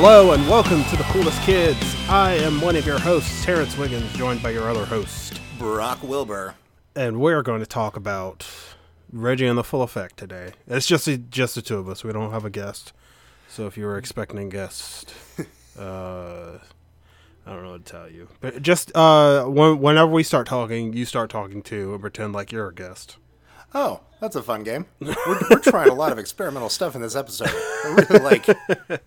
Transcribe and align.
Hello 0.00 0.30
and 0.30 0.48
welcome 0.48 0.84
to 0.84 0.96
the 0.96 1.02
Coolest 1.02 1.42
Kids. 1.42 1.96
I 2.08 2.34
am 2.34 2.60
one 2.60 2.76
of 2.76 2.86
your 2.86 3.00
hosts, 3.00 3.44
Terrence 3.44 3.76
Wiggins, 3.76 4.12
joined 4.12 4.40
by 4.40 4.50
your 4.50 4.70
other 4.70 4.84
host, 4.86 5.40
Brock 5.58 6.00
Wilbur. 6.04 6.54
and 6.94 7.18
we're 7.18 7.42
going 7.42 7.58
to 7.58 7.66
talk 7.66 7.96
about 7.96 8.46
Reggie 9.12 9.48
and 9.48 9.58
the 9.58 9.64
Full 9.64 9.82
Effect 9.82 10.16
today. 10.16 10.52
It's 10.68 10.86
just 10.86 11.06
the, 11.06 11.16
just 11.16 11.56
the 11.56 11.62
two 11.62 11.78
of 11.78 11.88
us. 11.88 12.04
We 12.04 12.12
don't 12.12 12.30
have 12.30 12.44
a 12.44 12.48
guest, 12.48 12.92
so 13.48 13.66
if 13.66 13.76
you 13.76 13.86
were 13.86 13.98
expecting 13.98 14.38
a 14.38 14.48
guest, 14.48 15.12
uh, 15.76 16.58
I 17.44 17.52
don't 17.52 17.64
know 17.64 17.72
what 17.72 17.84
to 17.84 17.92
tell 17.92 18.08
you. 18.08 18.28
But 18.40 18.62
just 18.62 18.94
uh, 18.94 19.46
when, 19.46 19.80
whenever 19.80 20.12
we 20.12 20.22
start 20.22 20.46
talking, 20.46 20.92
you 20.92 21.06
start 21.06 21.28
talking 21.28 21.60
too, 21.60 21.90
and 21.90 22.00
pretend 22.00 22.34
like 22.34 22.52
you're 22.52 22.68
a 22.68 22.74
guest. 22.74 23.16
Oh, 23.74 24.00
that's 24.20 24.34
a 24.34 24.42
fun 24.42 24.64
game. 24.64 24.86
We're, 25.00 25.14
we're 25.50 25.58
trying 25.60 25.90
a 25.90 25.94
lot 25.94 26.10
of 26.10 26.18
experimental 26.18 26.70
stuff 26.70 26.94
in 26.96 27.02
this 27.02 27.14
episode. 27.14 27.48
I 27.50 28.04
really 28.10 28.24
like, 28.24 28.46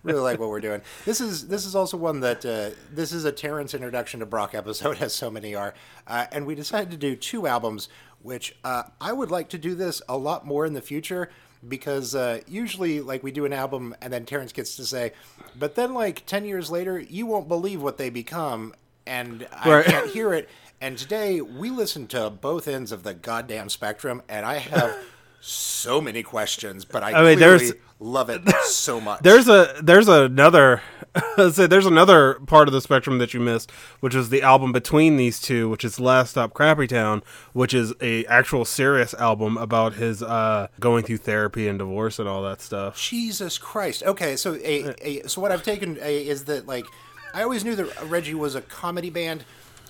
really 0.04 0.20
like 0.20 0.38
what 0.38 0.48
we're 0.50 0.60
doing. 0.60 0.82
This 1.04 1.20
is 1.20 1.48
this 1.48 1.66
is 1.66 1.74
also 1.74 1.96
one 1.96 2.20
that 2.20 2.44
uh, 2.46 2.70
this 2.92 3.12
is 3.12 3.24
a 3.24 3.32
Terrence 3.32 3.74
introduction 3.74 4.20
to 4.20 4.26
Brock 4.26 4.54
episode, 4.54 4.98
as 5.02 5.12
so 5.14 5.30
many 5.30 5.54
are, 5.54 5.74
uh, 6.06 6.26
and 6.32 6.46
we 6.46 6.54
decided 6.54 6.90
to 6.92 6.96
do 6.96 7.16
two 7.16 7.46
albums, 7.46 7.88
which 8.22 8.54
uh, 8.64 8.84
I 9.00 9.12
would 9.12 9.30
like 9.32 9.48
to 9.50 9.58
do 9.58 9.74
this 9.74 10.00
a 10.08 10.16
lot 10.16 10.46
more 10.46 10.64
in 10.64 10.74
the 10.74 10.82
future 10.82 11.28
because 11.68 12.14
uh, 12.14 12.40
usually 12.46 13.00
like 13.00 13.22
we 13.22 13.30
do 13.32 13.44
an 13.44 13.52
album 13.52 13.94
and 14.00 14.12
then 14.12 14.24
Terrence 14.24 14.52
gets 14.52 14.76
to 14.76 14.84
say, 14.84 15.12
but 15.58 15.74
then 15.74 15.92
like 15.92 16.24
ten 16.26 16.44
years 16.44 16.70
later, 16.70 16.98
you 17.00 17.26
won't 17.26 17.48
believe 17.48 17.82
what 17.82 17.98
they 17.98 18.10
become, 18.10 18.74
and 19.06 19.46
I 19.52 19.68
Right. 19.70 19.84
can't 19.84 20.10
hear 20.10 20.32
it. 20.32 20.48
And 20.82 20.98
today 20.98 21.40
we 21.40 21.70
listen 21.70 22.08
to 22.08 22.28
both 22.28 22.66
ends 22.66 22.90
of 22.90 23.04
the 23.04 23.14
goddamn 23.14 23.68
spectrum, 23.68 24.20
and 24.28 24.44
I 24.44 24.58
have 24.58 24.98
so 25.40 26.00
many 26.00 26.24
questions, 26.24 26.84
but 26.84 27.04
I, 27.04 27.12
I 27.12 27.22
mean, 27.22 27.38
there's- 27.38 27.72
love 28.00 28.28
it 28.30 28.42
so 28.64 29.00
much. 29.00 29.20
There's 29.22 29.46
a 29.46 29.76
there's 29.80 30.08
another 30.08 30.82
say 31.52 31.68
there's 31.68 31.86
another 31.86 32.34
part 32.48 32.66
of 32.66 32.74
the 32.74 32.80
spectrum 32.80 33.18
that 33.18 33.32
you 33.32 33.38
missed, 33.38 33.70
which 34.00 34.12
is 34.12 34.30
the 34.30 34.42
album 34.42 34.72
between 34.72 35.18
these 35.18 35.40
two, 35.40 35.68
which 35.68 35.84
is 35.84 36.00
Last 36.00 36.30
Stop 36.30 36.52
Crappy 36.52 36.88
Town, 36.88 37.22
which 37.52 37.74
is 37.74 37.94
a 38.00 38.26
actual 38.26 38.64
serious 38.64 39.14
album 39.14 39.56
about 39.56 39.94
his 39.94 40.20
uh 40.20 40.66
going 40.80 41.04
through 41.04 41.18
therapy 41.18 41.68
and 41.68 41.78
divorce 41.78 42.18
and 42.18 42.28
all 42.28 42.42
that 42.42 42.60
stuff. 42.60 43.00
Jesus 43.00 43.56
Christ. 43.56 44.02
Okay, 44.02 44.34
so 44.34 44.56
a, 44.56 44.96
a 45.00 45.28
so 45.28 45.40
what 45.40 45.52
I've 45.52 45.62
taken 45.62 45.96
a, 46.02 46.26
is 46.26 46.46
that 46.46 46.66
like 46.66 46.86
I 47.32 47.44
always 47.44 47.64
knew 47.64 47.76
that 47.76 48.02
Reggie 48.10 48.34
was 48.34 48.56
a 48.56 48.62
comedy 48.62 49.10
band, 49.10 49.44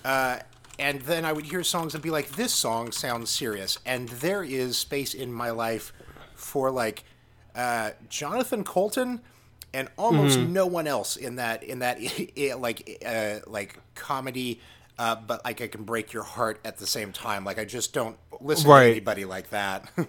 uh, 0.05 0.37
and 0.79 1.01
then 1.01 1.25
I 1.25 1.33
would 1.33 1.45
hear 1.45 1.63
songs 1.63 1.93
and 1.93 2.01
be 2.03 2.09
like, 2.09 2.31
"This 2.31 2.53
song 2.53 2.91
sounds 2.91 3.29
serious," 3.29 3.79
and 3.85 4.09
there 4.09 4.43
is 4.43 4.77
space 4.77 5.13
in 5.13 5.31
my 5.31 5.51
life 5.51 5.93
for 6.35 6.71
like 6.71 7.03
uh, 7.55 7.91
Jonathan 8.09 8.63
Coulton 8.63 9.21
and 9.73 9.87
almost 9.97 10.37
no 10.39 10.65
one 10.67 10.87
else 10.87 11.15
in 11.15 11.35
that 11.37 11.63
in 11.63 11.79
that 11.79 11.99
like 12.59 13.03
uh, 13.05 13.39
like 13.47 13.79
comedy. 13.95 14.59
Uh, 14.99 15.15
but 15.15 15.43
like 15.43 15.59
I 15.59 15.67
can 15.67 15.83
break 15.83 16.13
your 16.13 16.21
heart 16.23 16.59
at 16.63 16.77
the 16.77 16.85
same 16.85 17.11
time. 17.11 17.43
Like 17.43 17.57
I 17.57 17.65
just 17.65 17.93
don't 17.93 18.15
listen 18.39 18.69
Right. 18.69 18.85
to 18.85 18.91
anybody 18.91 19.25
like 19.25 19.49
that. 19.49 19.89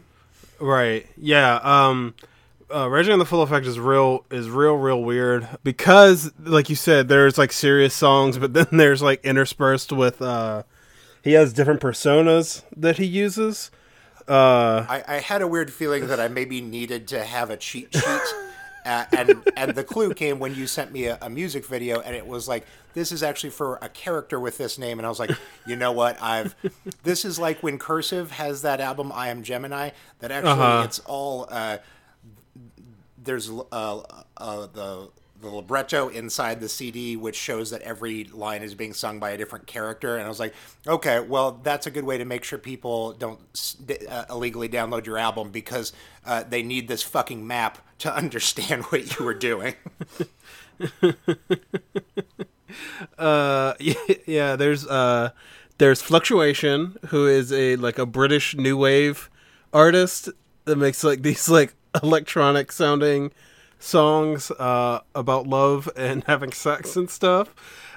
Right. 0.61 1.07
Yeah. 1.17 1.57
Um 1.63 2.15
uh, 2.75 2.89
Reggie 2.91 3.13
and 3.13 3.21
the 3.21 3.25
Full 3.27 3.43
Effect 3.43 3.67
is 3.67 3.79
real 3.79 4.25
is 4.31 4.49
real 4.51 4.75
real 4.75 5.03
weird 5.03 5.49
because 5.63 6.33
like 6.41 6.69
you 6.69 6.77
said 6.77 7.09
there's 7.09 7.39
like 7.39 7.53
serious 7.53 7.95
songs 7.95 8.37
but 8.39 8.53
then 8.55 8.67
there's 8.73 9.01
like 9.03 9.25
interspersed 9.25 9.93
with 9.93 10.21
uh 10.21 10.63
he 11.23 11.33
has 11.33 11.53
different 11.53 11.81
personas 11.81 12.63
that 12.77 12.99
he 12.99 13.05
uses. 13.07 13.71
Uh 14.29 14.85
I, 14.89 15.05
I 15.07 15.15
had 15.21 15.41
a 15.43 15.47
weird 15.47 15.73
feeling 15.73 16.07
that 16.09 16.19
I 16.21 16.29
maybe 16.29 16.61
needed 16.61 17.07
to 17.09 17.25
have 17.25 17.51
a 17.51 17.57
cheat 17.57 17.95
sheet. 17.95 18.05
Uh, 18.87 19.07
and 19.17 19.43
and 19.57 19.75
the 19.75 19.83
clue 19.83 20.13
came 20.13 20.39
when 20.39 20.55
you 20.55 20.67
sent 20.67 20.93
me 20.93 21.07
a, 21.07 21.17
a 21.23 21.31
music 21.31 21.65
video, 21.65 22.01
and 22.01 22.15
it 22.15 22.27
was 22.27 22.47
like 22.47 22.67
this 22.93 23.13
is 23.13 23.23
actually 23.23 23.49
for 23.49 23.79
a 23.81 23.89
character 23.89 24.39
with 24.39 24.59
this 24.59 24.77
name, 24.77 24.99
and 24.99 25.07
I 25.07 25.09
was 25.09 25.19
like, 25.19 25.31
you 25.67 25.75
know 25.75 25.91
what, 25.91 26.21
I've 26.21 26.55
this 27.03 27.25
is 27.25 27.39
like 27.39 27.63
when 27.63 27.79
Cursive 27.79 28.33
has 28.33 28.61
that 28.61 28.83
album 28.83 29.11
I 29.11 29.29
Am 29.29 29.43
Gemini, 29.43 29.89
that 30.19 30.31
actually 30.31 30.51
Uh-huh. 30.51 30.83
it's 30.85 30.99
all 31.07 31.49
uh, 31.51 31.79
there's 33.25 33.51
uh, 33.51 34.01
uh, 34.37 34.67
the 34.73 35.11
the 35.41 35.49
libretto 35.51 36.09
inside 36.09 36.61
the 36.61 36.69
CD, 36.69 37.17
which 37.17 37.37
shows 37.37 37.71
that 37.71 37.83
every 37.83 38.25
line 38.25 38.63
is 38.63 38.75
being 38.75 38.95
sung 38.95 39.19
by 39.19 39.31
a 39.31 39.37
different 39.37 39.67
character. 39.67 40.17
And 40.17 40.25
I 40.25 40.29
was 40.29 40.41
like, 40.41 40.55
okay, 40.87 41.21
well, 41.21 41.61
that's 41.63 41.87
a 41.87 41.91
good 41.91 42.05
way 42.05 42.19
to 42.19 42.25
make 42.25 42.45
sure 42.45 42.59
people 42.59 43.13
don't 43.13 43.39
uh, 44.09 44.25
illegally 44.31 44.69
download 44.69 45.07
your 45.07 45.19
album 45.19 45.51
because 45.51 45.93
uh, 46.25 46.45
they 46.49 46.63
need 46.63 46.89
this 46.89 47.03
fucking 47.03 47.47
map 47.47 47.79
to 47.99 48.15
understand 48.17 48.85
what 48.85 49.19
you 49.19 49.25
were 49.25 49.35
doing. 49.35 49.75
uh 53.19 53.75
yeah, 54.27 54.57
there's 54.57 54.87
uh 54.87 55.31
there's 55.79 56.03
Fluctuation 56.03 56.97
who 57.09 57.27
is 57.27 57.53
a 57.53 57.77
like 57.77 57.99
a 57.99 58.07
British 58.07 58.57
new 58.57 58.77
wave 58.77 59.31
artist 59.73 60.29
that 60.65 60.77
makes 60.77 61.05
like 61.05 61.23
these 61.23 61.49
like 61.49 61.75
electronic 62.03 62.73
sounding 62.73 63.31
songs 63.79 64.51
uh 64.53 65.01
about 65.15 65.47
love 65.47 65.89
and 65.97 66.25
having 66.27 66.53
sex 66.53 66.97
and 66.97 67.11
stuff. 67.11 67.55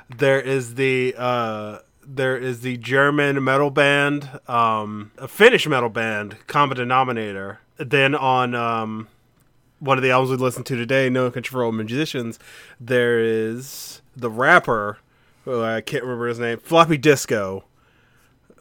There 0.09 0.39
is 0.39 0.75
the 0.75 1.15
uh 1.17 1.79
there 2.07 2.37
is 2.37 2.61
the 2.61 2.77
German 2.77 3.43
metal 3.43 3.69
band, 3.69 4.39
um, 4.47 5.11
a 5.17 5.27
Finnish 5.27 5.67
metal 5.67 5.89
band, 5.89 6.37
Common 6.47 6.77
Denominator. 6.77 7.59
Then 7.77 8.15
on 8.15 8.55
um, 8.55 9.09
one 9.79 9.97
of 9.97 10.03
the 10.03 10.11
albums 10.11 10.31
we 10.31 10.37
listened 10.37 10.65
to 10.67 10.77
today, 10.77 11.09
No 11.09 11.29
Control 11.29 11.71
Musicians, 11.73 12.39
there 12.79 13.19
is 13.19 14.01
the 14.15 14.31
rapper, 14.31 14.99
who 15.43 15.61
I 15.61 15.81
can't 15.81 16.03
remember 16.03 16.27
his 16.27 16.39
name, 16.39 16.59
Floppy 16.59 16.97
Disco. 16.97 17.65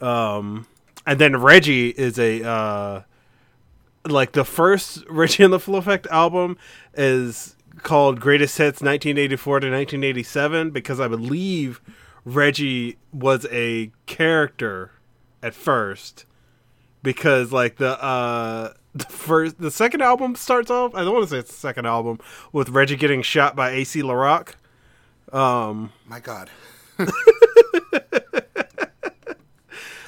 Um, 0.00 0.66
and 1.06 1.20
then 1.20 1.36
Reggie 1.36 1.90
is 1.90 2.18
a 2.18 2.46
uh, 2.46 3.02
like 4.10 4.32
the 4.32 4.44
first 4.44 5.04
Reggie 5.08 5.42
and 5.44 5.52
the 5.52 5.60
Full 5.60 5.76
Effect 5.76 6.06
album 6.08 6.56
is 6.94 7.56
called 7.82 8.20
Greatest 8.20 8.58
Hits 8.58 8.80
1984 8.80 9.60
to 9.60 9.66
1987 9.66 10.70
because 10.70 11.00
I 11.00 11.08
believe 11.08 11.80
Reggie 12.24 12.96
was 13.12 13.46
a 13.50 13.90
character 14.06 14.92
at 15.42 15.54
first 15.54 16.24
because 17.02 17.52
like 17.52 17.76
the 17.76 18.02
uh 18.02 18.72
the 18.94 19.04
first 19.04 19.60
the 19.60 19.70
second 19.70 20.00
album 20.00 20.34
starts 20.34 20.70
off 20.70 20.94
I 20.94 21.04
don't 21.04 21.12
want 21.12 21.24
to 21.24 21.30
say 21.30 21.38
it's 21.38 21.50
the 21.50 21.56
second 21.56 21.86
album 21.86 22.18
with 22.52 22.70
Reggie 22.70 22.96
getting 22.96 23.22
shot 23.22 23.54
by 23.54 23.70
AC 23.70 24.02
LaRock. 24.02 24.54
Um 25.32 25.92
My 26.06 26.20
God. 26.20 26.50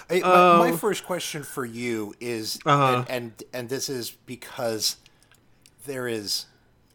Hey, 0.08 0.20
my, 0.20 0.70
my 0.70 0.72
first 0.72 1.04
question 1.04 1.42
for 1.42 1.64
you 1.64 2.14
is, 2.20 2.58
Uh-huh. 2.64 3.04
and, 3.08 3.10
and 3.10 3.42
and 3.52 3.68
this 3.68 3.88
is 3.88 4.10
because 4.10 4.96
there 5.86 6.08
is 6.08 6.46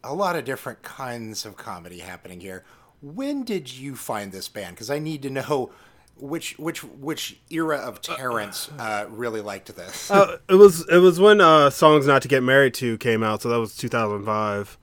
a 0.02 0.14
lot 0.14 0.36
of 0.36 0.44
different 0.44 0.82
kinds 0.82 1.46
of 1.46 1.56
comedy 1.56 1.98
happening 2.00 2.40
here. 2.40 2.64
When 3.00 3.44
did 3.44 3.72
you 3.72 3.96
find 3.96 4.32
this 4.32 4.48
band? 4.48 4.76
Because 4.76 4.90
I 4.90 4.98
need 4.98 5.22
to 5.22 5.30
know 5.30 5.70
which 6.16 6.58
which 6.58 6.82
which 6.84 7.38
era 7.50 7.76
of 7.78 8.00
Terrence 8.00 8.70
uh, 8.78 9.06
really 9.08 9.40
liked 9.40 9.74
this. 9.76 10.10
uh, 10.10 10.38
it 10.48 10.54
was 10.54 10.86
it 10.88 10.98
was 10.98 11.18
when 11.20 11.40
uh 11.40 11.70
Songs 11.70 12.06
Not 12.06 12.22
to 12.22 12.28
Get 12.28 12.42
Married 12.42 12.74
to 12.74 12.96
came 12.98 13.22
out, 13.22 13.42
so 13.42 13.48
that 13.48 13.58
was 13.58 13.76
2005. 13.76 14.78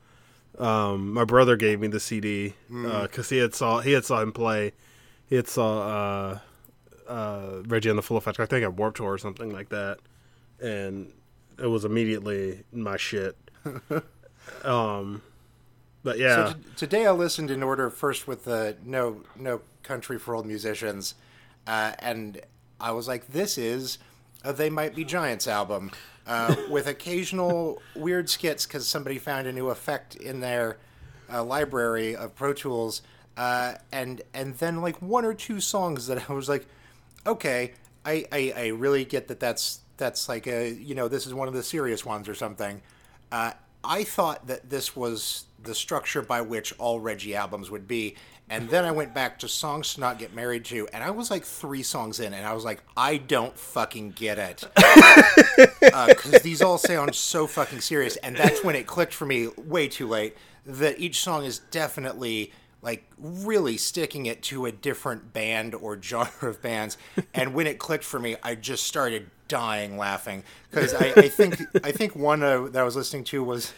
Um 0.59 1.13
my 1.13 1.23
brother 1.25 1.55
gave 1.55 1.79
me 1.79 1.87
the 1.87 1.99
CD 1.99 2.53
uh, 2.85 3.07
cuz 3.07 3.29
he 3.29 3.37
had 3.37 3.53
saw 3.55 3.79
he 3.79 3.91
had 3.93 4.05
saw 4.05 4.21
him 4.21 4.31
play. 4.31 4.73
He 5.25 5.35
had 5.37 5.47
saw 5.47 6.39
uh 7.11 7.13
uh 7.13 7.63
Reggie 7.67 7.89
and 7.89 7.97
the 7.97 8.03
Full 8.03 8.17
Effect 8.17 8.39
I 8.39 8.45
think 8.45 8.63
at 8.63 8.73
Warped 8.73 8.97
Tour 8.97 9.13
or 9.13 9.17
something 9.17 9.51
like 9.51 9.69
that. 9.69 9.99
And 10.61 11.11
it 11.61 11.67
was 11.67 11.85
immediately 11.85 12.63
my 12.71 12.97
shit. 12.97 13.37
um 14.63 15.21
but 16.03 16.17
yeah. 16.17 16.47
So 16.47 16.53
t- 16.53 16.59
today 16.75 17.05
I 17.05 17.11
listened 17.11 17.51
in 17.51 17.61
order 17.63 17.89
first 17.89 18.27
with 18.27 18.45
the 18.45 18.75
no 18.83 19.21
no 19.37 19.61
country 19.83 20.17
for 20.17 20.35
old 20.35 20.45
musicians, 20.45 21.15
uh, 21.67 21.93
and 21.99 22.41
I 22.79 22.91
was 22.91 23.07
like, 23.07 23.27
this 23.27 23.57
is 23.57 23.99
a 24.43 24.53
They 24.53 24.69
Might 24.69 24.95
Be 24.95 25.03
Giants 25.03 25.47
album 25.47 25.91
uh, 26.25 26.55
with 26.69 26.87
occasional 26.87 27.81
weird 27.95 28.29
skits 28.29 28.65
because 28.65 28.87
somebody 28.87 29.17
found 29.19 29.47
a 29.47 29.53
new 29.53 29.69
effect 29.69 30.15
in 30.15 30.39
their 30.39 30.77
uh, 31.31 31.43
library 31.43 32.15
of 32.15 32.35
Pro 32.35 32.53
Tools, 32.53 33.01
uh, 33.37 33.75
and 33.91 34.21
and 34.33 34.55
then 34.55 34.81
like 34.81 35.01
one 35.01 35.25
or 35.25 35.33
two 35.33 35.59
songs 35.59 36.07
that 36.07 36.29
I 36.29 36.33
was 36.33 36.49
like, 36.49 36.65
okay, 37.25 37.73
I, 38.05 38.25
I, 38.31 38.53
I 38.55 38.67
really 38.67 39.05
get 39.05 39.27
that 39.27 39.39
that's 39.39 39.79
that's 39.97 40.27
like 40.27 40.47
a 40.47 40.71
you 40.71 40.95
know 40.95 41.07
this 41.07 41.27
is 41.27 41.33
one 41.33 41.47
of 41.47 41.53
the 41.53 41.63
serious 41.63 42.05
ones 42.05 42.27
or 42.27 42.35
something. 42.35 42.81
Uh, 43.31 43.51
I 43.83 44.03
thought 44.03 44.47
that 44.47 44.69
this 44.69 44.95
was 44.95 45.45
the 45.63 45.75
structure 45.75 46.21
by 46.21 46.41
which 46.41 46.73
all 46.79 46.99
Reggie 46.99 47.35
albums 47.35 47.71
would 47.71 47.87
be, 47.87 48.15
and 48.49 48.69
then 48.69 48.83
I 48.83 48.91
went 48.91 49.13
back 49.13 49.39
to 49.39 49.47
songs 49.47 49.93
to 49.93 49.99
not 50.01 50.19
get 50.19 50.33
married 50.33 50.65
to, 50.65 50.87
and 50.91 51.03
I 51.03 51.11
was 51.11 51.31
like 51.31 51.43
three 51.43 51.83
songs 51.83 52.19
in, 52.19 52.33
and 52.33 52.45
I 52.45 52.53
was 52.53 52.65
like, 52.65 52.83
I 52.97 53.17
don't 53.17 53.57
fucking 53.57 54.11
get 54.11 54.37
it, 54.37 54.63
because 55.79 56.41
these 56.41 56.61
all 56.61 56.77
sound 56.77 57.15
so 57.15 57.47
fucking 57.47 57.81
serious, 57.81 58.17
and 58.17 58.35
that's 58.35 58.63
when 58.63 58.75
it 58.75 58.87
clicked 58.87 59.13
for 59.13 59.25
me 59.25 59.47
way 59.57 59.87
too 59.87 60.07
late 60.07 60.35
that 60.65 60.99
each 60.99 61.21
song 61.21 61.43
is 61.43 61.59
definitely 61.59 62.51
like 62.81 63.05
really 63.17 63.77
sticking 63.77 64.25
it 64.25 64.41
to 64.43 64.65
a 64.65 64.71
different 64.71 65.33
band 65.33 65.75
or 65.75 66.01
genre 66.01 66.31
of 66.49 66.61
bands. 66.61 66.97
and 67.33 67.53
when 67.53 67.67
it 67.67 67.77
clicked 67.79 68.03
for 68.03 68.19
me, 68.19 68.35
I 68.43 68.55
just 68.55 68.83
started 68.85 69.29
dying 69.47 69.97
laughing 69.97 70.43
because 70.69 70.93
I, 70.93 71.13
I 71.15 71.27
think 71.29 71.59
I 71.83 71.91
think 71.91 72.15
one 72.15 72.41
uh, 72.43 72.67
that 72.69 72.81
I 72.81 72.83
was 72.83 72.95
listening 72.95 73.23
to 73.25 73.43
was. 73.43 73.73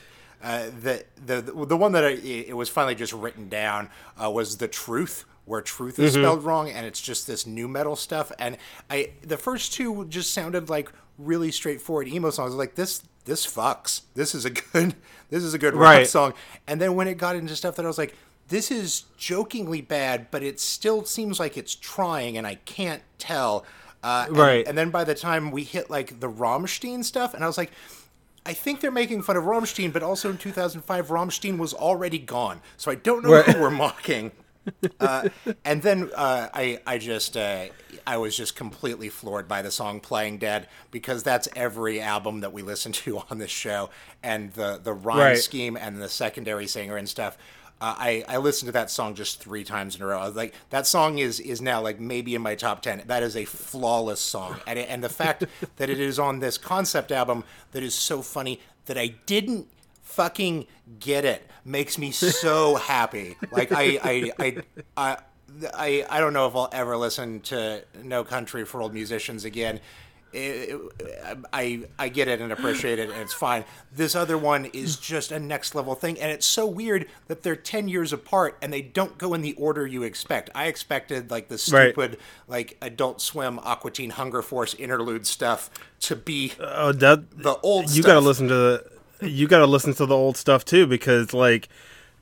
Uh, 0.46 0.66
the, 0.82 1.06
the 1.26 1.42
the 1.42 1.78
one 1.78 1.94
that 1.94 2.04
I, 2.04 2.10
it 2.10 2.58
was 2.58 2.68
finally 2.68 2.96
just 2.96 3.14
written 3.14 3.48
down 3.48 3.90
uh, 4.22 4.30
was 4.30 4.58
the 4.58 4.68
truth 4.68 5.24
where 5.46 5.62
truth 5.62 5.98
is 6.00 6.16
spelled 6.16 6.44
wrong 6.44 6.70
and 6.70 6.86
it's 6.86 7.00
just 7.00 7.28
this 7.28 7.48
new 7.48 7.66
metal 7.66 7.96
stuff 7.96 8.30
and 8.38 8.58
I 8.90 9.12
the 9.22 9.38
first 9.38 9.72
two 9.72 10.04
just 10.10 10.34
sounded 10.34 10.68
like 10.70 10.92
really 11.18 11.50
straightforward 11.50 12.10
emo 12.10 12.30
songs 12.30 12.56
like 12.56 12.76
this 12.76 13.04
this 13.24 13.48
fucks 13.48 14.02
this 14.16 14.36
is 14.36 14.44
a 14.44 14.50
good 14.50 14.96
this 15.30 15.44
is 15.44 15.54
a 15.54 15.58
good 15.58 15.76
rock 15.76 15.82
Right. 15.96 16.08
song 16.08 16.34
and 16.68 16.82
then 16.82 16.96
when 16.96 17.08
it 17.08 17.18
got 17.18 17.38
into 17.38 17.56
stuff 17.56 17.78
that 17.78 17.86
I 17.86 17.88
was 17.88 17.98
like 17.98 18.14
this 18.54 18.70
is 18.72 19.04
jokingly 19.18 19.82
bad 19.82 20.28
but 20.32 20.42
it 20.44 20.60
still 20.60 21.04
seems 21.06 21.40
like 21.40 21.58
it's 21.58 21.76
trying 21.76 22.38
and 22.38 22.46
I 22.48 22.56
can't 22.56 23.02
tell 23.18 23.66
uh, 24.04 24.26
and- 24.28 24.38
Right. 24.38 24.68
and 24.68 24.78
then 24.78 24.90
by 24.90 25.04
the 25.04 25.16
time 25.16 25.52
we 25.52 25.64
hit 25.64 25.90
like 25.90 26.20
the 26.20 26.30
Rammstein 26.30 27.04
stuff 27.04 27.34
and 27.34 27.44
I 27.44 27.48
was 27.48 27.58
like 27.58 27.72
I 28.46 28.52
think 28.54 28.82
they're 28.82 28.92
making 28.92 29.22
fun 29.22 29.38
of 29.38 29.46
Rammstein, 29.46 29.94
but 29.94 30.04
also 30.04 30.30
in 30.30 30.38
2005, 30.38 31.08
Rammstein 31.08 31.58
was 31.58 31.74
already 31.74 32.20
gone. 32.20 32.60
So 32.76 32.92
I 32.92 32.96
don't 32.96 33.24
know 33.24 33.32
Right. 33.32 33.46
who 33.46 33.62
we're 33.62 33.70
mocking. 33.70 34.34
Uh, 35.00 35.30
and 35.64 35.82
then 35.82 36.10
uh, 36.14 36.50
I, 36.54 36.80
I 36.86 36.98
just, 36.98 37.38
uh, 37.38 37.68
I 38.06 38.18
was 38.18 38.36
just 38.36 38.54
completely 38.58 39.08
floored 39.08 39.48
by 39.48 39.62
the 39.62 39.72
song 39.72 40.02
"Playing 40.02 40.40
Dead" 40.40 40.68
because 40.92 41.24
that's 41.24 41.48
every 41.56 42.02
album 42.02 42.42
that 42.42 42.52
we 42.52 42.62
listen 42.64 42.92
to 43.04 43.20
on 43.32 43.38
this 43.38 43.52
show, 43.52 43.90
and 44.22 44.52
the 44.54 44.78
the 44.84 44.92
rhyme 44.94 45.20
Right. 45.20 45.38
scheme 45.38 45.78
and 45.78 46.02
the 46.02 46.10
secondary 46.10 46.68
singer 46.68 46.98
and 46.98 47.08
stuff. 47.08 47.38
Uh, 47.83 47.95
I 47.97 48.24
I 48.30 48.38
listened 48.38 48.68
to 48.68 48.71
that 48.71 48.89
song 48.89 49.13
just 49.13 49.44
three 49.44 49.65
times 49.65 49.97
in 49.97 50.01
a 50.01 50.06
row. 50.06 50.18
I 50.18 50.25
was 50.25 50.38
like, 50.38 50.53
that 50.69 50.88
song 50.88 51.18
is 51.18 51.41
is 51.41 51.62
now 51.62 51.81
like 51.81 52.00
maybe 52.00 52.33
in 52.33 52.41
my 52.41 52.56
top 52.56 52.81
ten. 52.81 53.03
That 53.07 53.24
is 53.24 53.35
a 53.35 53.44
flawless 53.44 54.21
song, 54.21 54.62
and 54.65 54.80
it, 54.80 54.88
and 54.89 55.03
the 55.03 55.09
fact 55.09 55.44
that 55.75 55.89
it 55.89 56.00
is 56.00 56.18
on 56.18 56.39
this 56.39 56.57
concept 56.57 57.12
album 57.12 57.44
that 57.74 57.83
is 57.83 57.94
so 57.94 58.21
funny 58.21 58.62
that 58.85 58.97
I 58.97 59.15
didn't 59.25 59.68
fucking 60.01 60.65
get 61.01 61.25
it 61.25 61.45
makes 61.65 61.97
me 61.97 62.12
so 62.12 62.75
happy. 62.94 63.35
Like 63.51 63.74
I 63.74 64.00
I 64.01 64.31
I. 64.39 64.57
I 64.95 65.18
I, 65.75 66.03
I 66.09 66.19
don't 66.19 66.33
know 66.33 66.47
if 66.47 66.56
I'll 66.56 66.69
ever 66.71 66.97
listen 66.97 67.39
to 67.41 67.83
No 68.01 68.24
Country 68.24 68.65
for 68.65 68.81
Old 68.81 68.91
Musicians 68.91 69.45
again. 69.45 69.81
It- 70.33 70.69
it- 70.71 71.38
I 71.53 71.81
I 72.00 72.09
get 72.09 72.27
it 72.27 72.41
and 72.41 72.51
appreciate 72.51 72.97
it 73.00 73.09
and 73.09 73.19
it's 73.21 73.33
fine. 73.33 73.65
This 73.95 74.15
other 74.15 74.38
one 74.38 74.65
is 74.65 74.95
just 74.95 75.31
a 75.31 75.39
next 75.39 75.75
level 75.75 75.94
thing 75.95 76.19
and 76.19 76.31
it's 76.31 76.45
so 76.45 76.65
weird 76.65 77.07
that 77.27 77.44
they're 77.44 77.56
10 77.56 77.88
years 77.88 78.12
apart 78.12 78.57
and 78.62 78.74
they 78.74 78.81
don't 78.81 79.18
go 79.18 79.33
in 79.33 79.41
the 79.41 79.53
order 79.53 79.85
you 79.85 80.03
expect. 80.03 80.50
I 80.56 80.65
expected 80.65 81.30
like 81.31 81.50
the 81.50 81.56
Right. 81.71 81.91
stupid 81.91 82.18
like 82.47 82.77
Adult 82.81 83.21
Swim 83.21 83.59
Aqua 83.59 83.91
Teen 83.91 84.09
Hunger 84.12 84.41
Force 84.41 84.74
interlude 84.74 85.27
stuff 85.27 85.69
to 86.01 86.15
be 86.15 86.53
Oh, 86.59 86.91
that 86.94 87.30
the 87.44 87.57
old 87.57 87.85
you 87.91 88.01
stuff. 88.01 88.06
got 88.06 88.13
to 88.15 88.19
listen 88.21 88.47
to 88.47 88.53
the 88.56 89.27
you 89.27 89.47
got 89.47 89.59
to 89.59 89.68
listen 89.68 89.94
to 89.94 90.06
the 90.06 90.15
old 90.15 90.35
stuff 90.35 90.65
too 90.65 90.85
because 90.88 91.33
like 91.33 91.69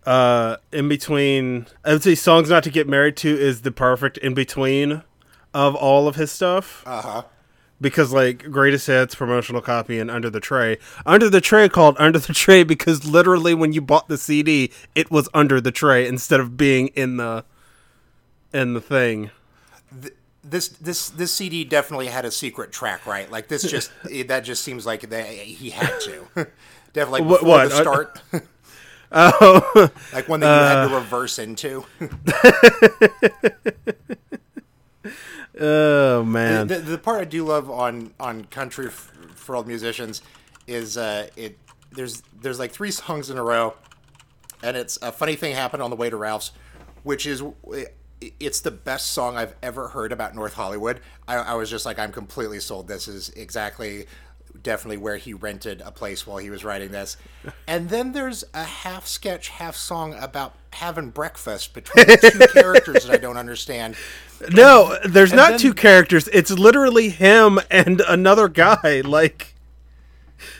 uh 0.05 0.57
in 0.71 0.89
between 0.89 1.67
I 1.85 1.93
would 1.93 2.03
say 2.03 2.15
songs 2.15 2.49
not 2.49 2.63
to 2.63 2.69
get 2.71 2.87
married 2.89 3.15
to 3.17 3.29
is 3.29 3.61
the 3.61 3.71
perfect 3.71 4.17
in 4.17 4.33
between 4.33 5.03
of 5.53 5.75
all 5.75 6.07
of 6.07 6.15
his 6.15 6.31
stuff. 6.31 6.83
Uh-huh. 6.85 7.23
Because 7.81 8.13
like 8.13 8.43
greatest 8.51 8.85
hits, 8.85 9.15
promotional 9.15 9.59
copy, 9.61 9.97
and 9.97 10.09
under 10.11 10.29
the 10.29 10.39
tray. 10.39 10.77
Under 11.05 11.29
the 11.29 11.41
tray 11.41 11.67
called 11.67 11.95
under 11.99 12.19
the 12.19 12.31
tray 12.33 12.63
because 12.63 13.03
literally 13.05 13.55
when 13.55 13.73
you 13.73 13.81
bought 13.81 14.07
the 14.07 14.19
CD, 14.19 14.71
it 14.93 15.09
was 15.09 15.27
under 15.33 15.59
the 15.59 15.71
tray 15.71 16.07
instead 16.07 16.39
of 16.39 16.55
being 16.55 16.89
in 16.89 17.17
the 17.17 17.43
in 18.53 18.73
the 18.75 18.81
thing. 18.81 19.31
this 20.43 20.67
this 20.69 21.09
this 21.09 21.33
CD 21.33 21.63
definitely 21.63 22.07
had 22.07 22.23
a 22.23 22.31
secret 22.31 22.71
track, 22.71 23.07
right? 23.07 23.31
Like 23.31 23.47
this 23.47 23.63
just 23.63 23.91
that 24.27 24.41
just 24.41 24.63
seems 24.63 24.85
like 24.85 25.01
they, 25.09 25.37
he 25.37 25.71
had 25.71 25.99
to. 26.01 26.27
definitely 26.93 27.21
What- 27.23 27.39
before 27.41 27.49
what? 27.57 27.69
the 27.69 27.75
Uh, 27.77 27.81
start. 27.81 28.21
Oh, 29.13 29.89
like 30.13 30.29
one 30.29 30.39
that 30.39 30.45
you 30.47 30.67
had 30.67 30.87
to 30.87 30.95
reverse 30.95 31.37
into. 31.37 31.83
Oh 35.61 36.23
man. 36.23 36.67
the, 36.67 36.79
the 36.79 36.97
part 36.97 37.21
I 37.21 37.25
do 37.25 37.45
love 37.45 37.69
on 37.69 38.13
on 38.19 38.45
Country 38.45 38.87
f- 38.87 39.11
for 39.35 39.55
Old 39.55 39.67
Musicians 39.67 40.21
is 40.67 40.97
uh, 40.97 41.27
it 41.35 41.57
there's 41.91 42.23
there's 42.41 42.59
like 42.59 42.71
three 42.71 42.91
songs 42.91 43.29
in 43.29 43.37
a 43.37 43.43
row, 43.43 43.75
and 44.63 44.75
it's 44.75 44.97
a 45.01 45.11
funny 45.11 45.35
thing 45.35 45.55
happened 45.55 45.83
on 45.83 45.89
the 45.89 45.95
way 45.95 46.09
to 46.09 46.17
Ralph's, 46.17 46.51
which 47.03 47.25
is 47.25 47.43
it's 48.39 48.61
the 48.61 48.71
best 48.71 49.11
song 49.11 49.37
I've 49.37 49.55
ever 49.63 49.89
heard 49.89 50.11
about 50.11 50.35
North 50.35 50.53
Hollywood. 50.53 50.99
I, 51.27 51.37
I 51.37 51.53
was 51.55 51.69
just 51.69 51.85
like, 51.85 51.97
I'm 51.97 52.11
completely 52.11 52.59
sold. 52.59 52.87
This 52.87 53.07
is 53.07 53.29
exactly 53.29 54.05
definitely 54.61 54.97
where 54.97 55.17
he 55.17 55.33
rented 55.33 55.81
a 55.81 55.91
place 55.91 56.27
while 56.27 56.37
he 56.37 56.49
was 56.49 56.63
writing 56.63 56.91
this. 56.91 57.17
And 57.67 57.89
then 57.89 58.11
there's 58.11 58.43
a 58.53 58.63
half 58.63 59.07
sketch, 59.07 59.47
half 59.47 59.75
song 59.77 60.13
about 60.19 60.55
having 60.73 61.09
breakfast 61.09 61.73
between 61.73 62.05
two 62.05 62.47
characters 62.53 63.05
that 63.05 63.13
I 63.13 63.17
don't 63.17 63.37
understand. 63.37 63.95
No, 64.51 64.97
there's 65.05 65.33
not 65.33 65.51
then- 65.51 65.59
two 65.59 65.73
characters. 65.73 66.27
It's 66.29 66.51
literally 66.51 67.09
him 67.09 67.59
and 67.69 68.01
another 68.01 68.47
guy. 68.47 69.01
Like, 69.11 69.55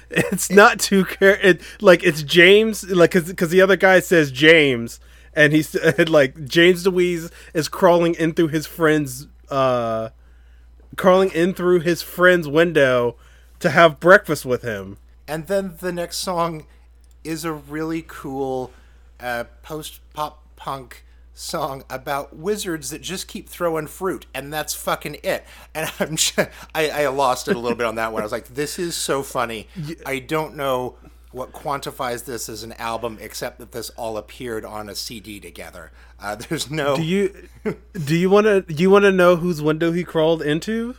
it's 0.10 0.51
not 0.51 0.80
two 0.80 1.06
char- 1.06 1.39
it, 1.42 1.62
Like 1.80 2.04
it's 2.04 2.22
James. 2.22 2.89
Like 2.89 3.12
because 3.12 3.50
the 3.50 3.62
other 3.62 3.78
guy 3.78 4.00
says 4.01 4.31
James, 4.31 5.00
and 5.33 5.54
he's 5.54 5.74
and, 5.98 6.10
like 6.10 6.45
James 6.45 6.83
Dewees 6.83 7.31
is 7.54 7.68
crawling 7.69 8.16
in 8.16 8.33
through 8.33 8.50
his 8.50 8.68
friend's 8.68 9.28
uh, 9.50 10.10
crawling 10.98 11.31
in 11.31 11.54
through 11.54 11.80
his 11.80 12.01
friend's 12.01 12.48
window 12.48 13.16
to 13.60 13.69
have 13.69 14.00
breakfast 14.00 14.45
with 14.45 14.63
him. 14.63 14.98
And 15.27 15.48
then 15.48 15.75
the 15.80 15.94
next 15.94 16.18
song 16.18 16.66
is 17.24 17.45
a 17.45 17.54
really 17.54 18.04
cool 18.06 18.72
uh, 19.19 19.45
post 19.62 20.01
pop 20.13 20.44
punk 20.56 21.06
song 21.33 21.83
about 21.89 22.36
wizards 22.36 22.89
that 22.89 23.01
just 23.01 23.28
keep 23.28 23.48
throwing 23.50 23.88
fruit, 23.88 24.25
and 24.34 24.51
that's 24.51 24.74
fucking 24.74 25.17
it. 25.24 25.46
And 25.74 25.91
I'm 26.00 26.15
just, 26.15 26.38
I, 26.75 26.89
I 26.89 27.08
lost 27.08 27.48
it 27.48 27.56
a 27.56 27.60
little 27.60 27.77
bit 27.77 27.88
on 27.88 27.96
that 27.96 28.13
one. 28.13 28.22
I 28.22 28.25
was 28.25 28.32
like, 28.32 28.50
this 28.50 28.77
is 28.79 28.96
so 28.96 29.24
funny. 29.24 29.67
I 30.06 30.20
don't 30.20 30.56
know 30.56 30.98
what 31.32 31.53
quantifies 31.53 32.25
this 32.25 32.50
as 32.50 32.62
an 32.63 32.74
album 32.74 33.17
except 33.22 33.58
that 33.60 33.72
this 33.72 33.89
all 33.91 34.17
appeared 34.17 34.65
on 34.65 34.89
a 34.89 34.96
CD 34.96 35.39
together. 35.39 35.91
Uh, 36.20 36.36
there's 36.50 36.70
no 36.70 36.96
Do 36.98 37.03
you 37.03 37.48
do 37.94 38.15
you 38.17 38.29
want 38.29 38.46
to 38.46 38.65
you 38.67 38.89
want 38.89 39.03
to 39.03 39.12
know 39.12 39.38
whose 39.38 39.62
window 39.62 39.91
he 39.91 40.03
crawled 40.03 40.41
into? 40.41 40.96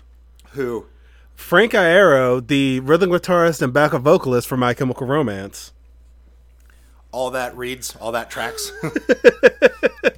who. 0.52 0.86
Frank 1.34 1.72
Iero, 1.72 2.46
the 2.46 2.80
rhythm 2.80 3.10
guitarist 3.10 3.62
and 3.62 3.72
backup 3.72 4.02
vocalist 4.02 4.46
for 4.46 4.56
My 4.56 4.74
Chemical 4.74 5.06
Romance. 5.06 5.72
all 7.10 7.30
that 7.30 7.56
reads, 7.56 7.96
all 7.96 8.12
that 8.12 8.30
tracks. 8.30 8.70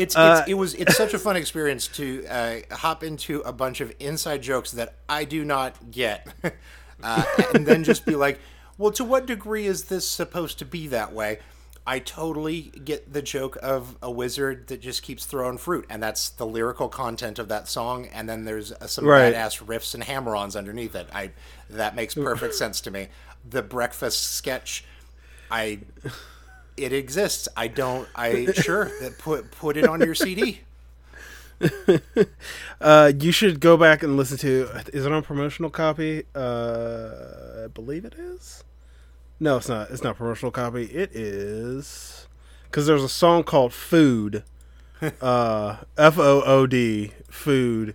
it's, 0.00 0.16
Uh, 0.16 0.40
it's 0.40 0.50
it 0.50 0.54
was 0.54 0.74
it's 0.74 0.96
such 0.96 1.14
a 1.14 1.18
fun 1.18 1.36
experience 1.36 1.86
to 1.88 2.26
uh, 2.26 2.56
hop 2.72 3.02
into 3.04 3.40
a 3.40 3.52
bunch 3.52 3.80
of 3.80 3.92
inside 4.00 4.42
jokes 4.42 4.70
that 4.72 4.94
I 5.08 5.24
do 5.24 5.44
not 5.44 5.90
get, 5.90 6.26
uh, 7.02 7.24
and 7.54 7.66
then 7.66 7.84
just 7.84 8.04
be 8.06 8.16
like, 8.16 8.40
"Well, 8.78 8.90
to 8.92 9.04
what 9.04 9.26
degree 9.26 9.66
is 9.66 9.84
this 9.84 10.08
supposed 10.08 10.58
to 10.60 10.64
be 10.64 10.88
that 10.88 11.12
way?" 11.12 11.38
I 11.86 11.98
totally 11.98 12.62
get 12.84 13.12
the 13.12 13.22
joke 13.22 13.56
of 13.62 13.96
a 14.02 14.10
wizard 14.10 14.68
that 14.68 14.80
just 14.80 15.02
keeps 15.02 15.24
throwing 15.24 15.56
fruit, 15.58 15.86
and 15.88 16.02
that's 16.02 16.28
the 16.28 16.46
lyrical 16.46 16.88
content 16.88 17.38
of 17.38 17.48
that 17.48 17.68
song. 17.68 18.06
And 18.12 18.28
then 18.28 18.44
there's 18.44 18.70
uh, 18.70 18.86
some 18.86 19.06
Right. 19.06 19.34
badass 19.34 19.64
riffs 19.64 19.94
and 19.94 20.04
hammer-ons 20.04 20.54
underneath 20.56 20.94
it. 20.94 21.08
I 21.12 21.30
that 21.70 21.96
makes 21.96 22.14
perfect 22.14 22.54
sense 22.54 22.80
to 22.82 22.90
me. 22.90 23.08
The 23.48 23.62
breakfast 23.62 24.22
sketch, 24.34 24.84
I 25.50 25.80
it 26.84 26.92
exists. 26.92 27.48
I 27.56 27.68
don't. 27.68 28.08
I 28.14 28.50
sure 28.52 28.84
that 29.00 29.18
put 29.18 29.50
put 29.50 29.76
it 29.76 29.86
on 29.86 30.00
your 30.00 30.14
CD. 30.14 30.60
Uh, 32.80 33.12
you 33.20 33.30
should 33.32 33.60
go 33.60 33.76
back 33.76 34.02
and 34.02 34.16
listen 34.16 34.38
to. 34.38 34.66
Is 34.94 35.04
it 35.04 35.12
on 35.12 35.22
promotional 35.22 35.68
copy? 35.68 36.22
Uh, 36.34 37.64
I 37.64 37.66
believe 37.66 38.06
it 38.06 38.14
is. 38.14 38.64
No, 39.38 39.58
it's 39.58 39.68
not. 39.68 39.90
It's 39.90 40.02
not 40.02 40.16
promotional 40.16 40.50
copy. 40.50 40.84
It 40.84 41.14
is 41.14 42.26
because 42.64 42.86
there's 42.86 43.04
a 43.04 43.08
song 43.08 43.42
called 43.42 43.74
"Food," 43.74 44.44
uh, 45.20 45.76
F 45.98 46.18
O 46.18 46.42
O 46.46 46.66
D, 46.66 47.12
"Food," 47.28 47.94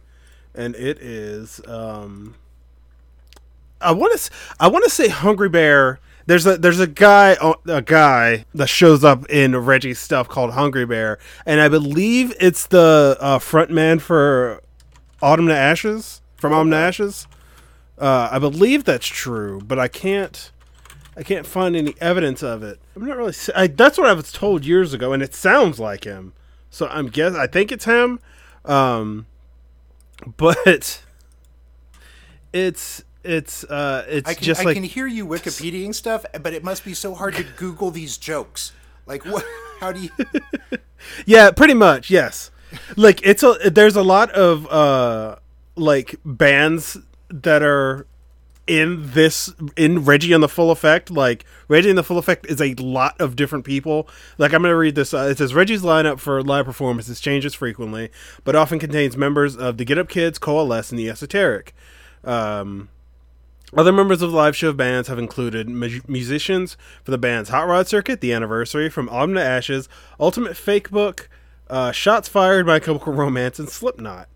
and 0.53 0.75
it 0.75 0.99
is. 0.99 1.59
Um, 1.67 2.35
I 3.81 3.91
want 3.91 4.15
to. 4.19 4.31
I 4.59 4.67
want 4.67 4.83
to 4.83 4.89
say 4.91 5.07
"Hungry 5.07 5.49
Bear." 5.49 5.99
There's 6.27 6.45
a 6.47 6.57
there's 6.57 6.79
a 6.79 6.87
guy 6.87 7.37
o- 7.39 7.61
a 7.67 7.81
guy 7.81 8.45
that 8.55 8.67
shows 8.67 9.03
up 9.03 9.29
in 9.29 9.55
Reggie's 9.55 9.99
stuff 9.99 10.27
called 10.27 10.51
Hungry 10.53 10.85
Bear, 10.85 11.19
and 11.45 11.61
I 11.61 11.67
believe 11.69 12.33
it's 12.39 12.65
the 12.67 13.17
uh, 13.19 13.39
front 13.39 13.69
man 13.69 13.99
for 13.99 14.61
Autumn 15.21 15.47
to 15.47 15.55
Ashes 15.55 16.21
from 16.35 16.53
Autumn 16.53 16.71
to 16.71 16.77
Ashes. 16.77 17.27
Uh, 17.97 18.29
I 18.31 18.39
believe 18.39 18.83
that's 18.83 19.05
true, 19.07 19.61
but 19.61 19.77
I 19.77 19.87
can't 19.87 20.51
I 21.17 21.23
can't 21.23 21.45
find 21.45 21.75
any 21.75 21.95
evidence 22.01 22.43
of 22.43 22.61
it. 22.63 22.79
I'm 22.95 23.05
not 23.05 23.17
really. 23.17 23.33
I, 23.55 23.67
that's 23.67 23.97
what 23.97 24.07
I 24.07 24.13
was 24.13 24.31
told 24.31 24.65
years 24.65 24.93
ago, 24.93 25.13
and 25.13 25.23
it 25.23 25.33
sounds 25.33 25.79
like 25.79 26.03
him. 26.03 26.33
So 26.69 26.87
I'm 26.87 27.07
guess. 27.07 27.35
I 27.35 27.47
think 27.47 27.71
it's 27.71 27.85
him. 27.85 28.19
Um, 28.65 29.27
but 30.37 31.01
it's 32.51 33.03
it's 33.25 33.63
uh 33.63 34.05
it's 34.07 34.29
I 34.29 34.33
can, 34.33 34.43
just 34.43 34.61
I 34.61 34.65
like 34.65 34.75
can 34.75 34.83
hear 34.83 35.07
you 35.07 35.25
Wikipediaing 35.25 35.93
stuff, 35.95 36.25
but 36.41 36.53
it 36.53 36.63
must 36.63 36.85
be 36.85 36.93
so 36.93 37.13
hard 37.13 37.35
to 37.35 37.43
Google 37.43 37.91
these 37.91 38.17
jokes. 38.17 38.71
Like 39.05 39.25
what? 39.25 39.45
How 39.79 39.91
do 39.91 40.01
you? 40.01 40.09
Yeah, 41.25 41.51
pretty 41.51 41.73
much. 41.75 42.09
Yes. 42.09 42.51
Like 42.95 43.25
it's 43.25 43.43
a 43.43 43.53
there's 43.69 43.95
a 43.95 44.01
lot 44.03 44.31
of 44.31 44.65
uh 44.71 45.35
like 45.75 46.15
bands 46.25 46.97
that 47.29 47.61
are 47.61 48.07
in 48.67 49.11
this 49.11 49.53
in 49.77 50.03
Reggie 50.03 50.33
and 50.33 50.41
the 50.41 50.49
Full 50.49 50.71
Effect. 50.71 51.11
Like 51.11 51.45
Reggie 51.67 51.89
and 51.89 51.97
the 51.97 52.03
Full 52.03 52.17
Effect 52.17 52.45
is 52.47 52.61
a 52.61 52.73
lot 52.75 53.19
of 53.19 53.35
different 53.35 53.65
people. 53.65 54.07
Like 54.37 54.53
I'm 54.53 54.61
gonna 54.61 54.75
read 54.75 54.95
this. 54.95 55.13
Uh, 55.13 55.27
it 55.29 55.37
says 55.37 55.53
Reggie's 55.53 55.83
lineup 55.83 56.19
for 56.19 56.41
live 56.41 56.65
performances 56.65 57.19
changes 57.19 57.53
frequently, 57.53 58.09
but 58.43 58.55
often 58.55 58.79
contains 58.79 59.15
members 59.15 59.55
of 59.55 59.77
the 59.77 59.85
Get 59.85 59.97
Up 59.97 60.09
Kids, 60.09 60.39
Coalesce, 60.39 60.89
and 60.89 60.99
the 60.99 61.09
Esoteric. 61.09 61.75
Um, 62.23 62.89
other 63.77 63.91
members 63.91 64.21
of 64.21 64.31
the 64.31 64.37
live 64.37 64.55
show 64.55 64.73
bands 64.73 65.07
have 65.07 65.19
included 65.19 65.69
mu- 65.69 66.01
musicians 66.07 66.77
for 67.03 67.11
the 67.11 67.17
band's 67.17 67.49
Hot 67.49 67.67
Rod 67.67 67.87
Circuit, 67.87 68.21
The 68.21 68.33
Anniversary, 68.33 68.89
From 68.89 69.09
Autumn 69.09 69.35
to 69.35 69.43
Ashes, 69.43 69.89
Ultimate 70.19 70.53
Fakebook, 70.53 71.27
uh, 71.69 71.91
Shots 71.91 72.27
Fired 72.29 72.65
My 72.65 72.79
Chemical 72.79 73.13
Romance, 73.13 73.59
and 73.59 73.69
Slipknot. 73.69 74.27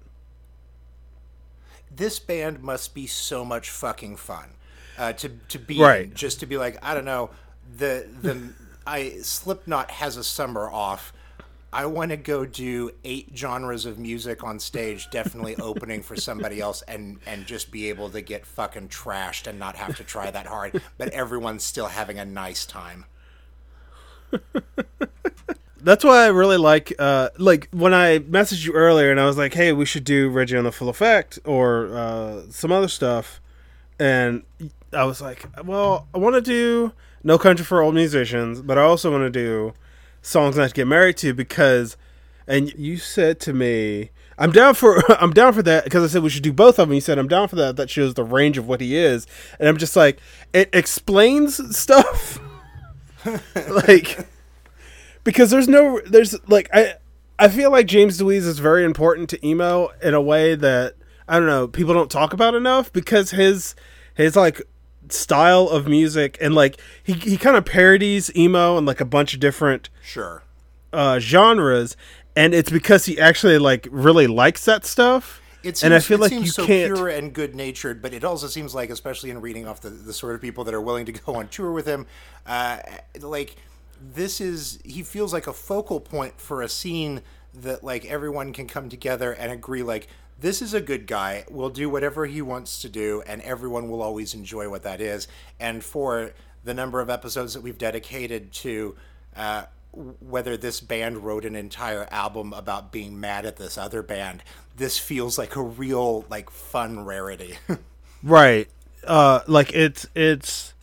This 1.96 2.20
band 2.20 2.62
must 2.62 2.94
be 2.94 3.08
so 3.08 3.44
much 3.44 3.70
fucking 3.70 4.18
fun. 4.18 4.52
Uh, 4.98 5.14
to 5.14 5.30
to 5.48 5.58
be 5.58 5.80
Right. 5.80 6.14
just 6.14 6.42
to 6.42 6.46
be 6.46 6.58
like 6.58 6.78
I 6.84 6.94
don't 6.94 7.06
know 7.06 7.30
the 7.78 8.06
the 8.22 8.50
I 8.86 9.18
Slipknot 9.22 9.92
has 9.92 10.18
a 10.18 10.24
summer 10.24 10.70
off. 10.70 11.14
I 11.72 11.86
want 11.86 12.10
to 12.12 12.18
go 12.18 12.46
do 12.46 12.92
eight 13.04 13.30
genres 13.36 13.86
of 13.86 14.00
music 14.00 14.44
on 14.44 14.60
stage, 14.60 15.10
definitely 15.12 15.56
opening 15.60 16.02
for 16.02 16.16
somebody 16.16 16.60
else, 16.60 16.82
and 16.84 17.20
and 17.26 17.46
just 17.46 17.72
be 17.72 17.90
able 17.90 18.10
to 18.10 18.22
get 18.22 18.46
fucking 18.46 18.90
trashed 18.90 19.48
and 19.48 19.60
not 19.60 19.76
have 19.76 19.96
to 19.98 20.04
try 20.04 20.32
that 20.32 20.48
hard, 20.48 20.82
but 20.98 21.10
everyone's 21.10 21.64
still 21.64 21.88
having 21.88 22.18
a 22.18 22.26
nice 22.26 22.66
time. 22.66 23.06
That's 25.82 26.04
why 26.04 26.26
I 26.26 26.28
really 26.28 26.58
like, 26.58 26.94
uh, 27.00 27.30
like 27.38 27.70
when 27.72 27.94
I 27.94 28.20
messaged 28.20 28.66
you 28.66 28.74
earlier 28.74 29.12
and 29.12 29.20
I 29.20 29.26
was 29.26 29.38
like, 29.38 29.54
"Hey, 29.54 29.72
we 29.72 29.86
should 29.86 30.04
do 30.04 30.30
Reggie 30.30 30.58
on 30.58 30.66
the 30.66 30.72
Full 30.72 30.90
Effect 30.90 31.40
or 31.46 31.96
uh, 31.96 32.42
some 32.50 32.72
other 32.72 32.90
stuff," 32.90 33.40
and 33.98 34.44
I 34.92 35.06
was 35.06 35.22
like, 35.22 35.46
"Well, 35.64 36.08
I 36.14 36.18
want 36.18 36.36
to 36.36 36.42
do 36.42 36.94
No 37.24 37.38
Country 37.38 37.64
for 37.64 37.82
Old 37.82 37.96
Musicians, 37.96 38.62
but 38.62 38.78
I 38.78 38.82
also 38.82 39.12
want 39.12 39.24
to 39.24 39.30
do 39.30 39.74
songs 40.22 40.58
not 40.58 40.70
to 40.70 40.76
get 40.76 40.88
married 40.88 41.18
to 41.18 41.34
because." 41.34 41.98
And 42.48 42.74
you 42.74 42.98
said 42.98 43.40
to 43.42 43.54
me, 43.54 44.10
"I'm 44.38 44.52
down 44.52 44.74
for 44.74 45.04
I'm 45.22 45.32
down 45.32 45.54
for 45.54 45.64
that," 45.64 45.84
because 45.84 46.04
I 46.04 46.08
said 46.08 46.24
we 46.24 46.30
should 46.30 46.44
do 46.44 46.54
both 46.54 46.80
of 46.80 46.88
them. 46.88 46.96
You 46.96 47.02
said 47.02 47.18
I'm 47.18 47.28
down 47.28 47.48
for 47.48 47.56
that. 47.58 47.76
That 47.76 47.90
shows 47.90 48.14
the 48.14 48.24
range 48.24 48.58
of 48.58 48.68
what 48.68 48.82
he 48.82 48.96
is, 48.96 49.28
and 49.60 49.70
I'm 49.70 49.78
just 49.78 49.96
like, 49.96 50.20
it 50.54 50.70
explains 50.74 51.78
stuff, 51.78 52.40
like 53.86 54.28
because 55.24 55.52
there's 55.52 55.68
no 55.68 56.00
there's 56.06 56.36
like 56.48 56.70
I 56.74 56.96
I 57.38 57.50
feel 57.50 57.72
like 57.72 57.88
James 57.88 58.20
Dewees 58.20 58.46
is 58.46 58.60
very 58.60 58.84
important 58.84 59.30
to 59.30 59.48
emo 59.48 59.90
in 60.02 60.14
a 60.14 60.22
way 60.22 60.56
that 60.56 60.96
I 61.28 61.38
don't 61.38 61.48
know 61.48 61.68
people 61.68 61.94
don't 61.94 62.12
talk 62.12 62.34
about 62.34 62.56
enough 62.56 62.92
because 62.92 63.32
his 63.32 63.76
his 64.16 64.36
like 64.36 64.62
style 65.12 65.68
of 65.70 65.88
music 65.88 66.38
and 66.42 66.54
like 66.56 66.78
he 67.04 67.14
he 67.14 67.38
kind 67.38 67.56
of 67.58 67.66
parodies 67.66 68.34
emo 68.36 68.78
and 68.78 68.86
like 68.88 69.02
a 69.02 69.06
bunch 69.06 69.34
of 69.34 69.40
different 69.40 69.90
Sure. 70.04 70.44
uh 70.94 71.20
genres 71.20 71.96
and 72.36 72.54
it's 72.54 72.70
because 72.72 73.06
he 73.06 73.20
actually 73.20 73.58
like 73.58 73.88
really 73.92 74.28
likes 74.28 74.66
that 74.66 74.86
stuff 74.86 75.42
It 75.64 75.78
seems, 75.78 75.84
and 75.84 75.94
I 75.94 76.00
feel 76.00 76.20
like 76.20 76.30
seems 76.30 76.46
you 76.46 76.52
so 76.52 76.66
can't 76.66 76.94
pure 76.96 77.10
and 77.10 77.34
good 77.34 77.54
natured, 77.56 78.02
but 78.02 78.14
it 78.14 78.24
also 78.24 78.48
seems 78.48 78.74
like, 78.74 78.90
especially 78.90 79.30
in 79.30 79.42
reading 79.42 79.68
off 79.68 79.82
the, 79.82 79.90
the 79.90 80.14
sort 80.14 80.36
of 80.36 80.42
people 80.42 80.64
that 80.64 80.74
are 80.74 80.80
willing 80.82 81.06
to 81.06 81.12
go 81.12 81.36
on 81.36 81.50
tour 81.50 81.72
with 81.74 81.86
him, 81.86 82.06
uh, 82.46 82.78
like 83.20 83.58
this 84.02 84.40
is 84.40 84.80
he 84.86 85.04
feels 85.04 85.34
like 85.34 85.48
a 85.48 85.54
focal 85.54 86.00
point 86.00 86.40
for 86.40 86.62
a 86.62 86.70
scene 86.70 87.22
that 87.54 87.84
like 87.84 88.06
everyone 88.06 88.54
can 88.54 88.68
come 88.68 88.88
together 88.88 89.34
and 89.34 89.52
agree 89.52 89.84
like 89.84 90.08
this 90.40 90.62
is 90.62 90.74
a 90.74 90.82
good 90.82 91.08
guy 91.08 91.44
will 91.50 91.70
do 91.70 91.90
whatever 91.90 92.26
he 92.26 92.42
wants 92.42 92.82
to 92.82 92.90
do 92.90 93.22
and 93.28 93.42
everyone 93.42 93.90
will 93.90 94.02
always 94.02 94.34
enjoy 94.34 94.70
what 94.70 94.84
that 94.84 95.02
is 95.02 95.28
and 95.60 95.84
for 95.84 96.32
the 96.64 96.74
number 96.74 97.00
of 97.02 97.10
episodes 97.10 97.54
that 97.54 97.62
we've 97.62 97.78
dedicated 97.78 98.52
to 98.52 98.96
uh, 99.36 99.64
whether 99.92 100.56
this 100.56 100.82
band 100.82 101.18
wrote 101.18 101.46
an 101.46 101.56
entire 101.56 102.08
album 102.12 102.54
about 102.54 102.92
being 102.92 103.20
mad 103.20 103.46
at 103.46 103.58
this 103.58 103.78
other 103.78 104.02
band 104.04 104.44
this 104.78 104.98
feels 104.98 105.38
like 105.38 105.56
a 105.56 105.62
real 105.62 106.26
like 106.30 106.50
fun 106.50 107.04
rarity 107.04 107.58
Right. 108.24 108.68
Uh 109.06 109.42
like 109.48 109.74
it's 109.74 110.06
it's 110.14 110.74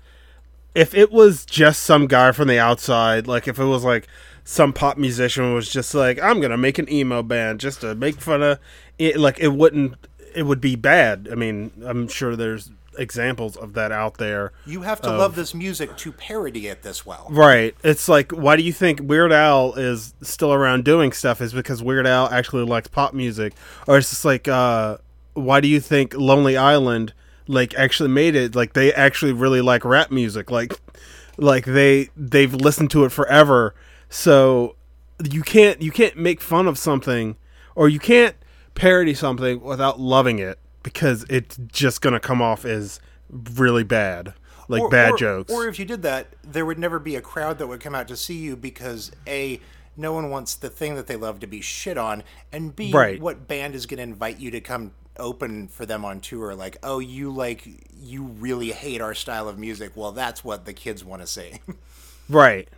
if 0.76 0.94
it 0.94 1.10
was 1.10 1.46
just 1.46 1.82
some 1.82 2.06
guy 2.06 2.32
from 2.32 2.48
the 2.48 2.58
outside, 2.58 3.26
like 3.26 3.48
if 3.48 3.58
it 3.58 3.64
was 3.64 3.82
like 3.82 4.06
some 4.44 4.74
pop 4.74 4.98
musician 4.98 5.54
was 5.54 5.70
just 5.70 5.94
like 5.94 6.22
I'm 6.22 6.38
going 6.38 6.50
to 6.50 6.58
make 6.58 6.78
an 6.78 6.88
emo 6.92 7.22
band 7.22 7.60
just 7.60 7.80
to 7.80 7.94
make 7.94 8.20
fun 8.20 8.42
of 8.42 8.58
it 8.98 9.18
like 9.18 9.40
it 9.40 9.48
wouldn't 9.48 9.94
it 10.34 10.42
would 10.42 10.60
be 10.60 10.76
bad. 10.76 11.28
I 11.32 11.34
mean, 11.34 11.72
I'm 11.84 12.08
sure 12.08 12.36
there's 12.36 12.70
examples 12.98 13.56
of 13.56 13.72
that 13.72 13.90
out 13.90 14.18
there. 14.18 14.52
you 14.66 14.82
have 14.82 15.00
to 15.02 15.10
love 15.10 15.34
this 15.34 15.54
music 15.54 15.96
to 15.98 16.12
parody 16.12 16.66
it 16.66 16.82
this 16.82 17.04
well 17.04 17.26
Right. 17.30 17.74
It's 17.82 18.08
like 18.08 18.32
why 18.32 18.56
do 18.56 18.62
you 18.62 18.72
think 18.72 19.00
Weird 19.02 19.32
Al 19.32 19.74
is 19.74 20.14
still 20.22 20.52
around 20.52 20.84
doing 20.84 21.12
stuff 21.12 21.40
is 21.40 21.54
because 21.54 21.82
Weird 21.82 22.06
Al 22.06 22.28
actually 22.28 22.64
likes 22.64 22.88
pop 22.88 23.14
music 23.14 23.54
or 23.86 23.96
it's 23.98 24.10
just 24.10 24.24
like 24.24 24.46
uh 24.46 24.98
why 25.34 25.60
do 25.60 25.68
you 25.68 25.80
think 25.80 26.14
Lonely 26.14 26.56
Island 26.56 27.12
like 27.48 27.74
actually 27.74 28.08
made 28.08 28.34
it 28.34 28.54
like 28.54 28.72
they 28.72 28.92
actually 28.92 29.32
really 29.32 29.60
like 29.60 29.84
rap 29.84 30.10
music. 30.10 30.50
Like 30.50 30.78
like 31.36 31.64
they 31.64 32.10
they've 32.16 32.52
listened 32.54 32.90
to 32.92 33.04
it 33.04 33.10
forever. 33.12 33.74
So 34.08 34.76
you 35.30 35.42
can't 35.42 35.80
you 35.82 35.90
can't 35.90 36.16
make 36.16 36.40
fun 36.40 36.66
of 36.66 36.78
something 36.78 37.36
or 37.74 37.88
you 37.88 37.98
can't 37.98 38.34
parody 38.74 39.14
something 39.14 39.60
without 39.60 39.98
loving 39.98 40.38
it 40.38 40.58
because 40.82 41.24
it's 41.28 41.56
just 41.72 42.00
going 42.00 42.12
to 42.12 42.20
come 42.20 42.40
off 42.42 42.64
as 42.64 43.00
really 43.54 43.82
bad 43.82 44.34
like 44.68 44.82
Or- 44.82 44.88
bad 44.90 45.12
or- 45.12 45.16
jokes. 45.16 45.52
Or 45.52 45.66
if 45.68 45.78
you 45.78 45.84
did 45.84 46.02
that, 46.02 46.28
there 46.42 46.66
would 46.66 46.78
never 46.78 46.98
be 46.98 47.16
a 47.16 47.20
crowd 47.20 47.58
that 47.58 47.66
would 47.66 47.80
come 47.80 47.94
out 47.94 48.08
to 48.08 48.16
see 48.16 48.34
you 48.34 48.56
because 48.56 49.12
a 49.26 49.60
no 49.96 50.12
one 50.12 50.28
wants 50.28 50.54
the 50.54 50.68
thing 50.68 50.94
that 50.96 51.06
they 51.06 51.16
love 51.16 51.40
to 51.40 51.46
be 51.46 51.60
shit 51.62 51.96
on, 51.96 52.22
and 52.52 52.76
b 52.76 52.92
Right. 52.92 53.18
what 53.20 53.48
band 53.48 53.74
is 53.74 53.86
going 53.86 53.96
to 53.98 54.02
invite 54.02 54.38
you 54.38 54.50
to 54.50 54.60
come 54.60 54.92
open 55.18 55.68
for 55.68 55.86
them 55.86 56.04
on 56.04 56.20
tour? 56.20 56.54
Like, 56.54 56.76
oh, 56.82 56.98
you 56.98 57.30
like 57.30 57.66
you 57.98 58.24
really 58.24 58.70
hate 58.72 59.00
our 59.00 59.14
style 59.14 59.48
of 59.48 59.58
music. 59.58 59.92
Well, 59.94 60.12
that's 60.12 60.42
what 60.44 60.64
the 60.64 60.72
kids 60.72 61.04
want 61.04 61.22
to 61.22 61.26
see. 61.28 61.60
Right. 62.28 62.68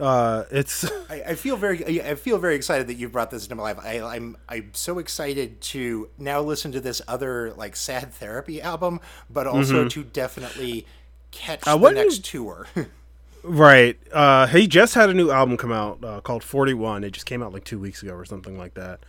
Uh, 0.00 0.44
it's 0.50 0.90
I, 1.10 1.22
I 1.28 1.34
feel 1.34 1.56
very 1.58 2.00
I 2.02 2.14
feel 2.14 2.38
very 2.38 2.54
excited 2.54 2.86
that 2.86 2.94
you 2.94 3.08
brought 3.10 3.30
this 3.30 3.42
into 3.44 3.54
my 3.56 3.64
life. 3.64 3.78
I, 3.84 4.00
I'm 4.00 4.36
I'm 4.48 4.70
so 4.72 4.98
excited 4.98 5.60
to 5.60 6.08
now 6.18 6.40
listen 6.40 6.72
to 6.72 6.80
this 6.80 7.02
other 7.06 7.52
like 7.54 7.76
sad 7.76 8.14
therapy 8.14 8.62
album, 8.62 9.00
but 9.28 9.46
also 9.46 9.88
to 9.88 10.04
definitely 10.04 10.86
catch 11.32 11.60
the 11.62 11.70
Mm-hmm. 11.72 11.82
do 11.84 11.88
you- 11.88 11.94
next 11.96 12.24
tour. 12.24 12.66
right. 13.42 13.98
Uh, 14.12 14.46
he 14.46 14.66
just 14.66 14.94
had 14.94 15.10
a 15.10 15.14
new 15.14 15.30
album 15.30 15.56
come 15.56 15.72
out 15.72 16.02
uh, 16.02 16.20
called 16.22 16.42
Forty 16.42 16.72
One. 16.74 17.04
It 17.04 17.10
just 17.10 17.26
came 17.26 17.42
out 17.42 17.52
like 17.52 17.64
two 17.64 17.78
weeks 17.78 18.02
ago 18.02 18.14
or 18.14 18.24
something 18.24 18.56
like 18.56 18.74
that. 18.74 19.00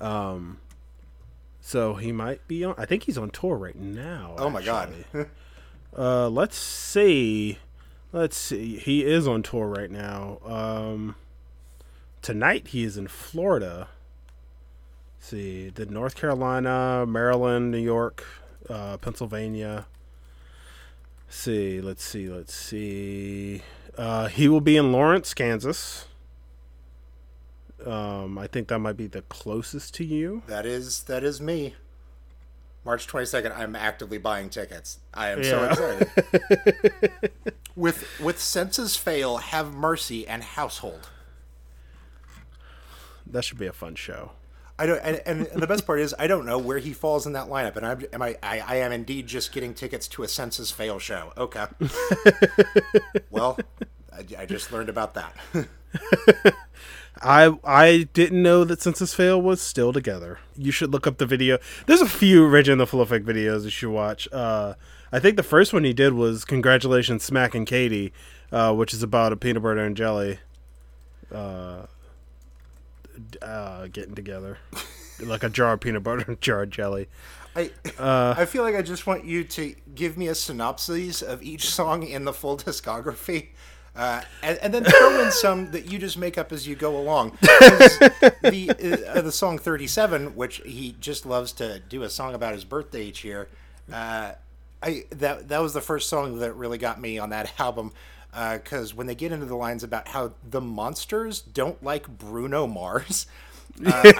Um, 0.00 0.58
so 1.68 1.96
he 1.96 2.12
might 2.12 2.48
be 2.48 2.64
on. 2.64 2.74
I 2.78 2.86
think 2.86 3.02
he's 3.02 3.18
on 3.18 3.28
tour 3.28 3.54
right 3.54 3.76
now. 3.76 4.34
oh 4.38 4.48
my 4.48 4.62
god. 4.62 4.92
Uh, 5.96 6.28
let's 6.28 6.56
see. 6.56 7.58
Let's 8.12 8.36
see. 8.36 8.76
He 8.76 9.04
is 9.04 9.26
on 9.26 9.42
tour 9.42 9.66
right 9.66 9.90
now. 9.90 10.38
Um, 10.44 11.16
tonight 12.20 12.68
he 12.68 12.84
is 12.84 12.98
in 12.98 13.08
Florida. 13.08 13.88
Let's 15.16 15.28
see, 15.28 15.70
the 15.70 15.86
North 15.86 16.14
Carolina, 16.14 17.06
Maryland, 17.06 17.72
New 17.72 17.78
York, 17.78 18.24
uh, 18.68 18.98
Pennsylvania. 18.98 19.86
Let's 21.26 21.36
see, 21.38 21.80
let's 21.80 22.04
see, 22.04 22.28
let's 22.28 22.54
see. 22.54 23.62
Uh, 23.96 24.28
he 24.28 24.46
will 24.46 24.60
be 24.60 24.76
in 24.76 24.92
Lawrence, 24.92 25.32
Kansas. 25.32 26.04
Um, 27.84 28.38
I 28.38 28.46
think 28.46 28.68
that 28.68 28.78
might 28.78 28.96
be 28.96 29.06
the 29.06 29.22
closest 29.22 29.94
to 29.94 30.04
you. 30.04 30.42
That 30.46 30.66
is 30.66 31.04
that 31.04 31.22
is 31.22 31.40
me. 31.40 31.74
March 32.84 33.06
22nd, 33.06 33.56
I'm 33.56 33.76
actively 33.76 34.18
buying 34.18 34.48
tickets. 34.48 34.98
I 35.12 35.28
am 35.30 35.44
so 35.44 35.64
excited. 35.64 37.30
with 37.76 38.06
with 38.20 38.40
senses 38.40 38.96
fail, 38.96 39.38
have 39.38 39.74
mercy 39.74 40.26
and 40.26 40.42
household. 40.42 41.08
That 43.26 43.44
should 43.44 43.58
be 43.58 43.66
a 43.66 43.72
fun 43.72 43.94
show. 43.94 44.32
I 44.78 44.86
don't, 44.86 45.00
and, 45.00 45.20
and, 45.26 45.46
and 45.48 45.60
the 45.60 45.66
best 45.66 45.86
part 45.86 45.98
is 45.98 46.14
I 46.18 46.28
don't 46.28 46.46
know 46.46 46.56
where 46.56 46.78
he 46.78 46.92
falls 46.92 47.26
in 47.26 47.32
that 47.32 47.48
lineup, 47.48 47.76
and 47.76 47.84
I'm, 47.84 48.04
am 48.12 48.22
I, 48.22 48.36
I, 48.42 48.60
I 48.60 48.76
am 48.76 48.92
indeed 48.92 49.26
just 49.26 49.52
getting 49.52 49.74
tickets 49.74 50.06
to 50.08 50.22
a 50.22 50.28
senses 50.28 50.70
fail 50.70 51.00
show. 51.00 51.32
Okay, 51.36 51.66
well, 53.30 53.58
I, 54.12 54.24
I 54.38 54.46
just 54.46 54.72
learned 54.72 54.88
about 54.88 55.14
that. 55.14 55.36
I 57.22 57.58
I 57.64 58.08
didn't 58.12 58.42
know 58.42 58.64
that 58.64 58.80
Senses 58.80 59.14
Fail 59.14 59.40
was 59.40 59.60
still 59.60 59.92
together. 59.92 60.38
You 60.56 60.70
should 60.70 60.92
look 60.92 61.06
up 61.06 61.18
the 61.18 61.26
video. 61.26 61.58
There's 61.86 62.00
a 62.00 62.08
few 62.08 62.46
Reg 62.46 62.68
and 62.68 62.80
the 62.80 62.86
Full 62.86 63.00
Effect 63.00 63.24
videos 63.24 63.64
you 63.64 63.70
should 63.70 63.90
watch. 63.90 64.28
Uh, 64.32 64.74
I 65.12 65.18
think 65.18 65.36
the 65.36 65.42
first 65.42 65.72
one 65.72 65.84
he 65.84 65.92
did 65.92 66.12
was 66.12 66.44
"Congratulations, 66.44 67.24
Smack 67.24 67.54
and 67.54 67.66
Katie," 67.66 68.12
uh, 68.52 68.74
which 68.74 68.94
is 68.94 69.02
about 69.02 69.32
a 69.32 69.36
peanut 69.36 69.62
butter 69.62 69.84
and 69.84 69.96
jelly 69.96 70.38
uh, 71.34 71.86
uh, 73.42 73.86
getting 73.88 74.14
together, 74.14 74.58
like 75.20 75.42
a 75.42 75.48
jar 75.48 75.74
of 75.74 75.80
peanut 75.80 76.02
butter 76.02 76.24
and 76.26 76.40
jar 76.40 76.62
of 76.62 76.70
jelly. 76.70 77.08
I 77.56 77.70
I 77.98 78.44
feel 78.44 78.62
like 78.62 78.76
I 78.76 78.82
just 78.82 79.06
want 79.06 79.24
you 79.24 79.42
to 79.44 79.74
give 79.94 80.16
me 80.16 80.28
a 80.28 80.34
synopsis 80.34 81.22
of 81.22 81.42
each 81.42 81.68
song 81.68 82.04
in 82.04 82.24
the 82.24 82.32
full 82.32 82.56
discography. 82.56 83.48
Uh, 83.98 84.22
and, 84.44 84.58
and 84.58 84.72
then 84.72 84.84
throw 84.84 85.20
in 85.20 85.32
some 85.32 85.72
that 85.72 85.90
you 85.90 85.98
just 85.98 86.16
make 86.16 86.38
up 86.38 86.52
as 86.52 86.68
you 86.68 86.76
go 86.76 86.96
along. 86.96 87.36
The 87.40 89.04
uh, 89.08 89.20
the 89.20 89.32
song 89.32 89.58
"37," 89.58 90.34
which 90.34 90.62
he 90.64 90.94
just 91.00 91.26
loves 91.26 91.52
to 91.54 91.80
do 91.80 92.04
a 92.04 92.08
song 92.08 92.34
about 92.34 92.54
his 92.54 92.64
birthday 92.64 93.02
each 93.02 93.24
year. 93.24 93.48
Uh, 93.92 94.32
I 94.80 95.04
that 95.10 95.48
that 95.48 95.60
was 95.60 95.74
the 95.74 95.80
first 95.80 96.08
song 96.08 96.38
that 96.38 96.52
really 96.52 96.78
got 96.78 97.00
me 97.00 97.18
on 97.18 97.30
that 97.30 97.52
album. 97.58 97.92
Because 98.30 98.94
when 98.94 99.08
they 99.08 99.16
get 99.16 99.32
into 99.32 99.46
the 99.46 99.56
lines 99.56 99.82
about 99.82 100.08
how 100.08 100.32
the 100.48 100.60
monsters 100.60 101.40
don't 101.40 101.82
like 101.82 102.06
Bruno 102.06 102.68
Mars, 102.68 103.26
uh, 103.84 104.02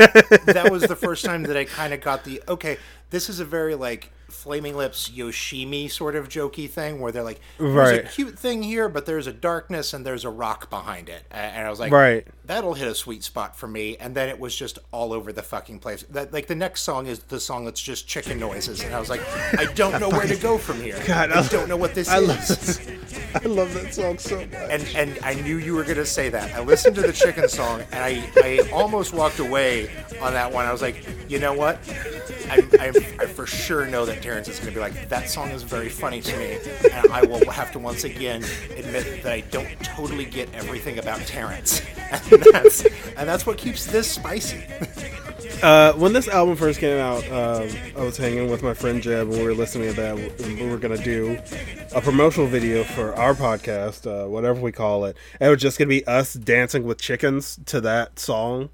that 0.47 0.69
was 0.73 0.83
the 0.83 0.97
first 0.97 1.25
time 1.25 1.45
that 1.45 1.57
I 1.57 1.67
kind 1.67 1.95
of 1.95 2.01
got 2.01 2.25
the 2.25 2.43
okay. 2.49 2.79
This 3.11 3.29
is 3.29 3.39
a 3.39 3.45
very 3.45 3.77
like 3.77 4.11
Flaming 4.29 4.77
Lips 4.77 5.09
Yoshimi 5.11 5.91
sort 5.91 6.15
of 6.15 6.29
jokey 6.29 6.69
thing 6.69 7.01
where 7.01 7.11
they're 7.13 7.23
like, 7.23 7.41
"There's 7.59 7.75
Right. 7.75 8.05
a 8.05 8.09
cute 8.09 8.39
thing 8.39 8.63
here, 8.63 8.89
but 8.89 9.07
there's 9.07 9.27
a 9.27 9.33
darkness 9.33 9.93
and 9.95 10.05
there's 10.05 10.25
a 10.25 10.31
rock 10.31 10.69
behind 10.71 11.09
it." 11.09 11.23
And 11.31 11.67
I 11.67 11.71
was 11.71 11.81
like, 11.81 11.91
Right. 11.93 12.27
that'll 12.45 12.75
hit 12.75 12.87
a 12.89 12.95
sweet 12.95 13.25
spot 13.25 13.57
for 13.57 13.67
me." 13.67 13.97
And 13.99 14.15
then 14.15 14.29
it 14.29 14.39
was 14.39 14.55
just 14.55 14.79
all 14.93 15.13
over 15.13 15.33
the 15.33 15.43
fucking 15.43 15.79
place. 15.79 16.05
That 16.11 16.33
like 16.33 16.47
the 16.47 16.55
next 16.55 16.83
song 16.83 17.07
is 17.07 17.21
the 17.21 17.41
song 17.41 17.65
that's 17.65 17.81
just 17.81 18.07
chicken 18.07 18.39
noises, 18.39 18.83
and 18.83 18.95
I 18.95 19.01
was 19.01 19.09
like, 19.09 19.23
I 19.59 19.65
don't 19.75 19.99
know 19.99 20.11
where 20.11 20.27
to 20.27 20.37
go 20.37 20.59
from 20.59 20.81
here. 20.83 21.03
God, 21.07 21.33
I 21.33 21.41
I- 21.41 21.49
don't 21.49 21.69
know 21.69 21.77
what 21.77 21.95
this 21.95 22.09
I 22.09 22.19
is. 22.19 22.29
love 22.29 23.43
I 23.45 23.47
love 23.47 23.75
that 23.75 23.95
song 23.95 24.19
so 24.19 24.37
much. 24.37 24.49
and 24.55 24.87
and 24.95 25.19
I 25.23 25.35
knew 25.35 25.57
you 25.57 25.75
were 25.75 25.85
gonna 25.85 26.05
say 26.07 26.29
that. 26.29 26.55
I 26.55 26.61
listened 26.61 26.97
to 26.97 27.03
the 27.03 27.13
chicken 27.13 27.49
song 27.49 27.83
and 27.93 28.03
I, 28.05 28.31
I 28.37 28.71
almost 28.73 29.13
walked 29.15 29.39
away 29.39 29.91
on 30.21 30.33
that 30.35 30.53
one. 30.53 30.67
I 30.67 30.73
was 30.73 30.83
like, 30.83 31.05
you 31.29 31.39
know 31.39 31.53
what? 31.55 31.79
I, 32.51 32.67
I, 32.81 32.87
I 33.21 33.27
for 33.27 33.47
sure 33.47 33.85
know 33.87 34.07
that 34.07 34.18
Terrence 34.23 34.49
is 34.49 34.59
gonna 34.59 34.73
be 34.73 34.81
like, 34.81 35.09
that 35.09 35.29
song 35.29 35.51
is 35.51 35.63
very 35.63 35.89
funny 35.89 36.21
to 36.21 36.37
me, 36.37 36.59
and 36.93 37.13
I 37.13 37.23
will 37.25 37.51
have 37.51 37.73
to 37.73 37.79
once 37.79 38.05
again 38.05 38.45
admit 38.77 39.23
that 39.23 39.33
I 39.33 39.41
don't 39.41 39.69
totally 39.85 40.25
get 40.25 40.53
everything 40.55 40.99
about 40.99 41.21
Terrence, 41.21 41.83
and 42.31 42.43
that's 42.53 42.85
and 43.17 43.29
that's 43.29 43.47
what 43.47 43.59
keeps 43.59 43.87
this 43.87 44.11
spicy. 44.11 44.65
Uh, 45.63 45.93
when 45.95 46.13
this 46.13 46.29
album 46.29 46.55
first 46.57 46.79
came 46.79 46.99
out, 46.99 47.25
um, 47.33 47.69
I 47.97 48.03
was 48.03 48.17
hanging 48.17 48.51
with 48.51 48.63
my 48.63 48.75
friend 48.75 49.03
Jeb, 49.03 49.29
and 49.29 49.39
we 49.39 49.43
were 49.43 49.55
listening 49.55 49.93
to 49.93 50.01
that. 50.01 50.17
We 50.47 50.67
were 50.67 50.79
gonna 50.79 51.03
do 51.03 51.39
a 51.93 52.01
promotional 52.01 52.47
video 52.47 52.85
for 52.85 53.15
our 53.15 53.35
podcast, 53.35 54.07
uh, 54.07 54.29
whatever 54.29 54.61
we 54.61 54.73
call 54.73 55.05
it. 55.05 55.17
And 55.41 55.49
it 55.49 55.51
was 55.51 55.61
just 55.61 55.79
gonna 55.79 55.89
be 55.89 56.07
us 56.07 56.35
dancing 56.35 56.85
with 56.85 57.01
chickens 57.01 57.59
to 57.67 57.81
that 57.81 58.19
song, 58.19 58.71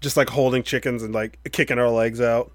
just 0.00 0.16
like 0.16 0.30
holding 0.30 0.62
chickens 0.62 1.02
and 1.02 1.14
like 1.14 1.38
kicking 1.52 1.78
our 1.78 1.90
legs 1.90 2.20
out. 2.20 2.52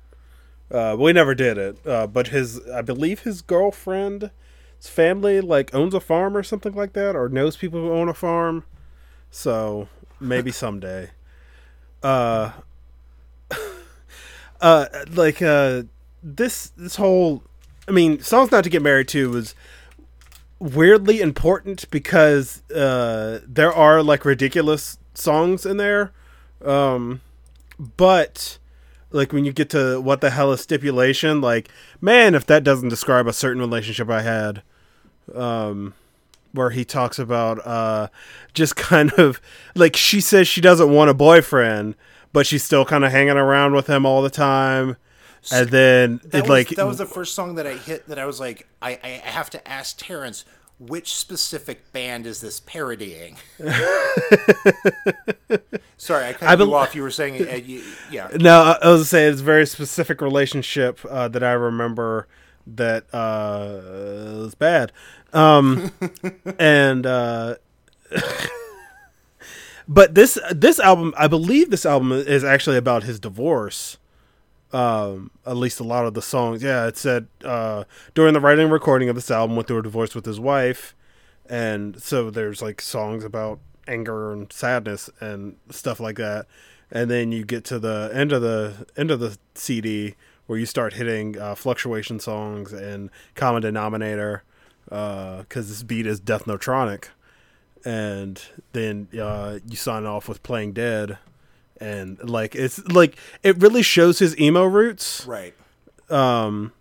Uh, 0.72 0.96
we 0.98 1.12
never 1.12 1.36
did 1.36 1.58
it, 1.58 1.78
uh, 1.86 2.08
but 2.08 2.28
his, 2.28 2.65
I 2.69 2.82
believe 2.82 3.22
his 3.22 3.41
girlfriend, 3.41 4.32
his 4.78 4.88
family, 4.88 5.41
like 5.41 5.74
owns 5.76 5.93
a 5.93 6.00
farm 6.00 6.38
or 6.38 6.43
something 6.43 6.74
like 6.74 6.93
that, 6.93 7.15
or 7.15 7.28
knows 7.28 7.58
people 7.58 7.82
who 7.82 7.91
own 7.91 8.08
a 8.08 8.13
farm. 8.13 8.63
So 9.30 9.89
maybe 10.19 10.52
someday. 10.52 11.10
Uh, 12.02 12.52
uh 14.62 14.86
like 15.13 15.41
uh 15.41 15.84
this 16.24 16.69
this 16.78 16.95
whole 16.95 17.43
i 17.88 17.91
mean 17.91 18.19
songs 18.22 18.52
not 18.52 18.63
to 18.63 18.69
get 18.69 18.82
married 18.82 19.08
to 19.08 19.30
was 19.30 19.56
weirdly 20.60 21.19
important 21.19 21.89
because 21.89 22.62
uh 22.72 23.39
there 23.48 23.74
are 23.74 24.04
like 24.04 24.24
ridiculous 24.24 24.98
songs 25.13 25.65
in 25.65 25.78
there 25.78 26.12
um 26.63 27.22
but 27.80 28.60
like 29.12 29.34
when 29.34 29.45
you 29.45 29.52
get 29.54 29.69
to 29.69 30.00
what 30.02 30.21
the 30.21 30.30
hell 30.30 30.52
is 30.52 30.62
stipulation 30.62 31.41
like 31.41 31.69
man 32.00 32.36
if 32.36 32.45
that 32.45 32.63
doesn't 32.63 32.89
describe 32.89 33.28
a 33.28 33.34
certain 33.34 33.62
relationship 33.62 34.10
i 34.10 34.21
had 34.21 34.62
um 35.36 35.93
where 36.54 36.69
he 36.71 36.84
talks 36.84 37.19
about 37.19 37.65
uh 37.65 38.08
just 38.54 38.76
kind 38.78 39.12
of 39.13 39.41
like 39.76 39.95
she 39.95 40.21
says 40.21 40.47
she 40.47 40.62
doesn't 40.62 40.91
want 40.91 41.10
a 41.10 41.13
boyfriend 41.13 41.95
but 42.34 42.45
she's 42.45 42.63
still 42.63 42.86
kind 42.86 43.04
of 43.04 43.12
hanging 43.12 43.38
around 43.38 43.74
with 43.74 43.88
him 43.88 44.06
all 44.06 44.21
the 44.21 44.30
time 44.30 44.95
and 45.52 45.69
then 45.69 46.21
That 46.26 46.39
it 46.39 46.41
was, 46.41 46.50
like 46.50 46.69
that 46.69 46.86
was 46.86 47.00
the 47.00 47.06
first 47.06 47.34
song 47.34 47.56
that 47.56 47.65
I 47.65 47.74
hit 47.74 48.08
that 48.08 48.19
I 48.19 48.26
was 48.26 48.39
like, 48.39 48.67
I, 48.82 49.00
I 49.04 49.08
have 49.08 49.50
to 49.52 49.67
ask 49.67 49.97
Terrence. 49.97 50.45
Which 50.88 51.13
specific 51.15 51.94
band 51.94 52.26
is 52.26 52.41
this 52.41 52.60
parodying? 52.60 53.38
Sorry, 55.98 56.26
I 56.26 56.34
cut 56.34 56.50
I 56.50 56.54
you 56.54 56.58
bel- 56.58 56.74
off. 56.74 56.96
You 56.96 57.04
were 57.04 57.12
saying, 57.12 57.48
uh, 57.48 57.54
you, 57.54 57.84
yeah. 58.10 58.30
no 58.34 58.62
i 58.63 58.80
I 58.82 58.89
was 58.89 59.08
saying 59.08 59.34
it's 59.34 59.41
a 59.41 59.44
very 59.44 59.67
specific 59.67 60.22
relationship 60.22 61.00
uh, 61.08 61.28
that 61.28 61.44
i 61.44 61.52
remember 61.52 62.28
that 62.65 63.04
uh 63.13 64.41
was 64.41 64.56
bad 64.56 64.91
um 65.34 65.91
and 66.60 67.06
uh 67.06 67.56
but 69.88 70.15
this 70.15 70.39
this 70.52 70.80
album 70.80 71.13
i 71.17 71.28
believe 71.28 71.70
this 71.70 71.86
album 71.86 72.12
is 72.12 72.44
actually 72.44 72.78
about 72.78 73.04
his 73.04 73.20
divorce 73.20 73.98
um 74.73 75.31
at 75.45 75.57
least 75.57 75.79
a 75.79 75.84
lot 75.84 76.05
of 76.05 76.13
the 76.13 76.21
songs. 76.21 76.63
Yeah 76.63 76.88
it 76.88 76.97
said 76.97 77.27
uh 77.43 77.84
during 78.13 78.34
the 78.34 78.39
writing 78.39 78.65
and 78.65 78.73
recording 78.73 79.10
of 79.10 79.15
this 79.15 79.31
album 79.31 79.55
went 79.55 79.67
through 79.67 79.79
a 79.79 79.84
divorce 79.84 80.15
with 80.15 80.25
his 80.25 80.39
wife. 80.39 80.95
And 81.49 82.01
so 82.01 82.29
there's 82.29 82.62
like 82.62 82.81
songs 82.81 83.23
about 83.23 83.60
anger 83.88 84.31
and 84.31 84.51
sadness 84.51 85.10
and 85.19 85.57
stuff 85.69 85.99
like 85.99 86.17
that. 86.17 86.45
And 86.91 87.10
then 87.10 87.31
you 87.31 87.45
get 87.45 87.63
to 87.65 87.79
the 87.79 88.10
end 88.13 88.31
of 88.31 88.41
the 88.41 88.86
end 88.97 89.12
of 89.12 89.19
the 89.19 89.38
cd 89.55 90.15
where 90.47 90.60
you 90.60 90.65
start 90.65 90.93
hitting 90.93 91.39
uh, 91.39 91.55
fluctuation 91.55 92.19
songs 92.19 92.73
and 92.73 93.10
common 93.36 93.62
denominator 93.62 94.43
because 94.86 95.69
this 95.69 95.84
beat 95.84 96.05
is 96.05 96.19
death 96.19 96.45
notronic. 96.45 97.05
And 97.86 98.41
then 98.73 99.07
uh, 99.19 99.60
you 99.65 99.75
sign 99.75 100.05
off 100.05 100.27
with 100.27 100.43
playing 100.43 100.73
dead 100.73 101.17
and 101.82 102.30
like 102.30 102.56
it's 102.56 102.86
like 102.88 103.17
it 103.44 103.58
really 103.62 103.82
shows 103.82 104.20
his 104.20 104.39
emo 104.39 104.63
roots. 104.63 105.26
Right. 105.26 105.54
um 106.10 106.72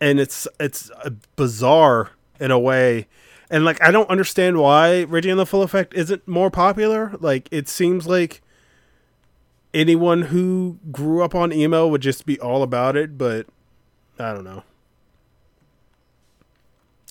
and 0.00 0.18
it's 0.20 0.46
it's 0.60 0.90
bizarre 1.36 2.10
in 2.40 2.50
a 2.50 2.58
way. 2.58 3.06
And 3.48 3.64
like 3.64 3.80
i 3.82 3.90
don't 3.90 4.10
understand 4.10 4.58
why 4.58 5.04
reggie 5.04 5.30
and 5.30 5.38
the 5.38 5.46
full 5.46 5.62
effect 5.62 5.94
isn't 5.94 6.26
more 6.28 6.50
popular. 6.50 7.14
Like 7.20 7.48
it 7.50 7.68
seems 7.68 8.06
like 8.06 8.42
anyone 9.72 10.22
who 10.22 10.78
grew 10.90 11.22
up 11.22 11.34
on 11.34 11.52
emo 11.52 11.86
would 11.88 12.02
just 12.02 12.26
be 12.26 12.38
all 12.38 12.62
about 12.62 12.94
it 12.94 13.16
but 13.16 13.46
i 14.18 14.34
don't 14.34 14.44
know. 14.44 14.62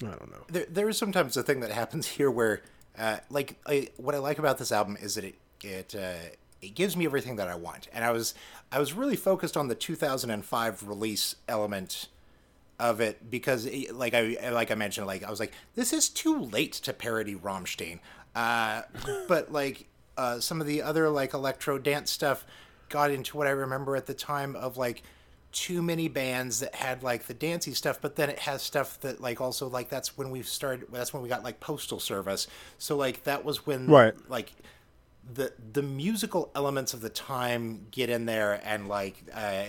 I 0.03 0.15
don't 0.15 0.31
know. 0.31 0.43
There, 0.47 0.65
there 0.69 0.89
is 0.89 0.97
sometimes 0.97 1.37
a 1.37 1.43
thing 1.43 1.59
that 1.59 1.71
happens 1.71 2.07
here 2.17 2.31
where, 2.31 2.61
uh, 2.97 3.17
like, 3.29 3.59
I, 3.65 3.89
what 3.97 4.15
I 4.15 4.17
like 4.17 4.39
about 4.39 4.57
this 4.57 4.71
album 4.71 4.97
is 4.99 5.15
that 5.15 5.23
it 5.23 5.35
it 5.63 5.95
uh, 5.95 6.33
it 6.61 6.75
gives 6.75 6.95
me 6.95 7.05
everything 7.05 7.35
that 7.37 7.47
I 7.47 7.55
want, 7.55 7.87
and 7.93 8.03
I 8.05 8.11
was 8.11 8.33
I 8.71 8.79
was 8.79 8.93
really 8.93 9.15
focused 9.15 9.57
on 9.57 9.67
the 9.67 9.75
2005 9.75 10.87
release 10.87 11.35
element 11.47 12.07
of 12.79 12.99
it 13.01 13.29
because, 13.29 13.65
it- 13.65 13.93
like 13.95 14.13
I 14.13 14.49
like 14.51 14.71
I 14.71 14.75
mentioned, 14.75 15.07
like 15.07 15.23
I 15.23 15.29
was 15.29 15.39
like, 15.39 15.53
this 15.75 15.93
is 15.93 16.09
too 16.09 16.37
late 16.39 16.73
to 16.73 16.93
parody 16.93 17.35
Rammstein, 17.35 17.99
uh, 18.35 18.83
but 19.27 19.51
like 19.51 19.87
uh, 20.17 20.39
some 20.39 20.61
of 20.61 20.67
the 20.67 20.81
other 20.81 21.09
like 21.09 21.33
electro 21.33 21.77
dance 21.77 22.11
stuff 22.11 22.45
got 22.89 23.09
into 23.11 23.37
what 23.37 23.47
I 23.47 23.51
remember 23.51 23.95
at 23.95 24.05
the 24.05 24.13
time 24.13 24.55
of 24.55 24.77
like 24.77 25.03
too 25.53 25.81
many 25.81 26.07
bands 26.07 26.59
that 26.61 26.75
had 26.75 27.03
like 27.03 27.25
the 27.27 27.33
dancey 27.33 27.73
stuff, 27.73 27.99
but 28.01 28.15
then 28.15 28.29
it 28.29 28.39
has 28.39 28.61
stuff 28.61 28.99
that 29.01 29.19
like 29.21 29.41
also 29.41 29.67
like 29.67 29.89
that's 29.89 30.17
when 30.17 30.29
we 30.31 30.41
started. 30.43 30.87
That's 30.91 31.13
when 31.13 31.21
we 31.23 31.29
got 31.29 31.43
like 31.43 31.59
Postal 31.59 31.99
Service. 31.99 32.47
So 32.77 32.95
like 32.97 33.23
that 33.23 33.43
was 33.45 33.65
when 33.65 33.87
Right. 33.87 34.13
like 34.29 34.53
the 35.33 35.53
the 35.73 35.81
musical 35.81 36.51
elements 36.55 36.93
of 36.93 37.01
the 37.01 37.09
time 37.09 37.87
get 37.91 38.09
in 38.09 38.25
there 38.25 38.61
and 38.63 38.87
like 38.87 39.23
uh, 39.33 39.65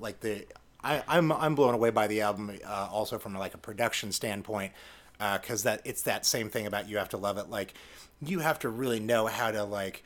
like 0.00 0.20
the 0.20 0.44
I, 0.82 1.02
I'm 1.08 1.32
I'm 1.32 1.54
blown 1.54 1.74
away 1.74 1.90
by 1.90 2.06
the 2.06 2.22
album 2.22 2.52
uh, 2.64 2.88
also 2.90 3.18
from 3.18 3.34
like 3.34 3.54
a 3.54 3.58
production 3.58 4.12
standpoint 4.12 4.72
because 5.18 5.64
that 5.64 5.82
it's 5.84 6.02
that 6.02 6.24
same 6.24 6.48
thing 6.48 6.66
about 6.66 6.88
you 6.88 6.98
have 6.98 7.08
to 7.10 7.16
love 7.16 7.38
it. 7.38 7.50
Like 7.50 7.74
you 8.20 8.40
have 8.40 8.58
to 8.60 8.68
really 8.68 9.00
know 9.00 9.26
how 9.26 9.50
to 9.50 9.64
like 9.64 10.04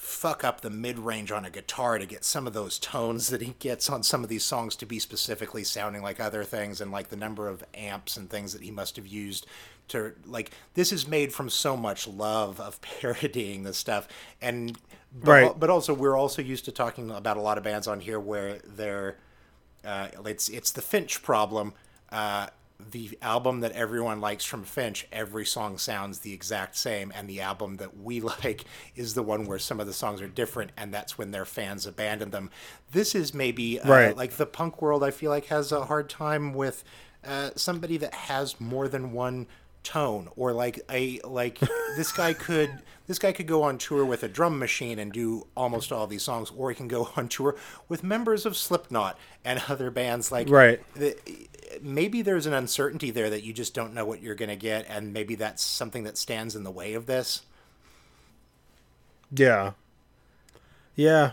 fuck 0.00 0.42
up 0.42 0.62
the 0.62 0.70
mid 0.70 0.98
range 0.98 1.30
on 1.30 1.44
a 1.44 1.50
guitar 1.50 1.98
to 1.98 2.06
get 2.06 2.24
some 2.24 2.46
of 2.46 2.54
those 2.54 2.78
tones 2.78 3.28
that 3.28 3.42
he 3.42 3.54
gets 3.58 3.90
on 3.90 4.02
some 4.02 4.22
of 4.22 4.30
these 4.30 4.42
songs 4.42 4.74
to 4.74 4.86
be 4.86 4.98
specifically 4.98 5.62
sounding 5.62 6.00
like 6.00 6.18
other 6.18 6.42
things 6.42 6.80
and 6.80 6.90
like 6.90 7.10
the 7.10 7.16
number 7.16 7.48
of 7.48 7.62
amps 7.74 8.16
and 8.16 8.30
things 8.30 8.54
that 8.54 8.62
he 8.62 8.70
must 8.70 8.96
have 8.96 9.06
used 9.06 9.46
to 9.88 10.14
like 10.24 10.52
this 10.72 10.90
is 10.90 11.06
made 11.06 11.34
from 11.34 11.50
so 11.50 11.76
much 11.76 12.08
love 12.08 12.58
of 12.58 12.80
parodying 13.00 13.62
this 13.62 13.76
stuff 13.76 14.08
and 14.40 14.78
but, 15.12 15.30
Right. 15.30 15.60
but 15.60 15.68
also 15.68 15.92
we're 15.92 16.16
also 16.16 16.40
used 16.40 16.64
to 16.64 16.72
talking 16.72 17.10
about 17.10 17.36
a 17.36 17.42
lot 17.42 17.58
of 17.58 17.64
bands 17.64 17.86
on 17.86 18.00
here 18.00 18.18
where 18.18 18.58
they're 18.64 19.18
uh, 19.84 20.08
it's 20.24 20.48
it's 20.48 20.70
the 20.70 20.82
Finch 20.82 21.22
problem. 21.22 21.74
Uh, 22.10 22.46
the 22.90 23.18
album 23.22 23.60
that 23.60 23.72
everyone 23.72 24.20
likes 24.20 24.44
from 24.44 24.64
Finch, 24.64 25.06
every 25.12 25.44
song 25.46 25.78
sounds 25.78 26.20
the 26.20 26.32
exact 26.32 26.76
same, 26.76 27.12
and 27.14 27.28
the 27.28 27.40
album 27.40 27.76
that 27.76 27.98
we 27.98 28.20
like 28.44 28.64
is 28.96 29.14
the 29.14 29.22
one 29.22 29.46
where 29.46 29.58
some 29.58 29.80
of 29.80 29.86
the 29.86 29.92
songs 29.92 30.20
are 30.20 30.28
different, 30.28 30.72
and 30.76 30.92
that's 30.92 31.16
when 31.18 31.30
their 31.30 31.44
fans 31.44 31.86
abandon 31.86 32.30
them. 32.30 32.50
This 32.92 33.14
is 33.14 33.32
maybe 33.34 33.80
uh, 33.80 33.88
Right. 33.88 34.16
like 34.16 34.32
the 34.32 34.46
punk 34.46 34.80
world. 34.82 35.02
I 35.04 35.10
feel 35.10 35.30
like 35.30 35.46
has 35.46 35.72
a 35.72 35.84
hard 35.86 36.08
time 36.08 36.54
with 36.54 36.84
uh, 37.24 37.50
somebody 37.56 37.96
that 37.98 38.14
has 38.14 38.60
more 38.60 38.88
than 38.88 39.12
one 39.12 39.46
tone 39.82 40.28
or 40.36 40.52
like 40.52 40.78
a 40.90 41.18
like 41.24 41.58
this 41.96 42.12
guy 42.12 42.34
could 42.34 42.70
this 43.06 43.18
guy 43.18 43.32
could 43.32 43.46
go 43.46 43.62
on 43.62 43.78
tour 43.78 44.04
with 44.04 44.22
a 44.22 44.28
drum 44.28 44.58
machine 44.58 44.98
and 44.98 45.10
do 45.10 45.46
almost 45.56 45.90
all 45.90 46.06
these 46.06 46.22
songs 46.22 46.52
or 46.54 46.68
he 46.68 46.76
can 46.76 46.86
go 46.86 47.08
on 47.16 47.28
tour 47.28 47.56
with 47.88 48.04
members 48.04 48.44
of 48.44 48.58
Slipknot 48.58 49.18
and 49.42 49.62
other 49.70 49.90
bands 49.90 50.30
like 50.30 50.50
Right. 50.50 50.80
the, 50.94 51.16
maybe 51.82 52.22
there's 52.22 52.46
an 52.46 52.52
uncertainty 52.52 53.10
there 53.10 53.30
that 53.30 53.42
you 53.42 53.52
just 53.52 53.74
don't 53.74 53.94
know 53.94 54.04
what 54.04 54.22
you're 54.22 54.34
going 54.34 54.48
to 54.48 54.56
get 54.56 54.86
and 54.88 55.12
maybe 55.12 55.34
that's 55.34 55.62
something 55.62 56.04
that 56.04 56.16
stands 56.18 56.56
in 56.56 56.64
the 56.64 56.70
way 56.70 56.94
of 56.94 57.06
this 57.06 57.42
Yeah. 59.32 59.72
Yeah. 60.96 61.32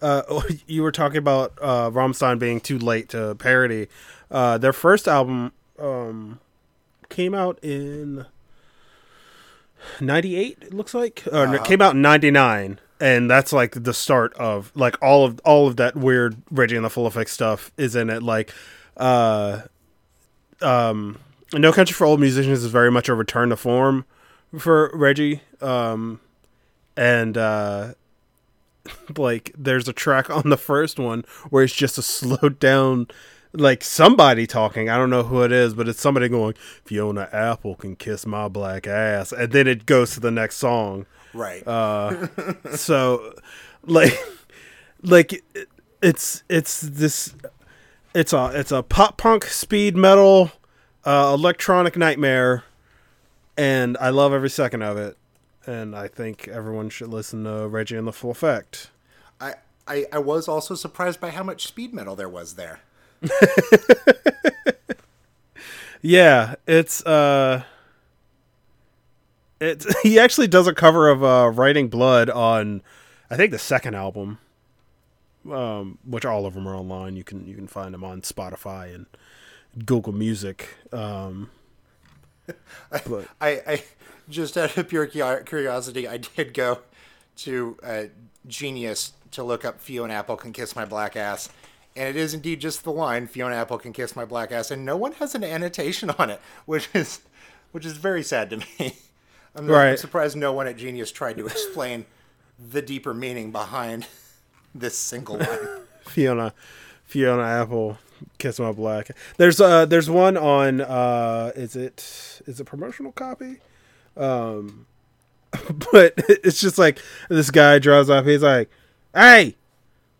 Uh, 0.00 0.42
you 0.66 0.82
were 0.82 0.92
talking 0.92 1.18
about 1.18 1.52
uh, 1.60 1.90
Rammstein 1.90 2.38
being 2.38 2.60
too 2.60 2.78
late 2.78 3.08
to 3.10 3.34
parody. 3.36 3.88
Uh, 4.30 4.58
their 4.58 4.72
first 4.72 5.08
album 5.08 5.52
um, 5.78 6.40
came 7.08 7.34
out 7.34 7.58
in 7.62 8.26
'98. 10.00 10.58
It 10.60 10.74
looks 10.74 10.94
like, 10.94 11.22
or 11.32 11.54
it 11.54 11.64
came 11.64 11.80
out 11.80 11.94
in 11.94 12.02
'99, 12.02 12.80
and 13.00 13.30
that's 13.30 13.52
like 13.52 13.82
the 13.82 13.94
start 13.94 14.34
of 14.34 14.72
like 14.74 15.00
all 15.02 15.24
of 15.24 15.40
all 15.44 15.68
of 15.68 15.76
that 15.76 15.96
weird 15.96 16.36
Reggie 16.50 16.76
and 16.76 16.84
the 16.84 16.90
Full 16.90 17.06
Effect 17.06 17.30
stuff 17.30 17.70
is 17.76 17.94
in 17.96 18.10
it. 18.10 18.22
Like, 18.22 18.52
uh, 18.96 19.62
um, 20.62 21.18
No 21.52 21.72
Country 21.72 21.94
for 21.94 22.06
Old 22.06 22.20
Musicians 22.20 22.64
is 22.64 22.70
very 22.70 22.90
much 22.90 23.08
a 23.08 23.14
return 23.14 23.50
to 23.50 23.56
form 23.56 24.04
for 24.58 24.90
Reggie. 24.94 25.42
Um, 25.60 26.20
and 26.96 27.36
uh 27.36 27.92
like 29.18 29.52
there's 29.56 29.86
a 29.88 29.92
track 29.92 30.30
on 30.30 30.48
the 30.48 30.56
first 30.56 30.98
one 30.98 31.24
where 31.50 31.64
it's 31.64 31.74
just 31.74 31.98
a 31.98 32.02
slowed 32.02 32.58
down 32.58 33.06
like 33.52 33.82
somebody 33.84 34.46
talking 34.46 34.88
i 34.88 34.96
don't 34.96 35.10
know 35.10 35.22
who 35.24 35.42
it 35.42 35.50
is 35.52 35.74
but 35.74 35.88
it's 35.88 36.00
somebody 36.00 36.28
going 36.28 36.54
fiona 36.84 37.28
apple 37.32 37.74
can 37.74 37.96
kiss 37.96 38.24
my 38.26 38.48
black 38.48 38.86
ass 38.86 39.32
and 39.32 39.52
then 39.52 39.66
it 39.66 39.84
goes 39.86 40.12
to 40.14 40.20
the 40.20 40.30
next 40.30 40.56
song 40.56 41.04
right 41.34 41.66
Uh, 41.66 42.28
so 42.74 43.34
like 43.84 44.18
like 45.02 45.32
it- 45.54 45.68
it's 46.02 46.42
it's 46.48 46.80
this 46.80 47.34
it's 48.16 48.32
a 48.32 48.50
it's 48.54 48.72
a 48.72 48.82
pop 48.82 49.18
punk 49.18 49.44
speed 49.44 49.94
metal 49.94 50.50
uh, 51.04 51.32
electronic 51.34 51.96
nightmare 51.96 52.64
and 53.58 53.96
i 54.00 54.08
love 54.08 54.32
every 54.32 54.50
second 54.50 54.82
of 54.82 54.96
it. 54.96 55.16
And 55.66 55.94
i 55.94 56.08
think 56.08 56.48
everyone 56.48 56.88
should 56.88 57.08
listen 57.08 57.44
to 57.44 57.68
reggie 57.68 57.96
and 57.96 58.06
the 58.06 58.12
full 58.12 58.30
effect. 58.30 58.90
I, 59.40 59.54
I 59.86 60.06
i 60.12 60.18
was 60.18 60.48
also 60.48 60.74
surprised 60.74 61.20
by 61.20 61.30
how 61.30 61.42
much 61.42 61.66
speed 61.66 61.92
metal 61.92 62.16
there 62.16 62.28
was 62.28 62.54
there. 62.54 62.80
Yeah 66.02 66.54
it's 66.68 67.04
uh 67.04 67.64
it's 69.60 70.00
he 70.02 70.18
actually 70.20 70.46
does 70.46 70.66
a 70.68 70.74
cover 70.74 71.08
of 71.08 71.24
uh 71.24 71.50
raining 71.52 71.88
blood 71.88 72.30
on 72.30 72.82
i 73.28 73.36
think 73.36 73.50
the 73.50 73.58
second 73.58 73.94
album 73.94 74.38
um 75.52 75.98
which 76.04 76.24
all 76.24 76.46
of 76.46 76.54
them 76.54 76.66
are 76.66 76.76
online. 76.76 77.16
You 77.16 77.24
can 77.24 77.46
you 77.46 77.54
can 77.54 77.66
find 77.66 77.92
them 77.94 78.04
on 78.04 78.22
spotify 78.22 78.94
and 78.94 79.06
google 79.84 80.12
music 80.12 80.68
um 80.92 81.50
but 82.90 83.28
I, 83.40 83.50
I 83.66 83.84
just 84.28 84.56
out 84.56 84.76
of 84.76 84.88
pure 84.88 85.06
curiosity, 85.06 86.08
I 86.08 86.18
did 86.18 86.54
go 86.54 86.80
to 87.38 87.76
uh, 87.82 88.02
Genius 88.46 89.12
to 89.32 89.42
look 89.42 89.64
up 89.64 89.80
Fiona 89.80 90.14
Apple 90.14 90.36
can 90.36 90.52
kiss 90.52 90.76
my 90.76 90.84
black 90.84 91.16
ass, 91.16 91.48
and 91.94 92.08
it 92.08 92.16
is 92.16 92.34
indeed 92.34 92.60
just 92.60 92.84
the 92.84 92.92
line 92.92 93.26
Fiona 93.26 93.56
Apple 93.56 93.78
can 93.78 93.92
kiss 93.92 94.16
my 94.16 94.24
black 94.24 94.52
ass, 94.52 94.70
and 94.70 94.84
no 94.84 94.96
one 94.96 95.12
has 95.12 95.34
an 95.34 95.44
annotation 95.44 96.10
on 96.10 96.30
it, 96.30 96.40
which 96.64 96.88
is 96.94 97.20
which 97.72 97.84
is 97.84 97.94
very 97.94 98.22
sad 98.22 98.50
to 98.50 98.56
me. 98.58 98.96
I'm, 99.54 99.70
I'm 99.70 99.96
surprised 99.96 100.36
no 100.36 100.52
one 100.52 100.66
at 100.66 100.76
Genius 100.76 101.10
tried 101.10 101.38
to 101.38 101.46
explain 101.46 102.04
the 102.58 102.82
deeper 102.82 103.14
meaning 103.14 103.52
behind 103.52 104.06
this 104.80 104.96
single 104.96 105.38
line. 105.38 105.58
Fiona 106.06 106.54
Fiona 107.04 107.42
Apple 107.42 107.98
Kiss 108.38 108.58
My 108.58 108.72
Black. 108.72 109.10
There's 109.36 109.60
uh 109.60 109.86
there's 109.86 110.08
one 110.08 110.36
on 110.36 110.80
uh 110.80 111.52
is 111.54 111.76
it 111.76 112.40
is 112.46 112.60
it 112.60 112.64
promotional 112.64 113.12
copy? 113.12 113.58
Um 114.16 114.86
but 115.92 116.14
it's 116.28 116.60
just 116.60 116.78
like 116.78 117.00
this 117.28 117.50
guy 117.50 117.78
drives 117.78 118.10
up 118.10 118.26
he's 118.26 118.42
like, 118.42 118.70
"Hey, 119.14 119.56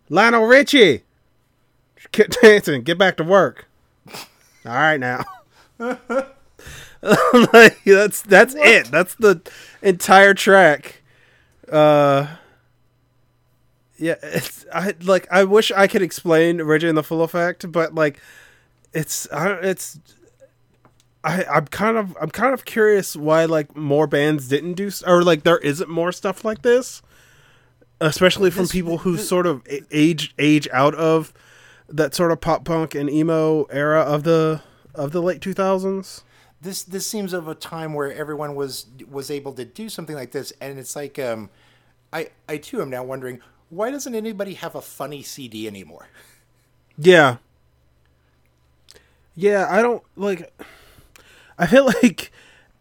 Lionel 0.09 0.47
Richie, 0.47 1.03
quit 2.13 2.37
dancing, 2.43 2.83
get 2.83 2.99
back 2.99 3.17
to 3.19 3.25
work." 3.25 3.69
All 4.65 4.73
right 4.73 4.99
now. 4.99 5.25
like 5.79 7.85
that's 7.85 8.23
that's 8.23 8.55
it. 8.57 8.91
That's 8.91 9.15
the 9.15 9.41
entire 9.83 10.35
track. 10.35 11.03
Uh 11.71 12.27
yeah, 13.99 14.17
it's 14.23 14.65
I 14.73 14.95
like 15.03 15.27
I 15.31 15.45
wish 15.45 15.71
I 15.73 15.87
could 15.87 16.03
explain 16.03 16.63
Reggie 16.63 16.89
and 16.89 16.97
the 16.97 17.03
Full 17.03 17.23
Effect, 17.23 17.71
but 17.71 17.95
like 17.95 18.21
it's 18.93 19.31
I 19.33 19.53
it's 19.55 19.99
I 21.25 21.45
I'm 21.45 21.67
kind 21.67 21.97
of 21.97 22.17
I'm 22.21 22.31
kind 22.31 22.55
of 22.55 22.65
curious 22.65 23.17
why 23.17 23.45
like 23.45 23.77
more 23.77 24.07
bands 24.07 24.49
didn't 24.49 24.75
do 24.75 24.91
or 25.07 25.23
like 25.23 25.43
there 25.43 25.59
isn't 25.59 25.89
more 25.91 26.13
stuff 26.13 26.45
like 26.45 26.63
this, 26.63 27.03
especially 28.01 28.51
from 28.51 28.69
people 28.69 28.99
who 28.99 29.17
sort 29.17 29.47
of 29.47 29.67
age 29.91 30.35
age 30.39 30.69
out 30.73 30.95
of 30.95 31.33
that 31.89 32.15
sort 32.15 32.33
of 32.33 32.41
pop 32.41 32.65
punk 32.65 32.95
and 32.95 33.09
emo 33.09 33.65
era 33.65 34.01
of 34.01 34.25
the 34.25 34.63
of 34.95 35.13
the 35.13 35.23
late 35.23 35.41
2000s. 35.41 36.23
this 36.61 36.83
this 36.83 37.07
seems 37.07 37.33
of 37.33 37.49
a 37.49 37.55
time 37.55 37.95
where 37.95 38.13
everyone 38.13 38.55
was 38.55 38.87
was 39.11 39.31
able 39.31 39.53
to 39.53 39.65
do 39.65 39.89
something 39.89 40.17
like 40.17 40.33
this 40.33 40.53
and 40.61 40.79
it's 40.79 40.97
like 40.97 41.19
um 41.19 41.51
i 42.13 42.29
i 42.49 42.57
too 42.57 42.81
am 42.81 42.91
now 42.91 43.05
wondering 43.05 43.41
why 43.77 43.91
doesn't 43.91 44.15
anybody 44.15 44.55
have 44.55 44.75
a 44.75 44.81
funny 44.81 45.23
cd 45.23 45.67
anymore 45.67 46.09
Yeah. 46.99 47.37
Yeah, 49.39 49.67
I 49.69 49.83
don't 49.83 50.03
like 50.17 50.51
I 51.59 51.67
feel 51.67 51.85
like 52.03 52.33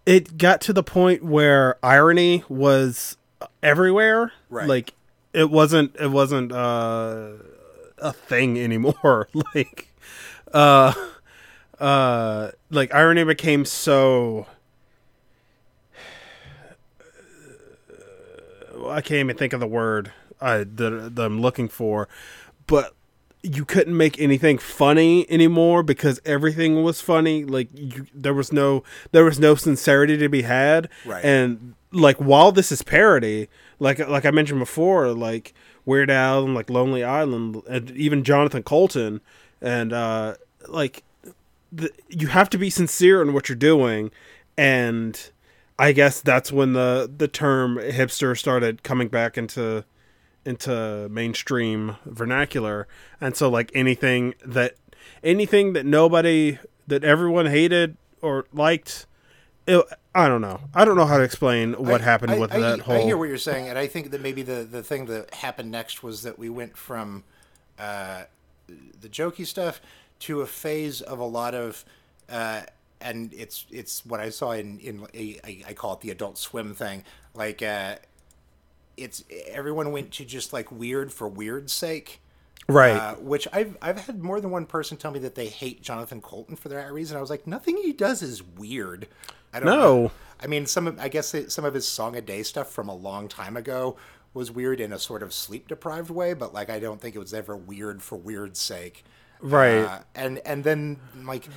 it 0.05 0.37
got 0.37 0.61
to 0.61 0.73
the 0.73 0.83
point 0.83 1.21
where 1.23 1.77
irony 1.83 2.43
was 2.47 3.17
everywhere. 3.61 4.31
Right. 4.49 4.67
Like 4.67 4.93
it 5.33 5.49
wasn't 5.49 5.95
it 5.99 6.11
wasn't 6.11 6.53
uh 6.53 7.31
a 7.97 8.13
thing 8.13 8.57
anymore. 8.63 9.27
like 9.53 9.89
uh 10.53 10.93
uh 11.77 12.51
like 12.69 12.93
irony 12.93 13.25
became 13.25 13.65
so 13.65 14.47
I 18.87 19.01
can't 19.01 19.19
even 19.19 19.35
think 19.35 19.51
of 19.51 19.59
the 19.59 19.67
word 19.67 20.13
I 20.45 20.57
that, 20.59 21.15
that 21.15 21.25
I'm 21.25 21.41
looking 21.41 21.67
for, 21.67 22.07
but 22.67 22.93
you 23.45 23.63
couldn't 23.63 23.95
make 23.95 24.19
anything 24.19 24.57
funny 24.57 25.29
anymore 25.29 25.83
because 25.83 26.19
everything 26.25 26.83
was 26.83 26.99
funny. 26.99 27.45
Like 27.45 27.69
you, 27.73 28.07
there 28.13 28.33
was 28.33 28.51
no 28.51 28.83
there 29.11 29.23
was 29.23 29.39
no 29.39 29.55
sincerity 29.55 30.17
to 30.17 30.29
be 30.29 30.41
had. 30.41 30.89
Right. 31.05 31.23
And 31.23 31.75
like 31.91 32.17
while 32.17 32.51
this 32.51 32.71
is 32.71 32.81
parody, 32.81 33.47
like 33.79 33.99
like 33.99 34.25
I 34.25 34.31
mentioned 34.31 34.59
before, 34.59 35.09
like 35.09 35.53
Weird 35.85 36.09
Al 36.09 36.45
and 36.45 36.55
like 36.55 36.69
Lonely 36.69 37.03
Island, 37.03 37.61
and 37.69 37.91
even 37.91 38.23
Jonathan 38.23 38.63
Coulton, 38.63 39.21
and 39.61 39.93
uh 39.93 40.35
like 40.67 41.03
the, 41.71 41.91
you 42.09 42.27
have 42.27 42.49
to 42.51 42.57
be 42.57 42.69
sincere 42.69 43.21
in 43.21 43.33
what 43.33 43.47
you're 43.47 43.55
doing, 43.55 44.11
and 44.57 45.29
I 45.77 45.91
guess 45.91 46.21
that's 46.21 46.51
when 46.51 46.73
the 46.73 47.11
the 47.15 47.27
term 47.27 47.77
hipster 47.77 48.37
started 48.37 48.81
coming 48.81 49.07
back 49.07 49.37
into 49.37 49.85
into 50.45 51.09
mainstream 51.09 51.97
vernacular 52.05 52.87
and 53.19 53.35
so 53.35 53.49
like 53.49 53.71
anything 53.73 54.35
that 54.45 54.75
anything 55.23 55.73
that 55.73 55.85
nobody 55.85 56.59
that 56.87 57.03
everyone 57.03 57.47
hated 57.47 57.97
or 58.21 58.45
liked 58.53 59.07
it, 59.67 59.83
I 60.13 60.27
don't 60.27 60.41
know. 60.41 60.61
I 60.73 60.85
don't 60.85 60.95
know 60.95 61.05
how 61.05 61.17
to 61.17 61.23
explain 61.23 61.73
what 61.73 62.01
happened 62.01 62.33
I, 62.33 62.39
with 62.39 62.51
I, 62.51 62.59
that 62.59 62.79
whole. 62.81 62.95
I 62.95 63.01
hear 63.01 63.17
what 63.17 63.29
you're 63.29 63.37
saying, 63.37 63.67
and 63.67 63.77
I 63.77 63.87
think 63.87 64.11
that 64.11 64.21
maybe 64.21 64.43
the 64.43 64.63
the 64.63 64.83
thing 64.83 65.07
that 65.07 65.33
happened 65.33 65.71
next 65.71 66.03
was 66.03 66.21
that 66.21 66.37
we 66.37 66.49
went 66.49 66.77
from 66.77 67.23
uh, 67.79 68.23
the 68.67 69.09
jokey 69.09 69.45
stuff 69.45 69.81
to 70.19 70.41
a 70.41 70.45
phase 70.45 71.01
of 71.01 71.19
a 71.19 71.25
lot 71.25 71.55
of. 71.55 71.83
Uh, 72.29 72.61
and 73.01 73.33
it's 73.33 73.65
it's 73.71 74.05
what 74.05 74.19
I 74.19 74.29
saw 74.29 74.51
in 74.51 74.79
in 74.79 75.07
a, 75.13 75.39
I, 75.43 75.63
I 75.69 75.73
call 75.73 75.93
it 75.93 76.01
the 76.01 76.11
Adult 76.11 76.37
Swim 76.37 76.73
thing. 76.73 77.03
Like, 77.33 77.61
uh, 77.61 77.97
it's 78.97 79.23
everyone 79.47 79.91
went 79.91 80.11
to 80.13 80.25
just 80.25 80.53
like 80.53 80.71
weird 80.71 81.11
for 81.11 81.27
weird's 81.27 81.73
sake, 81.73 82.21
right. 82.67 82.95
uh, 82.95 83.15
which 83.15 83.47
I've 83.53 83.77
I've 83.81 83.99
had 84.05 84.21
more 84.21 84.39
than 84.41 84.51
one 84.51 84.65
person 84.65 84.97
tell 84.97 85.11
me 85.11 85.19
that 85.19 85.35
they 85.35 85.47
hate 85.47 85.81
Jonathan 85.81 86.21
Coulton 86.21 86.55
for 86.55 86.69
that 86.69 86.91
reason. 86.91 87.17
I 87.17 87.21
was 87.21 87.29
like, 87.29 87.45
nothing 87.47 87.77
he 87.77 87.93
does 87.93 88.21
is 88.21 88.41
weird. 88.43 89.07
I 89.53 89.59
don't 89.59 89.65
No. 89.67 89.75
know. 90.03 90.11
I 90.41 90.47
mean, 90.47 90.65
some 90.65 90.85
of 90.87 90.99
I 90.99 91.07
guess 91.07 91.33
some 91.47 91.65
of 91.65 91.73
his 91.73 91.87
song 91.87 92.15
a 92.15 92.21
day 92.21 92.43
stuff 92.43 92.69
from 92.71 92.89
a 92.89 92.95
long 92.95 93.27
time 93.27 93.55
ago 93.55 93.95
was 94.33 94.51
weird 94.51 94.81
in 94.81 94.91
a 94.91 94.99
sort 94.99 95.23
of 95.23 95.33
sleep 95.33 95.67
deprived 95.69 96.09
way, 96.09 96.33
but 96.33 96.53
like 96.53 96.69
I 96.69 96.79
don't 96.79 96.99
think 96.99 97.15
it 97.15 97.19
was 97.19 97.33
ever 97.33 97.55
weird 97.55 98.03
for 98.03 98.17
weird's 98.17 98.59
sake. 98.59 99.05
Right. 99.39 99.79
Uh, 99.79 99.99
and 100.13 100.39
and 100.45 100.63
then 100.63 100.99
like 101.23 101.47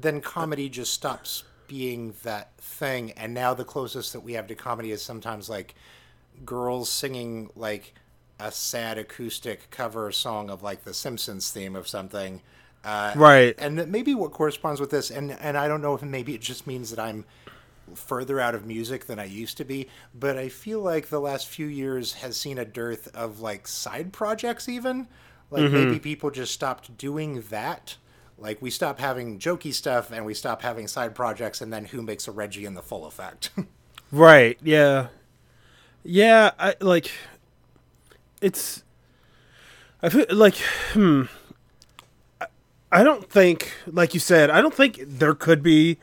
then 0.00 0.20
comedy 0.20 0.68
just 0.68 0.94
stops 0.94 1.44
being 1.66 2.14
that 2.22 2.56
thing, 2.58 3.10
and 3.12 3.34
now 3.34 3.54
the 3.54 3.64
closest 3.64 4.12
that 4.12 4.20
we 4.20 4.34
have 4.34 4.46
to 4.46 4.54
comedy 4.54 4.92
is 4.92 5.02
sometimes 5.02 5.48
like 5.48 5.74
girls 6.44 6.88
singing 6.88 7.50
like 7.56 7.94
a 8.40 8.50
sad 8.50 8.98
acoustic 8.98 9.70
cover 9.70 10.10
song 10.12 10.50
of 10.50 10.62
like 10.62 10.84
the 10.84 10.94
Simpsons 10.94 11.50
theme 11.50 11.76
of 11.76 11.86
something. 11.88 12.42
Uh, 12.84 13.12
Right. 13.16 13.54
And 13.58 13.86
maybe 13.90 14.14
what 14.14 14.32
corresponds 14.32 14.80
with 14.80 14.90
this, 14.90 15.10
and 15.10 15.32
and 15.32 15.56
I 15.56 15.68
don't 15.68 15.82
know 15.82 15.94
if 15.94 16.02
maybe 16.02 16.34
it 16.34 16.40
just 16.40 16.66
means 16.66 16.90
that 16.90 16.98
I'm 16.98 17.24
further 17.94 18.40
out 18.40 18.54
of 18.54 18.66
music 18.66 19.06
than 19.06 19.18
I 19.18 19.24
used 19.24 19.56
to 19.58 19.64
be, 19.64 19.88
but 20.14 20.36
I 20.38 20.48
feel 20.48 20.80
like 20.80 21.08
the 21.08 21.20
last 21.20 21.46
few 21.46 21.66
years 21.66 22.14
has 22.14 22.36
seen 22.36 22.58
a 22.58 22.64
dearth 22.64 23.08
of 23.14 23.40
like 23.40 23.68
side 23.68 24.12
projects 24.12 24.68
even. 24.68 25.08
Like 25.50 25.64
maybe 25.70 25.98
people 25.98 26.30
just 26.30 26.52
stopped 26.54 26.96
doing 26.96 27.42
that. 27.50 27.96
Like 28.38 28.62
we 28.62 28.70
stop 28.70 28.98
having 28.98 29.38
jokey 29.38 29.74
stuff 29.74 30.10
and 30.10 30.24
we 30.24 30.34
stop 30.34 30.62
having 30.62 30.88
side 30.88 31.14
projects 31.14 31.60
and 31.60 31.72
then 31.72 31.84
who 31.86 32.02
makes 32.02 32.26
a 32.26 32.32
Reggie 32.32 32.64
in 32.64 32.74
the 32.74 32.82
full 32.82 33.04
effect? 33.06 33.50
Right. 34.10 34.58
Yeah. 34.62 35.08
Yeah. 36.04 36.50
I 36.58 36.74
like. 36.80 37.10
It's. 38.40 38.82
I 40.02 40.08
feel 40.08 40.26
like. 40.30 40.56
Hmm. 40.92 41.22
I- 42.40 42.46
I 42.94 43.02
don't 43.02 43.30
think, 43.30 43.72
like 43.86 44.12
you 44.12 44.20
said, 44.20 44.50
I 44.50 44.60
don't 44.60 44.74
think 44.74 45.00
there 45.06 45.32
could 45.34 45.62
be, 45.62 45.96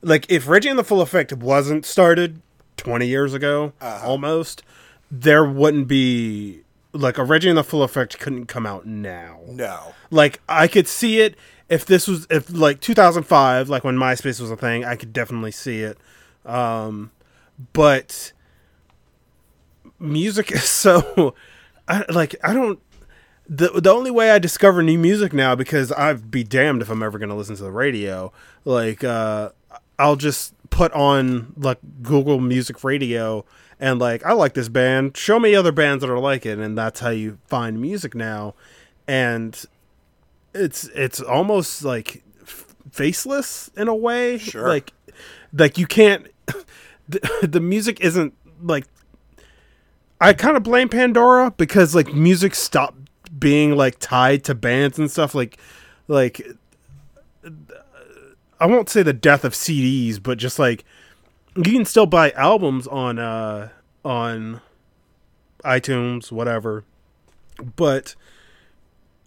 like, 0.00 0.24
if 0.30 0.48
Reggie 0.48 0.70
and 0.70 0.78
the 0.78 0.84
Full 0.84 1.02
Effect 1.02 1.34
wasn't 1.34 1.84
started 1.84 2.40
twenty 2.78 3.06
years 3.08 3.34
ago, 3.34 3.74
almost, 3.82 4.62
there 5.10 5.44
wouldn't 5.44 5.86
be 5.86 6.62
like 6.94 7.18
a 7.18 7.24
Reggie 7.24 7.50
and 7.50 7.58
the 7.58 7.62
Full 7.64 7.82
Effect 7.82 8.18
couldn't 8.18 8.46
come 8.46 8.64
out 8.64 8.86
now. 8.86 9.40
no. 9.48 9.92
Like 10.10 10.40
I 10.48 10.66
could 10.66 10.88
see 10.88 11.20
it 11.20 11.36
if 11.68 11.84
this 11.86 12.08
was 12.08 12.26
if 12.30 12.50
like 12.50 12.80
2005, 12.80 13.68
like 13.68 13.84
when 13.84 13.96
MySpace 13.96 14.40
was 14.40 14.50
a 14.50 14.56
thing, 14.56 14.84
I 14.84 14.96
could 14.96 15.12
definitely 15.12 15.52
see 15.52 15.82
it. 15.82 15.98
Um, 16.46 17.10
but 17.74 18.32
music 20.00 20.50
is 20.50 20.64
so 20.68 21.34
I 21.86 22.04
like 22.10 22.34
I 22.42 22.52
don't 22.52 22.80
the 23.48 23.68
the 23.80 23.90
only 23.90 24.10
way 24.10 24.30
I 24.30 24.38
discover 24.38 24.82
new 24.82 24.98
music 24.98 25.32
now 25.32 25.54
because 25.54 25.92
I'd 25.92 26.30
be 26.30 26.44
damned 26.44 26.82
if 26.82 26.88
I'm 26.90 27.02
ever 27.02 27.18
going 27.18 27.28
to 27.28 27.34
listen 27.34 27.56
to 27.56 27.62
the 27.62 27.72
radio. 27.72 28.32
Like 28.64 29.04
uh 29.04 29.50
I'll 29.98 30.16
just 30.16 30.54
put 30.70 30.92
on 30.92 31.52
like 31.56 31.78
Google 32.02 32.40
Music 32.40 32.82
Radio 32.84 33.44
and 33.78 33.98
like 33.98 34.24
I 34.24 34.32
like 34.32 34.54
this 34.54 34.68
band, 34.68 35.16
show 35.16 35.38
me 35.38 35.54
other 35.54 35.72
bands 35.72 36.02
that 36.02 36.10
are 36.10 36.18
like 36.18 36.46
it 36.46 36.58
and 36.58 36.78
that's 36.78 37.00
how 37.00 37.10
you 37.10 37.38
find 37.46 37.80
music 37.80 38.14
now. 38.14 38.54
And 39.08 39.62
it's 40.54 40.84
it's 40.94 41.20
almost 41.20 41.84
like 41.84 42.22
f- 42.42 42.74
faceless 42.92 43.70
in 43.76 43.88
a 43.88 43.94
way. 43.94 44.38
Sure. 44.38 44.68
Like 44.68 44.92
like 45.52 45.76
you 45.76 45.86
can't 45.86 46.28
the, 47.08 47.48
the 47.48 47.60
music 47.60 48.00
isn't 48.00 48.34
like 48.62 48.86
I 50.20 50.34
kind 50.34 50.56
of 50.56 50.62
blame 50.62 50.88
Pandora 50.88 51.50
because 51.52 51.94
like 51.94 52.12
music 52.12 52.54
stopped 52.54 52.98
being 53.38 53.76
like 53.76 53.98
tied 53.98 54.44
to 54.44 54.54
bands 54.54 54.98
and 54.98 55.10
stuff 55.10 55.34
like 55.34 55.58
like 56.08 56.46
I 58.58 58.66
won't 58.66 58.90
say 58.90 59.02
the 59.02 59.14
death 59.14 59.44
of 59.44 59.54
CDs 59.54 60.22
but 60.22 60.36
just 60.36 60.58
like 60.58 60.84
you 61.56 61.62
can 61.72 61.84
still 61.84 62.06
buy 62.06 62.32
albums 62.32 62.86
on 62.86 63.18
uh 63.18 63.70
on 64.04 64.60
iTunes 65.64 66.30
whatever. 66.30 66.84
But 67.76 68.14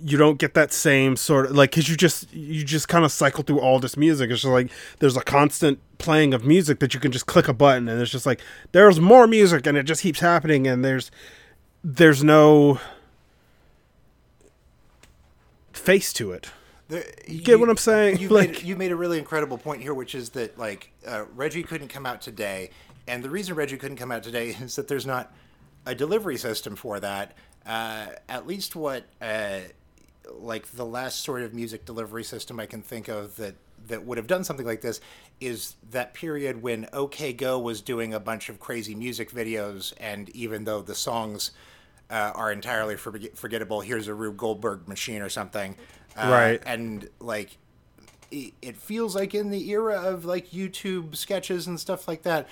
you 0.06 0.18
don't 0.18 0.38
get 0.38 0.54
that 0.54 0.74
same 0.74 1.16
sort 1.16 1.46
of 1.46 1.52
like 1.52 1.72
because 1.72 1.88
you 1.90 1.96
just 1.96 2.32
you 2.34 2.64
just 2.64 2.88
kind 2.90 3.06
of 3.06 3.12
cycle 3.12 3.44
through 3.44 3.60
all 3.60 3.80
this 3.80 3.96
music 3.96 4.30
it's 4.30 4.42
just 4.42 4.52
like 4.52 4.70
there's 5.00 5.16
a 5.16 5.22
constant 5.22 5.80
playing 5.98 6.34
of 6.34 6.44
music 6.44 6.80
that 6.80 6.94
you 6.94 7.00
can 7.00 7.12
just 7.12 7.26
click 7.26 7.48
a 7.48 7.54
button 7.54 7.88
and 7.88 8.02
it's 8.02 8.12
just 8.12 8.26
like 8.26 8.42
there's 8.74 9.00
more 9.00 9.28
music 9.28 9.66
and 9.66 9.78
it 9.78 9.84
just 9.84 10.02
keeps 10.02 10.20
happening 10.20 10.68
and 10.68 10.84
there's 10.84 11.10
there's 11.84 12.24
no 12.24 12.80
face 15.72 16.14
to 16.14 16.32
it 16.32 16.50
The, 16.90 17.06
you 17.28 17.42
get 17.42 17.60
what 17.60 17.70
I'm 17.70 17.78
saying? 17.78 18.20
You 18.20 18.30
Like- 18.30 18.50
made, 18.52 18.64
you 18.64 18.76
made 18.76 18.92
a 18.92 18.96
really 18.96 19.18
incredible 19.20 19.58
point 19.58 19.82
here, 19.82 19.94
which 19.94 20.16
is 20.16 20.30
that 20.32 20.58
like 20.58 20.92
uh, 21.08 21.26
Reggie 21.36 21.64
couldn't 21.64 21.88
come 21.88 22.06
out 22.06 22.22
today, 22.22 22.70
and 23.08 23.24
the 23.24 23.30
reason 23.30 23.56
Reggie 23.56 23.78
couldn't 23.78 23.98
come 23.98 24.12
out 24.12 24.24
today 24.24 24.50
is 24.62 24.76
that 24.76 24.88
there's 24.88 25.06
not 25.06 25.34
a 25.86 25.96
delivery 25.96 26.38
system 26.38 26.76
for 26.76 27.00
that. 27.00 27.36
Uh, 27.66 28.08
at 28.28 28.46
least 28.46 28.76
what 28.76 29.06
uh, 29.22 29.60
like 30.32 30.68
the 30.72 30.86
last 30.86 31.22
sort 31.22 31.42
of 31.42 31.54
music 31.54 31.86
delivery 31.86 32.24
system 32.24 32.60
I 32.60 32.66
can 32.66 32.82
think 32.82 33.08
of 33.08 33.36
that 33.38 33.56
that 33.88 34.06
would 34.06 34.18
have 34.18 34.28
done 34.28 34.44
something 34.44 34.66
like 34.66 34.82
this 34.82 35.02
is 35.42 35.76
that 35.92 36.14
period 36.14 36.62
when 36.62 36.88
OK 36.94 37.34
Go 37.34 37.60
was 37.60 37.82
doing 37.82 38.14
a 38.14 38.20
bunch 38.20 38.48
of 38.50 38.60
crazy 38.60 38.96
music 38.96 39.32
videos, 39.32 39.94
and 40.00 40.30
even 40.30 40.64
though 40.64 40.82
the 40.82 40.96
songs 40.96 41.52
uh, 42.10 42.32
are 42.36 42.52
entirely 42.52 42.96
forget- 42.96 43.38
forgettable, 43.38 43.82
here's 43.82 44.08
a 44.08 44.14
Rube 44.14 44.38
Goldberg 44.38 44.88
machine 44.88 45.22
or 45.22 45.30
something, 45.30 45.76
uh, 46.16 46.30
Right. 46.32 46.62
And 46.66 47.10
like 47.20 47.58
it 48.32 48.54
it 48.62 48.78
feels 48.78 49.16
like 49.16 49.36
in 49.36 49.50
the 49.50 49.70
era 49.70 50.02
of 50.02 50.26
like 50.26 50.52
YouTube 50.52 51.16
sketches 51.16 51.68
and 51.68 51.80
stuff 51.80 52.08
like 52.08 52.24
that, 52.24 52.48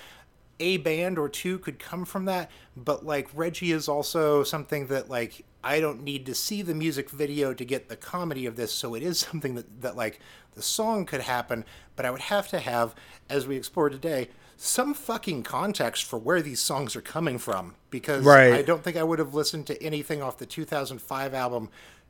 a 0.60 0.76
band 0.78 1.18
or 1.18 1.28
two 1.28 1.58
could 1.58 1.78
come 1.78 2.04
from 2.04 2.26
that. 2.26 2.50
But 2.76 3.06
like 3.06 3.28
Reggie 3.34 3.72
is 3.72 3.88
also 3.88 4.42
something 4.42 4.88
that 4.88 5.08
like 5.08 5.44
I 5.64 5.80
don't 5.80 6.02
need 6.02 6.26
to 6.26 6.34
see 6.34 6.62
the 6.62 6.74
music 6.74 7.10
video 7.10 7.54
to 7.54 7.64
get 7.64 7.88
the 7.88 7.96
comedy 7.96 8.46
of 8.46 8.56
this. 8.56 8.72
So 8.72 8.94
it 8.94 9.02
is 9.02 9.18
something 9.30 9.54
that 9.54 9.82
that 9.82 9.96
like 9.96 10.20
the 10.54 10.62
song 10.62 11.06
could 11.06 11.22
happen, 11.22 11.64
but 11.96 12.04
I 12.04 12.10
would 12.10 12.20
have 12.20 12.48
to 12.48 12.58
have, 12.58 12.94
as 13.30 13.46
we 13.46 13.56
explored 13.56 13.92
today, 13.92 14.28
some 14.56 14.94
fucking 14.94 15.42
context 15.42 16.04
for 16.04 16.18
where 16.18 16.42
these 16.42 16.60
songs 16.60 16.94
are 16.94 17.00
coming 17.00 17.38
from 17.38 17.74
because 17.90 18.24
Right. 18.24 18.52
I 18.52 18.62
don't 18.62 18.84
think 18.84 18.96
I 18.96 19.02
would 19.02 19.18
have 19.18 19.34
listened 19.34 19.66
to 19.68 19.82
anything 19.82 20.22
off 20.22 20.38
the 20.38 20.46
2005 20.46 21.34
album 21.34 21.68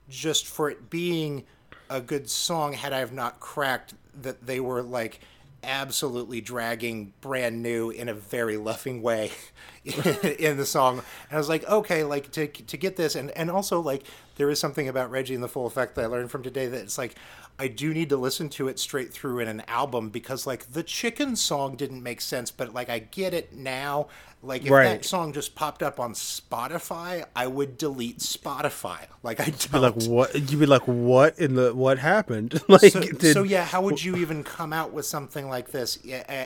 just 0.09 0.47
for 0.47 0.69
it 0.69 0.91
being 0.91 1.45
a 1.89 2.01
good 2.01 2.29
song 2.29 2.73
had 2.73 2.93
I 2.93 2.99
have 2.99 3.13
not 3.13 3.41
cracked 3.41 3.95
that 4.21 4.47
they 4.47 4.61
were 4.61 4.83
like 4.83 5.21
absolutely 5.63 6.41
dragging 6.41 7.13
brand 7.21 7.63
new 7.63 7.91
in 7.91 8.09
a 8.09 8.15
very 8.15 8.57
luffing 8.57 9.03
way 9.03 9.31
in 9.85 10.57
the 10.57 10.67
song. 10.67 10.99
And 10.99 11.37
I 11.37 11.37
was 11.37 11.49
like 11.49 11.69
okay 11.69 12.05
like 12.05 12.31
to 12.33 12.47
to 12.47 12.77
get 12.77 12.97
this 12.97 13.15
and 13.15 13.31
and 13.33 13.51
also 13.51 13.81
like 13.81 14.05
there 14.37 14.51
is 14.51 14.59
something 14.59 14.89
about 14.89 15.11
Reggie 15.11 15.35
and 15.35 15.43
the 15.43 15.49
Full 15.49 15.67
Effect 15.67 15.95
that 15.97 16.05
I 16.05 16.07
learned 16.07 16.31
from 16.31 16.43
today 16.43 16.67
that 16.67 16.81
it's 16.81 16.99
like 16.99 17.15
I 17.63 17.69
do 17.69 17.95
need 17.95 18.11
to 18.11 18.17
listen 18.17 18.49
to 18.51 18.69
it 18.69 18.79
straight 18.81 19.13
through 19.13 19.39
in 19.41 19.49
an 19.49 19.63
album 19.69 20.11
because 20.11 20.47
like 20.47 20.73
the 20.73 20.83
chicken 20.83 21.37
song 21.37 21.77
didn't 21.77 22.03
make 22.03 22.21
sense 22.21 22.51
but 22.51 22.75
like 22.75 22.91
I 22.91 22.99
get 23.01 23.35
it 23.35 23.55
now 23.55 24.09
like 24.43 24.67
if 24.67 24.71
Right. 24.71 24.85
that 24.85 25.05
song 25.05 25.33
just 25.33 25.55
popped 25.55 25.83
up 25.83 26.01
on 26.01 26.15
Spotify 26.15 27.25
I 27.37 27.47
would 27.47 27.79
delete 27.79 28.19
Spotify 28.19 29.07
like 29.23 29.41
I 29.41 29.47
don't 29.47 29.73
Be 29.73 29.79
like 29.79 29.95
what 29.95 30.35
you'd 30.35 30.61
be 30.61 30.67
like 30.67 30.89
what 30.89 31.39
in 31.39 31.55
the 31.55 31.75
what 31.75 31.99
happened 31.99 32.61
like 32.69 32.93
so, 32.93 33.01
did, 33.01 33.23
so 33.23 33.43
yeah, 33.45 33.65
how 33.65 33.83
would 33.83 34.03
you 34.03 34.17
even 34.17 34.45
come 34.45 34.73
out 34.73 34.93
with 34.93 35.07
something 35.07 35.49
like 35.49 35.71
this? 35.71 35.99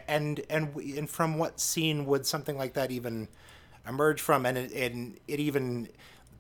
And 0.09 0.41
and 0.51 0.77
and 0.77 1.11
from 1.11 1.39
what 1.39 1.61
scene 1.61 2.07
would 2.07 2.27
something 2.27 2.59
like 2.59 2.75
that 2.75 2.91
even 2.91 3.29
emerge 3.89 4.21
from? 4.21 4.47
And 4.47 4.59
it, 4.59 4.73
and 4.73 5.19
it 5.29 5.41
even 5.41 5.89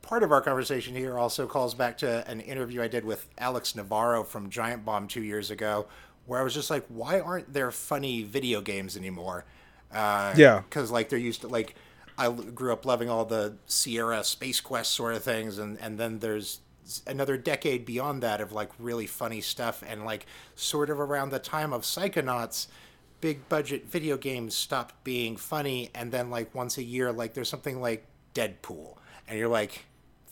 part 0.07 0.23
of 0.23 0.31
our 0.31 0.41
conversation 0.41 0.95
here 0.95 1.19
also 1.19 1.47
calls 1.47 1.75
back 1.75 1.99
to 1.99 2.29
an 2.31 2.41
interview 2.41 2.81
I 2.81 2.89
did 2.89 3.05
with 3.05 3.29
Alex 3.39 3.75
Navarro 3.75 4.23
from 4.23 4.51
Giant 4.51 4.85
Bomb 4.85 5.09
two 5.09 5.23
years 5.23 5.51
ago, 5.51 5.87
where 6.27 6.41
I 6.41 6.45
was 6.45 6.55
just 6.55 6.71
like, 6.71 6.87
why 6.89 7.19
aren't 7.21 7.53
there 7.53 7.71
funny 7.73 8.23
video 8.23 8.61
games 8.61 8.97
anymore? 8.97 9.45
Uh, 9.93 10.33
Yeah. 10.37 10.61
because 10.69 10.91
like 10.91 11.09
they're 11.09 11.19
used 11.19 11.41
to 11.43 11.49
like 11.49 11.75
I 12.19 12.31
grew 12.31 12.73
up 12.73 12.87
loving 12.87 13.11
all 13.11 13.25
the 13.27 13.57
Sierra 13.67 14.25
Space 14.25 14.61
Quest 14.61 14.93
sort 14.93 15.15
of 15.15 15.23
things, 15.23 15.59
and 15.59 15.79
and 15.81 15.99
then 15.99 16.21
there's 16.21 16.61
another 17.07 17.37
decade 17.37 17.85
beyond 17.85 18.23
that 18.23 18.41
of 18.41 18.53
like 18.53 18.71
really 18.79 19.07
funny 19.07 19.41
stuff, 19.41 19.83
and 19.87 20.05
like 20.05 20.25
sort 20.55 20.89
of 20.89 20.99
around 21.01 21.31
the 21.31 21.39
time 21.39 21.73
of 21.73 21.83
Psychonauts, 21.83 22.69
big 23.21 23.49
budget 23.49 23.87
video 23.91 24.17
games 24.17 24.55
stopped 24.55 25.03
being 25.05 25.37
funny, 25.37 25.91
and 25.95 26.11
then 26.13 26.31
like 26.31 26.55
once 26.55 26.79
a 26.79 26.83
year, 26.83 27.13
like 27.13 27.35
there's 27.35 27.49
something 27.51 27.81
like 27.83 28.07
Deadpool, 28.35 28.97
and 29.29 29.39
you're 29.39 29.49
like, 29.49 29.85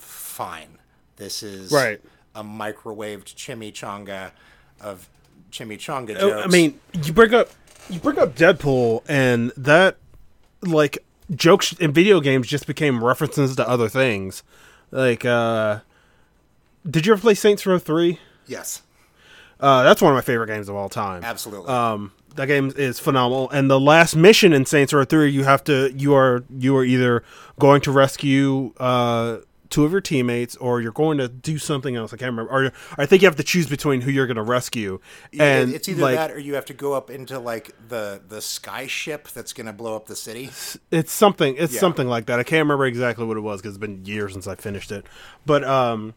fine, 0.05 0.77
this 1.17 1.41
is 1.43 1.71
Right. 1.71 1.99
a 2.33 2.43
microwaved 2.43 3.33
chimichanga 3.35 4.31
of 4.81 5.07
chimichanga 5.51 6.09
jokes. 6.19 6.23
Oh, 6.23 6.41
I 6.41 6.47
mean, 6.47 6.79
you 7.03 7.13
bring 7.13 7.33
up 7.33 7.49
you 7.89 7.99
bring 7.99 8.17
up 8.17 8.35
Deadpool, 8.35 9.03
and 9.07 9.51
that 9.57 9.97
like 10.61 10.97
jokes 11.33 11.73
in 11.73 11.91
video 11.93 12.19
games 12.19 12.47
just 12.47 12.65
became 12.67 13.03
references 13.03 13.55
to 13.55 13.67
other 13.67 13.87
things. 13.89 14.43
Like, 14.91 15.23
uh 15.25 15.79
did 16.89 17.05
you 17.05 17.13
ever 17.13 17.21
play 17.21 17.33
Saints 17.33 17.65
Row 17.65 17.79
Three? 17.79 18.19
yes, 18.47 18.81
Uh, 19.59 19.83
that's 19.83 20.01
one 20.01 20.11
of 20.11 20.15
my 20.15 20.21
favorite 20.21 20.47
games 20.47 20.67
of 20.69 20.75
all 20.75 20.89
time. 20.89 21.23
absolutely. 21.23 21.67
Um, 21.69 22.11
that 22.35 22.47
game 22.47 22.71
is 22.75 22.99
phenomenal. 22.99 23.49
And 23.51 23.71
the 23.71 23.79
last 23.79 24.13
mission 24.15 24.51
in 24.51 24.65
Saints 24.65 24.91
Row 24.93 25.05
Three, 25.05 25.31
you 25.31 25.45
have 25.45 25.63
to 25.65 25.91
you 25.95 26.13
are 26.15 26.43
you 26.55 26.75
are 26.75 26.83
either 26.83 27.23
going 27.59 27.81
to 27.81 27.91
rescue 27.91 28.73
uh 28.77 29.37
two 29.75 29.83
of 29.83 29.91
your 29.91 29.99
teammates 29.99 30.55
or 30.55 30.79
you're 30.79 30.93
going 30.93 31.17
to 31.17 31.27
do 31.27 31.57
something 31.57 31.97
else. 31.97 32.13
I 32.13 32.17
can't 32.17 32.31
remember. 32.31 32.49
Or 32.51 32.71
I 32.97 33.05
think 33.05 33.21
you 33.21 33.27
have 33.27 33.35
to 33.35 33.43
choose 33.43 33.67
between 33.67 33.99
who 33.99 34.09
you're 34.09 34.25
going 34.25 34.37
to 34.37 34.41
rescue. 34.43 35.01
And 35.37 35.73
it's 35.73 35.89
either 35.89 36.01
like, 36.01 36.15
that 36.15 36.31
or 36.31 36.39
you 36.39 36.53
have 36.55 36.63
to 36.67 36.73
go 36.73 36.93
up 36.93 37.09
into 37.09 37.37
like 37.39 37.75
the 37.89 38.21
the 38.25 38.41
sky 38.41 38.87
ship 38.87 39.27
that's 39.27 39.51
going 39.51 39.67
to 39.67 39.73
blow 39.73 39.97
up 39.97 40.05
the 40.05 40.15
city. 40.15 40.49
It's 40.91 41.11
something. 41.11 41.55
It's 41.57 41.73
Yeah. 41.73 41.79
something 41.81 42.07
like 42.07 42.27
that. 42.27 42.39
I 42.39 42.43
can't 42.43 42.63
remember 42.63 42.85
exactly 42.85 43.25
what 43.25 43.35
it 43.35 43.41
was 43.41 43.61
because 43.61 43.75
it's 43.75 43.81
been 43.81 44.05
years 44.05 44.31
since 44.31 44.47
I 44.47 44.55
finished 44.55 44.93
it. 44.93 45.05
But 45.45 45.65
um, 45.65 46.13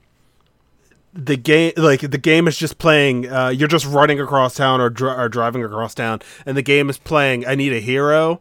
the 1.13 1.37
game, 1.37 1.73
like 1.77 2.03
the 2.03 2.17
game, 2.19 2.47
is 2.47 2.57
just 2.57 2.79
playing. 2.79 3.29
Uh, 3.29 3.49
you're 3.49 3.67
just 3.67 3.87
running 3.87 4.21
across 4.21 4.55
town 4.55 4.81
or, 4.81 4.89
dri- 4.89 5.11
or 5.11 5.29
driving 5.29 5.65
across 5.65 5.95
town, 5.95 6.21
and 6.47 6.57
the 6.57 6.63
game 6.63 6.89
is 6.91 6.99
playing. 6.99 7.45
I 7.45 7.57
need 7.57 7.73
a 7.73 7.81
hero, 7.81 8.41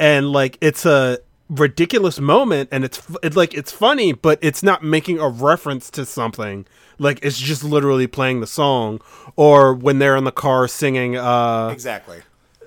and 0.00 0.30
like 0.32 0.56
it's 0.62 0.86
a 0.86 1.18
ridiculous 1.48 2.20
moment, 2.20 2.68
and 2.72 2.84
it's 2.84 3.02
it, 3.22 3.36
like 3.36 3.54
it's 3.54 3.72
funny, 3.72 4.12
but 4.12 4.38
it's 4.42 4.62
not 4.62 4.82
making 4.82 5.18
a 5.18 5.28
reference 5.28 5.90
to 5.92 6.04
something. 6.04 6.66
Like 6.98 7.18
it's 7.24 7.38
just 7.38 7.64
literally 7.64 8.06
playing 8.06 8.40
the 8.40 8.46
song, 8.46 9.00
or 9.36 9.74
when 9.74 9.98
they're 9.98 10.16
in 10.16 10.24
the 10.24 10.32
car 10.32 10.68
singing. 10.68 11.16
Uh, 11.16 11.68
Exactly. 11.72 12.20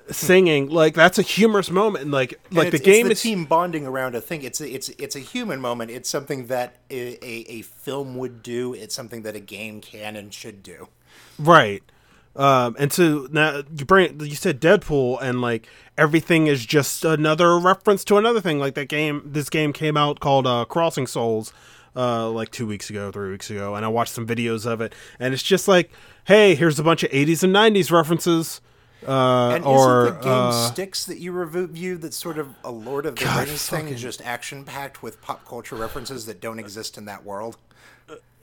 singing 0.09 0.69
like 0.69 0.93
that's 0.93 1.19
a 1.19 1.21
humorous 1.21 1.69
moment 1.69 2.03
and 2.03 2.13
like 2.13 2.39
like 2.51 2.67
And 2.67 2.73
the 2.73 2.79
game 2.79 3.11
is 3.11 3.21
team 3.21 3.43
bonding 3.45 3.85
around 3.85 4.15
a 4.15 4.21
thing. 4.21 4.41
It's 4.43 4.61
a, 4.61 4.69
it's 4.73 4.89
it's 4.89 5.15
a 5.15 5.19
human 5.19 5.59
moment. 5.59 5.91
It's 5.91 6.09
something 6.09 6.47
that 6.47 6.77
a, 6.89 7.17
a, 7.25 7.45
a 7.49 7.61
film 7.61 8.15
would 8.17 8.41
do. 8.41 8.73
It's 8.73 8.95
something 8.95 9.23
that 9.23 9.35
a 9.35 9.41
game 9.41 9.81
can 9.81 10.15
and 10.15 10.33
should 10.33 10.63
do. 10.63 10.87
right 11.37 11.83
um 12.37 12.75
and 12.79 12.93
so 12.93 13.27
now 13.31 13.61
you 13.75 13.85
bring 13.85 14.19
you 14.21 14.35
said 14.35 14.61
deadpool 14.61 15.21
and 15.21 15.41
like 15.41 15.67
everything 15.97 16.47
is 16.47 16.65
just 16.65 17.03
another 17.03 17.57
reference 17.59 18.05
to 18.05 18.17
another 18.17 18.39
thing 18.39 18.59
like 18.59 18.75
that 18.75 18.87
game 18.87 19.21
this 19.25 19.49
game 19.49 19.73
came 19.73 19.97
out 19.97 20.19
called 20.19 20.45
uh 20.47 20.63
crossing 20.65 21.07
souls 21.07 21.51
uh 21.95 22.29
like 22.29 22.51
two 22.51 22.67
weeks 22.67 22.89
ago 22.89 23.11
three 23.11 23.31
weeks 23.31 23.49
ago 23.49 23.73
and 23.75 23.83
i 23.83 23.87
watched 23.87 24.13
some 24.13 24.25
videos 24.27 24.65
of 24.65 24.81
it 24.81 24.93
and 25.19 25.33
it's 25.33 25.43
just 25.43 25.67
like 25.67 25.91
hey 26.25 26.53
here's 26.55 26.77
a 26.79 26.83
bunch 26.83 27.03
of 27.03 27.09
80s 27.11 27.43
and 27.43 27.53
90s 27.55 27.91
references 27.91 28.61
uh 29.07 29.51
And 29.55 29.63
or 29.65 30.07
isn't 30.07 30.17
the 30.19 30.23
game 30.23 30.33
uh, 30.33 30.67
Styx 30.69 31.05
that 31.05 31.19
you 31.19 31.31
reviewed 31.31 32.01
that's 32.01 32.17
sort 32.17 32.39
of 32.39 32.55
a 32.63 32.71
Lord 32.71 33.05
of 33.05 33.15
the 33.15 33.25
God, 33.25 33.47
Rings 33.47 33.69
thing, 33.69 33.95
just 33.95 34.21
action 34.23 34.63
packed 34.63 35.03
with 35.03 35.21
pop 35.21 35.45
culture 35.45 35.75
references 35.75 36.25
that 36.25 36.41
don't 36.41 36.57
exist 36.57 36.97
in 36.97 37.05
that 37.05 37.23
world? 37.23 37.57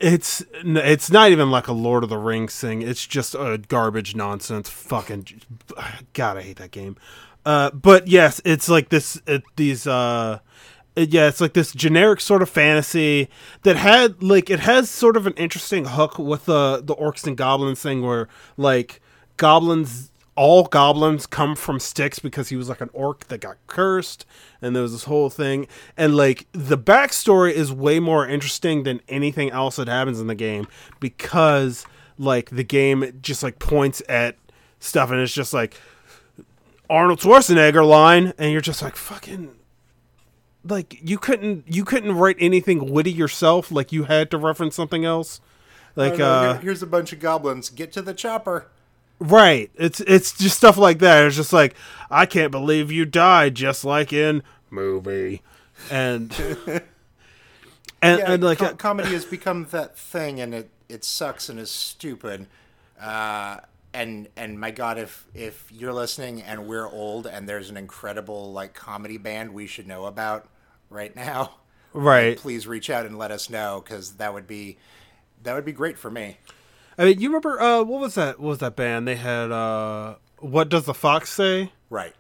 It's 0.01 0.45
it's 0.53 1.11
not 1.11 1.31
even 1.31 1.51
like 1.51 1.69
a 1.69 1.73
Lord 1.73 2.03
of 2.05 2.11
the 2.11 2.19
Rings 2.19 2.59
thing. 2.59 2.83
It's 2.83 3.07
just 3.07 3.35
a 3.35 3.59
garbage 3.69 4.15
nonsense. 4.15 4.69
Fucking 4.69 5.41
God, 6.13 6.37
I 6.37 6.43
hate 6.43 6.57
that 6.57 6.71
game. 6.73 6.97
Uh, 7.47 7.71
but 7.71 8.09
yes, 8.09 8.41
it's 8.45 8.69
like 8.69 8.89
this. 8.89 9.21
It, 9.27 9.43
these. 9.57 9.87
Uh, 9.87 10.41
it- 10.97 11.11
yeah, 11.13 11.27
it's 11.29 11.41
like 11.41 11.55
this 11.55 11.73
generic 11.73 12.21
sort 12.21 12.41
of 12.43 12.49
fantasy 12.49 13.29
that 13.63 13.77
had 13.77 14.23
like 14.23 14.49
it 14.51 14.61
has 14.61 14.89
sort 14.91 15.17
of 15.17 15.27
an 15.27 15.35
interesting 15.35 15.85
hook 15.87 16.19
with 16.19 16.45
the 16.47 16.81
the 16.83 16.95
orcs 16.97 17.27
and 17.27 17.37
goblins 17.37 17.81
thing, 17.81 18.03
where 18.03 18.29
like 18.57 19.01
goblins. 19.37 20.11
All 20.37 20.65
goblins 20.65 21.27
come 21.27 21.55
from 21.55 21.79
Styx 21.79 22.19
because 22.19 22.49
he 22.49 22.57
was 22.57 22.69
like 22.69 22.81
an 22.81 22.91
orc 22.93 23.29
that 23.29 23.41
got 23.41 23.57
cursed, 23.69 24.27
and 24.61 24.75
there 24.75 24.83
was 24.83 24.91
this 24.93 25.05
whole 25.05 25.31
thing. 25.31 25.69
And 25.97 26.17
like 26.17 26.47
the 26.53 26.77
backstory 26.77 27.53
is 27.53 27.73
way 27.73 28.01
more 28.01 28.27
interesting 28.27 28.83
than 28.83 29.01
anything 29.09 29.51
else 29.51 29.77
that 29.77 29.87
happens 29.87 30.21
in 30.21 30.27
the 30.27 30.35
game 30.35 30.67
because 30.99 31.87
like 32.19 32.51
the 32.51 32.65
game 32.65 33.19
just 33.23 33.43
like 33.45 33.59
points 33.61 34.03
at 34.09 34.37
stuff 34.81 35.11
and 35.11 35.21
it's 35.21 35.33
just 35.33 35.53
like 35.55 35.77
Arnold 36.91 37.21
Schwarzenegger 37.21 37.87
line, 37.89 38.33
and 38.37 38.51
you're 38.53 38.61
just 38.61 38.83
like 38.83 38.97
fucking 38.97 39.55
like 40.67 40.99
you 41.03 41.17
couldn't 41.19 41.65
you 41.73 41.85
couldn't 41.85 42.13
write 42.17 42.37
anything 42.41 42.91
witty 42.93 43.13
yourself. 43.13 43.71
Like 43.71 43.93
you 43.93 44.05
had 44.05 44.31
to 44.33 44.39
reference 44.39 44.75
something 44.75 45.05
else. 45.05 45.41
Like 45.97 46.15
Oh, 46.15 46.17
no, 46.17 46.25
uh, 46.27 46.53
here- 46.55 46.63
here's 46.63 46.83
a 46.83 46.87
bunch 46.89 47.13
of 47.13 47.21
goblins. 47.21 47.71
Get 47.71 47.93
to 47.93 48.03
the 48.03 48.15
chopper. 48.15 48.67
Right, 49.21 49.71
it's 49.75 50.01
it's 50.01 50.37
just 50.37 50.57
stuff 50.57 50.77
like 50.77 50.99
that. 51.01 51.27
It's 51.27 51.37
just 51.37 51.53
like 51.53 51.75
I 52.11 52.27
can't 52.27 52.51
believe 52.51 52.93
you 52.93 53.05
died, 53.05 53.55
just 53.55 53.85
like 53.85 54.13
in 54.13 54.43
movie, 54.71 55.43
and 55.91 56.35
and, 58.03 58.19
Yeah, 58.19 58.33
and 58.33 58.43
like 58.43 58.59
co- 58.59 58.75
comedy 58.75 59.13
has 59.13 59.25
become 59.25 59.67
that 59.71 59.97
thing, 59.99 60.41
and 60.41 60.55
it, 60.55 60.71
it 60.89 61.05
sucks 61.05 61.49
and 61.49 61.59
is 61.59 61.71
stupid. 61.71 62.47
Uh, 63.01 63.59
and 63.93 64.29
and 64.37 64.59
my 64.61 64.71
God, 64.71 64.99
if 64.99 65.27
if 65.35 65.71
you're 65.73 65.93
listening 65.93 66.43
and 66.43 66.67
we're 66.67 66.87
old 66.87 67.27
and 67.27 67.49
there's 67.49 67.71
an 67.71 67.77
incredible 67.77 68.53
like 68.53 68.75
comedy 68.75 69.17
band 69.19 69.55
we 69.55 69.67
should 69.67 69.87
know 69.87 70.07
about 70.07 70.49
right 70.91 71.15
now, 71.15 71.57
right. 71.93 72.37
please 72.37 72.67
reach 72.67 72.91
out 72.91 73.07
and 73.07 73.19
let 73.19 73.31
us 73.31 73.49
know 73.49 73.83
because 73.85 74.15
that 74.15 74.35
would 74.35 74.47
be 74.47 74.79
that 75.43 75.55
would 75.55 75.65
be 75.65 75.73
great 75.73 75.99
for 75.99 76.11
me. 76.11 76.39
I 76.99 77.05
mean, 77.05 77.21
you 77.21 77.29
remember 77.29 77.61
uh, 77.61 77.83
what 77.83 78.01
was 78.01 78.15
that? 78.15 78.39
What 78.41 78.49
was 78.51 78.59
that 78.59 78.77
band? 78.77 79.09
They 79.09 79.17
had 79.17 79.51
uh, 79.51 80.17
what 80.39 80.69
does 80.69 80.85
the 80.85 80.95
fox 80.95 81.31
say? 81.33 81.73
Right. 81.91 82.15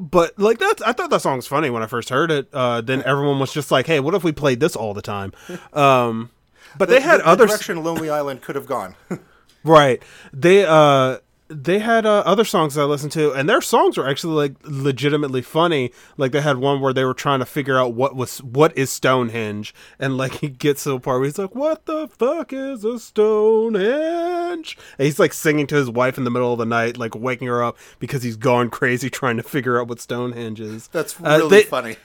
But 0.00 0.38
like 0.38 0.58
that, 0.58 0.76
I 0.86 0.92
thought 0.92 1.10
that 1.10 1.20
song 1.20 1.36
was 1.36 1.46
funny 1.46 1.68
when 1.68 1.82
I 1.82 1.86
first 1.86 2.08
heard 2.08 2.30
it. 2.30 2.48
Uh, 2.54 2.80
then 2.80 3.02
everyone 3.06 3.38
was 3.38 3.52
just 3.52 3.70
like, 3.70 3.86
"Hey, 3.86 4.00
what 4.00 4.14
if 4.14 4.24
we 4.24 4.32
played 4.32 4.58
this 4.58 4.74
all 4.74 4.94
the 4.94 5.02
time?" 5.02 5.32
Um, 5.74 6.30
but 6.78 6.88
they 6.88 7.00
had 7.00 7.20
the, 7.20 7.26
other 7.26 7.44
the 7.44 7.48
direction 7.48 7.84
Lonely 7.84 8.08
Island 8.08 8.40
could 8.40 8.56
have 8.56 8.66
gone. 8.66 8.94
right. 9.64 10.02
They 10.32 10.64
uh, 10.64 11.18
they 11.52 11.80
had 11.80 12.06
uh, 12.06 12.22
other 12.24 12.44
songs 12.44 12.74
that 12.74 12.82
I 12.82 12.84
listened 12.84 13.12
to, 13.12 13.32
and 13.32 13.48
their 13.48 13.60
songs 13.60 13.98
were 13.98 14.08
actually 14.08 14.34
like 14.34 14.54
legitimately 14.64 15.42
funny. 15.42 15.90
Like 16.16 16.30
they 16.32 16.40
had 16.40 16.58
one 16.58 16.80
where 16.80 16.92
they 16.92 17.04
were 17.04 17.12
trying 17.12 17.40
to 17.40 17.44
figure 17.46 17.76
out 17.76 17.92
what 17.92 18.14
was 18.14 18.38
what 18.42 18.76
is 18.78 18.88
Stonehenge, 18.90 19.74
and 19.98 20.16
like 20.16 20.32
he 20.40 20.48
gets 20.48 20.84
to 20.84 20.92
a 20.92 21.00
part 21.00 21.18
where 21.18 21.26
he's 21.26 21.38
like, 21.38 21.54
"What 21.54 21.86
the 21.86 22.06
fuck 22.08 22.52
is 22.52 22.84
a 22.84 22.98
Stonehenge?" 23.00 24.76
And 24.98 25.04
he's 25.06 25.18
like 25.18 25.32
singing 25.32 25.66
to 25.68 25.74
his 25.76 25.90
wife 25.90 26.18
in 26.18 26.24
the 26.24 26.30
middle 26.30 26.52
of 26.52 26.58
the 26.58 26.66
night, 26.66 26.96
like 26.96 27.14
waking 27.14 27.48
her 27.48 27.62
up 27.62 27.76
because 27.98 28.22
he's 28.22 28.36
gone 28.36 28.70
crazy 28.70 29.10
trying 29.10 29.36
to 29.36 29.42
figure 29.42 29.80
out 29.80 29.88
what 29.88 30.00
Stonehenge 30.00 30.60
is. 30.60 30.88
That's 30.88 31.14
Uh, 31.20 31.38
really 31.38 31.48
they- 31.48 31.62
funny. 31.64 31.96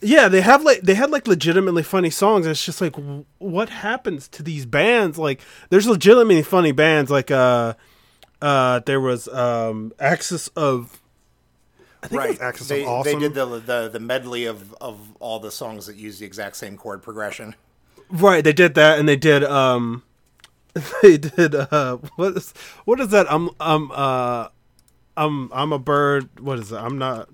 yeah 0.00 0.28
they 0.28 0.40
have 0.40 0.62
like 0.62 0.80
they 0.82 0.94
had 0.94 1.10
like 1.10 1.26
legitimately 1.26 1.82
funny 1.82 2.08
songs 2.08 2.46
it's 2.46 2.64
just 2.64 2.80
like 2.80 2.92
w- 2.92 3.24
what 3.38 3.68
happens 3.68 4.28
to 4.28 4.44
these 4.44 4.64
bands 4.64 5.18
like 5.18 5.40
there's 5.70 5.88
legitimately 5.88 6.40
funny 6.40 6.70
bands 6.70 7.10
like 7.10 7.32
uh 7.32 7.74
uh 8.42 8.80
there 8.86 9.00
was 9.00 9.26
um 9.28 9.92
axis 9.98 10.48
of 10.48 11.00
i 12.02 12.06
think 12.06 12.12
it 12.12 12.16
Right. 12.16 12.30
was 12.30 12.40
axis 12.40 12.68
They, 12.68 12.82
of 12.82 12.88
awesome. 12.88 13.12
they 13.12 13.18
did 13.18 13.34
the, 13.34 13.46
the 13.58 13.88
the 13.92 14.00
medley 14.00 14.44
of, 14.44 14.72
of 14.80 14.98
all 15.20 15.40
the 15.40 15.50
songs 15.50 15.86
that 15.86 15.96
use 15.96 16.18
the 16.18 16.26
exact 16.26 16.56
same 16.56 16.76
chord 16.76 17.02
progression. 17.02 17.54
right 18.10 18.44
they 18.44 18.52
did 18.52 18.74
that 18.74 18.98
and 18.98 19.08
they 19.08 19.16
did 19.16 19.42
um 19.44 20.02
they 21.02 21.18
did 21.18 21.54
uh 21.54 21.96
what 22.16 22.36
is 22.36 22.54
what 22.84 23.00
is 23.00 23.08
that 23.08 23.26
i'm 23.30 23.50
i'm 23.58 23.90
uh 23.92 24.48
i'm 25.16 25.50
i'm 25.52 25.72
a 25.72 25.78
bird 25.78 26.28
what 26.40 26.58
is 26.60 26.70
it 26.70 26.76
i'm 26.76 26.96
not 26.98 27.28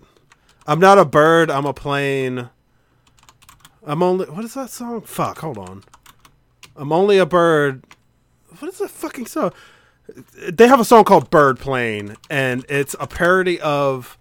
i'm 0.66 0.80
not 0.80 0.98
a 0.98 1.04
bird 1.04 1.50
i'm 1.50 1.66
a 1.66 1.74
plane. 1.74 2.48
I'm 3.86 4.02
only 4.02 4.24
what 4.30 4.46
is 4.46 4.54
that 4.54 4.70
song? 4.70 5.02
Fuck 5.02 5.40
hold 5.40 5.58
on. 5.58 5.84
I'm 6.74 6.90
only 6.90 7.18
a 7.18 7.26
bird. 7.26 7.84
What 8.58 8.70
is 8.72 8.78
that 8.78 8.88
fucking 8.88 9.26
song 9.26 9.52
they 10.48 10.68
have 10.68 10.80
a 10.80 10.84
song 10.84 11.04
called 11.04 11.30
bird 11.30 11.58
plane 11.58 12.16
and 12.28 12.64
it's 12.68 12.94
a 13.00 13.06
parody 13.06 13.60
of 13.60 14.18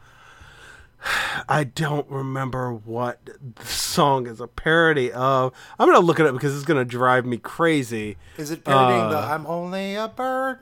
I 1.49 1.65
don't 1.65 2.09
remember 2.09 2.71
what 2.73 3.19
the 3.55 3.65
song 3.65 4.25
is 4.25 4.39
a 4.39 4.47
parody 4.47 5.11
of. 5.11 5.51
I'm 5.77 5.87
gonna 5.89 5.99
look 5.99 6.19
it 6.21 6.25
up 6.25 6.33
because 6.33 6.55
it's 6.55 6.63
gonna 6.63 6.85
drive 6.85 7.25
me 7.25 7.35
crazy. 7.37 8.15
Is 8.37 8.51
it 8.51 8.63
parodying 8.63 9.01
Uh, 9.01 9.09
the 9.09 9.17
"I'm 9.17 9.45
only 9.45 9.95
a 9.95 10.07
bird"? 10.07 10.59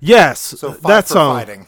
Yes, 0.00 0.40
So 0.40 0.72
fight 0.72 0.82
that 0.82 1.06
song. 1.08 1.36
fighting. 1.36 1.66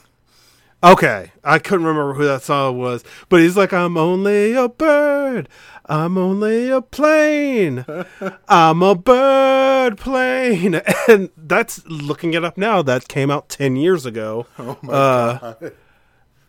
Okay, 0.85 1.33
I 1.43 1.59
couldn't 1.59 1.87
remember 1.87 2.14
who 2.14 2.24
that 2.24 2.43
song 2.43 2.79
was, 2.79 3.03
but 3.31 3.41
he's 3.41 3.57
like, 3.57 3.72
"I'm 3.72 3.97
only 3.97 4.53
a 4.53 4.68
bird, 4.68 5.49
I'm 5.87 6.18
only 6.18 6.70
a 6.70 6.83
plane, 6.83 7.87
I'm 8.49 8.83
a 8.83 8.95
bird 8.95 9.97
plane," 9.97 10.74
and 11.09 11.31
that's 11.37 11.85
looking 11.87 12.35
it 12.35 12.45
up 12.45 12.59
now. 12.59 12.83
That 12.83 13.09
came 13.09 13.31
out 13.31 13.49
ten 13.49 13.77
years 13.77 14.05
ago. 14.05 14.47
Oh 14.59 14.79
my 14.83 14.93
uh, 14.93 15.39
god! 15.39 15.72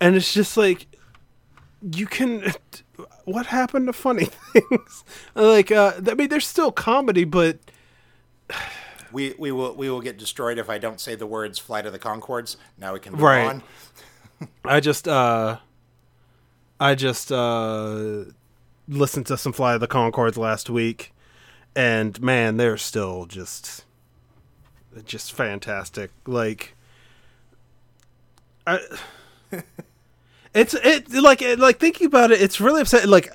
And 0.01 0.15
it's 0.15 0.33
just 0.33 0.57
like, 0.57 0.87
you 1.81 2.05
can. 2.05 2.53
What 3.25 3.47
happened 3.47 3.87
to 3.87 3.93
funny 3.93 4.23
things? 4.53 5.03
like, 5.35 5.69
uh, 5.69 5.99
I 6.07 6.13
mean, 6.13 6.29
there's 6.29 6.47
still 6.47 6.71
comedy, 6.71 7.25
but 7.25 7.59
we 9.11 9.35
we 9.37 9.51
will 9.51 9.75
we 9.75 9.89
will 9.89 9.99
get 9.99 10.17
destroyed 10.17 10.57
if 10.57 10.69
I 10.69 10.77
don't 10.77 10.99
say 10.99 11.13
the 11.15 11.27
words 11.27 11.59
"Flight 11.59 11.85
of 11.85 11.91
the 11.91 11.99
Conchords." 11.99 12.55
Now 12.77 12.93
we 12.93 13.01
can 13.01 13.11
move 13.13 13.21
right. 13.21 13.45
on. 13.47 13.63
I 14.65 14.79
just 14.79 15.07
uh 15.07 15.57
I 16.79 16.95
just 16.95 17.31
uh 17.31 18.25
listened 18.87 19.25
to 19.27 19.37
some 19.37 19.53
Flight 19.53 19.75
of 19.75 19.81
the 19.81 19.87
Conchords 19.87 20.37
last 20.37 20.69
week 20.69 21.13
and 21.75 22.19
man, 22.21 22.57
they're 22.57 22.77
still 22.77 23.25
just 23.25 23.85
just 25.05 25.31
fantastic. 25.31 26.11
Like 26.25 26.75
I 28.65 28.79
It's 30.53 30.73
it 30.73 31.11
like 31.11 31.41
like 31.57 31.79
thinking 31.79 32.07
about 32.07 32.31
it, 32.31 32.41
it's 32.41 32.59
really 32.59 32.81
upsetting. 32.81 33.09
Like 33.11 33.31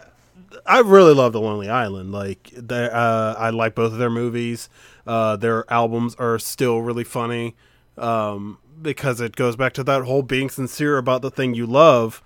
I 0.66 0.80
really 0.80 1.14
love 1.14 1.32
The 1.32 1.40
Lonely 1.40 1.68
Island. 1.68 2.10
Like 2.10 2.52
uh, 2.68 3.34
I 3.38 3.50
like 3.50 3.74
both 3.74 3.92
of 3.92 3.98
their 3.98 4.10
movies. 4.10 4.68
Uh, 5.06 5.36
their 5.36 5.70
albums 5.72 6.14
are 6.16 6.38
still 6.38 6.82
really 6.82 7.04
funny. 7.04 7.54
Um, 7.96 8.58
because 8.82 9.20
it 9.20 9.36
goes 9.36 9.56
back 9.56 9.72
to 9.74 9.84
that 9.84 10.04
whole 10.04 10.22
being 10.22 10.50
sincere 10.50 10.98
about 10.98 11.22
the 11.22 11.30
thing 11.30 11.54
you 11.54 11.66
love 11.66 12.22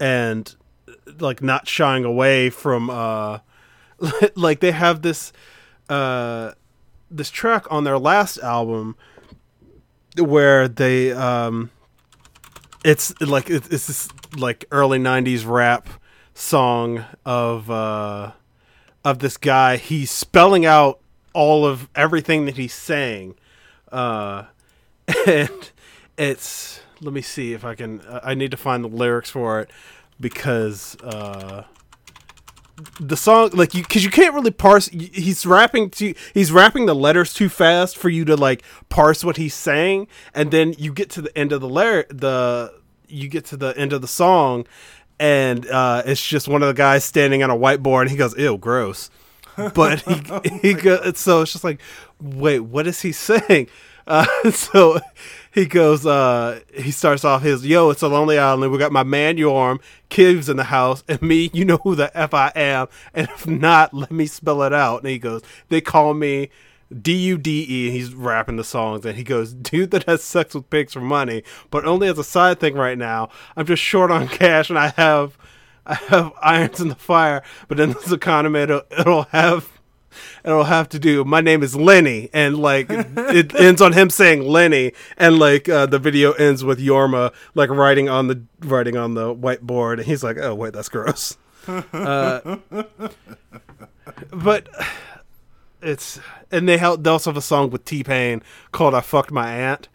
and 0.00 0.56
like 1.18 1.42
not 1.42 1.68
shying 1.68 2.04
away 2.04 2.50
from 2.50 2.90
uh 2.90 3.38
like 4.36 4.60
they 4.60 4.70
have 4.70 5.02
this 5.02 5.32
uh 5.88 6.52
this 7.10 7.30
track 7.30 7.64
on 7.70 7.84
their 7.84 7.98
last 7.98 8.38
album 8.38 8.96
where 10.16 10.68
they 10.68 11.12
um 11.12 11.70
it's 12.84 13.18
like 13.20 13.50
it's 13.50 13.68
this 13.68 14.08
like 14.36 14.64
early 14.70 14.98
90s 14.98 15.46
rap 15.46 15.88
song 16.34 17.04
of 17.24 17.70
uh 17.70 18.32
of 19.04 19.20
this 19.20 19.36
guy. 19.36 19.76
He's 19.76 20.10
spelling 20.10 20.66
out 20.66 21.00
all 21.32 21.64
of 21.64 21.88
everything 21.94 22.46
that 22.46 22.56
he's 22.56 22.74
saying 22.74 23.34
uh 23.90 24.44
and 25.26 25.70
it's 26.18 26.80
let 27.00 27.12
me 27.12 27.22
see 27.22 27.52
if 27.52 27.64
I 27.64 27.74
can. 27.74 28.02
I 28.22 28.34
need 28.34 28.50
to 28.50 28.56
find 28.56 28.84
the 28.84 28.88
lyrics 28.88 29.30
for 29.30 29.60
it 29.60 29.70
because 30.20 30.96
uh, 31.02 31.64
the 33.00 33.16
song, 33.16 33.50
like 33.52 33.74
you, 33.74 33.82
because 33.82 34.04
you 34.04 34.10
can't 34.10 34.34
really 34.34 34.50
parse. 34.50 34.88
He's 34.88 35.46
rapping 35.46 35.90
to 35.90 36.14
he's 36.34 36.52
rapping 36.52 36.86
the 36.86 36.94
letters 36.94 37.32
too 37.32 37.48
fast 37.48 37.96
for 37.96 38.08
you 38.08 38.24
to 38.26 38.36
like 38.36 38.62
parse 38.88 39.24
what 39.24 39.36
he's 39.36 39.54
saying, 39.54 40.08
and 40.34 40.50
then 40.50 40.74
you 40.78 40.92
get 40.92 41.10
to 41.10 41.22
the 41.22 41.36
end 41.38 41.52
of 41.52 41.60
the 41.60 41.68
layer 41.68 42.04
the 42.10 42.74
you 43.06 43.28
get 43.28 43.44
to 43.46 43.56
the 43.56 43.76
end 43.76 43.92
of 43.92 44.02
the 44.02 44.08
song, 44.08 44.66
and 45.18 45.66
uh, 45.68 46.02
it's 46.04 46.24
just 46.24 46.48
one 46.48 46.62
of 46.62 46.68
the 46.68 46.74
guys 46.74 47.04
standing 47.04 47.42
on 47.42 47.50
a 47.50 47.56
whiteboard, 47.56 48.02
and 48.02 48.10
he 48.10 48.16
goes, 48.16 48.36
"Ew, 48.36 48.58
gross." 48.58 49.10
But 49.74 50.02
he 50.02 50.22
oh 50.30 50.40
he 50.62 50.74
so 51.14 51.42
it's 51.42 51.52
just 51.52 51.64
like, 51.64 51.80
wait, 52.20 52.60
what 52.60 52.86
is 52.86 53.02
he 53.02 53.12
saying? 53.12 53.68
Uh, 54.06 54.26
so 54.50 55.00
he 55.52 55.66
goes, 55.66 56.04
uh, 56.06 56.60
he 56.74 56.90
starts 56.90 57.24
off 57.24 57.42
his, 57.42 57.66
yo, 57.66 57.90
it's 57.90 58.02
a 58.02 58.08
lonely 58.08 58.38
island. 58.38 58.70
We 58.70 58.78
got 58.78 58.92
my 58.92 59.02
man 59.02 59.36
Yorm, 59.36 59.80
kids 60.08 60.48
in 60.48 60.56
the 60.56 60.64
house, 60.64 61.02
and 61.08 61.20
me, 61.22 61.50
you 61.52 61.64
know 61.64 61.78
who 61.78 61.94
the 61.94 62.16
F 62.16 62.34
I 62.34 62.52
am. 62.54 62.88
And 63.14 63.28
if 63.28 63.46
not, 63.46 63.94
let 63.94 64.10
me 64.10 64.26
spell 64.26 64.62
it 64.62 64.72
out. 64.72 65.02
And 65.02 65.10
he 65.10 65.18
goes, 65.18 65.42
they 65.68 65.80
call 65.80 66.14
me 66.14 66.50
D 67.02 67.14
U 67.16 67.38
D 67.38 67.66
E. 67.68 67.86
And 67.88 67.96
he's 67.96 68.14
rapping 68.14 68.56
the 68.56 68.64
songs, 68.64 69.04
and 69.04 69.16
he 69.16 69.24
goes, 69.24 69.52
dude 69.52 69.90
that 69.90 70.04
has 70.04 70.22
sex 70.22 70.54
with 70.54 70.70
pigs 70.70 70.92
for 70.92 71.00
money, 71.00 71.42
but 71.70 71.84
only 71.84 72.08
as 72.08 72.18
a 72.18 72.24
side 72.24 72.60
thing 72.60 72.74
right 72.74 72.98
now. 72.98 73.28
I'm 73.56 73.66
just 73.66 73.82
short 73.82 74.10
on 74.10 74.28
cash, 74.28 74.70
and 74.70 74.78
I 74.78 74.88
have, 74.96 75.36
I 75.86 75.94
have 75.94 76.32
irons 76.42 76.80
in 76.80 76.88
the 76.88 76.94
fire. 76.94 77.42
But 77.68 77.80
in 77.80 77.92
this 77.92 78.12
economy, 78.12 78.60
it'll, 78.60 78.82
it'll 78.98 79.24
have 79.24 79.77
and 80.44 80.52
it'll 80.52 80.64
have 80.64 80.88
to 80.88 80.98
do 80.98 81.24
my 81.24 81.40
name 81.40 81.62
is 81.62 81.76
Lenny 81.76 82.30
and 82.32 82.58
like 82.58 82.86
it 82.90 83.54
ends 83.60 83.80
on 83.80 83.92
him 83.92 84.10
saying 84.10 84.42
Lenny 84.42 84.92
and 85.16 85.38
like 85.38 85.68
uh, 85.68 85.86
the 85.86 85.98
video 85.98 86.32
ends 86.32 86.64
with 86.64 86.78
Jorma 86.78 87.32
like 87.54 87.70
writing 87.70 88.08
on 88.08 88.28
the 88.28 88.42
writing 88.60 88.96
on 88.96 89.14
the 89.14 89.34
whiteboard 89.34 89.94
and 89.94 90.06
he's 90.06 90.22
like 90.22 90.38
oh 90.38 90.54
wait 90.54 90.72
that's 90.72 90.88
gross. 90.88 91.36
Uh, 91.92 92.56
but 94.32 94.68
it's 95.82 96.18
and 96.50 96.68
they, 96.68 96.78
help, 96.78 97.02
they 97.02 97.10
also 97.10 97.30
have 97.30 97.36
a 97.36 97.42
song 97.42 97.68
with 97.70 97.84
T-Pain 97.84 98.42
called 98.72 98.94
I 98.94 99.00
fucked 99.00 99.30
my 99.30 99.52
aunt 99.52 99.88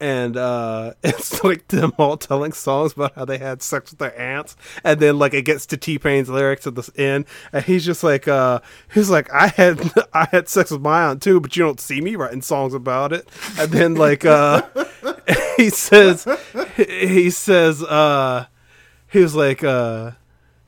and 0.00 0.36
uh, 0.36 0.94
it's 1.02 1.42
like 1.44 1.68
them 1.68 1.92
all 1.98 2.16
telling 2.16 2.52
songs 2.52 2.92
about 2.92 3.14
how 3.14 3.24
they 3.24 3.38
had 3.38 3.62
sex 3.62 3.90
with 3.90 3.98
their 3.98 4.18
aunts, 4.18 4.56
and 4.84 5.00
then 5.00 5.18
like 5.18 5.34
it 5.34 5.42
gets 5.42 5.66
to 5.66 5.76
T 5.76 5.98
Pain's 5.98 6.28
lyrics 6.28 6.66
at 6.66 6.74
the 6.74 6.90
end, 6.96 7.26
and 7.52 7.64
he's 7.64 7.84
just 7.84 8.02
like, 8.02 8.28
uh, 8.28 8.60
he's 8.92 9.10
like, 9.10 9.32
I 9.32 9.48
had 9.48 9.92
I 10.12 10.28
had 10.30 10.48
sex 10.48 10.70
with 10.70 10.80
my 10.80 11.04
aunt 11.04 11.22
too, 11.22 11.40
but 11.40 11.56
you 11.56 11.62
don't 11.64 11.80
see 11.80 12.00
me 12.00 12.16
writing 12.16 12.42
songs 12.42 12.74
about 12.74 13.12
it, 13.12 13.28
and 13.58 13.70
then 13.70 13.94
like 13.94 14.24
uh, 14.24 14.62
he 15.56 15.70
says, 15.70 16.26
he 16.76 17.30
says, 17.30 17.82
uh, 17.82 18.46
he 19.10 19.20
was 19.20 19.34
like, 19.34 19.64
uh. 19.64 20.12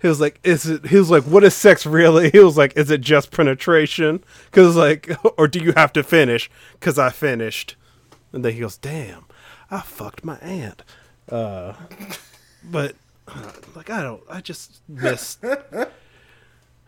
He 0.03 0.09
was 0.09 0.19
like, 0.19 0.41
"Is 0.43 0.67
it?" 0.67 0.87
He 0.87 0.97
was 0.97 1.11
like, 1.11 1.25
"What 1.25 1.45
is 1.45 1.55
sex 1.55 1.85
really?" 1.85 2.31
He 2.31 2.39
was 2.39 2.57
like, 2.57 2.75
"Is 2.75 2.91
it 2.91 3.03
just 3.03 3.31
penetration?" 3.31 4.25
Because 4.47 4.75
like, 4.75 5.11
or 5.39 5.47
do 5.47 5.59
you 5.59 5.75
have 5.77 5.93
to 5.93 6.03
finish? 6.03 6.51
Because 6.73 6.99
I 6.99 7.11
finished. 7.11 7.77
And 8.33 8.45
then 8.45 8.53
he 8.53 8.61
goes, 8.61 8.77
"Damn, 8.77 9.25
I 9.71 9.81
fucked 9.81 10.25
my 10.25 10.37
aunt." 10.39 10.83
Uh, 11.31 11.75
but 12.65 12.97
uh, 13.29 13.53
like 13.75 13.91
I 13.91 14.03
don't, 14.03 14.23
I 14.29 14.41
just 14.41 14.83
miss. 14.89 15.39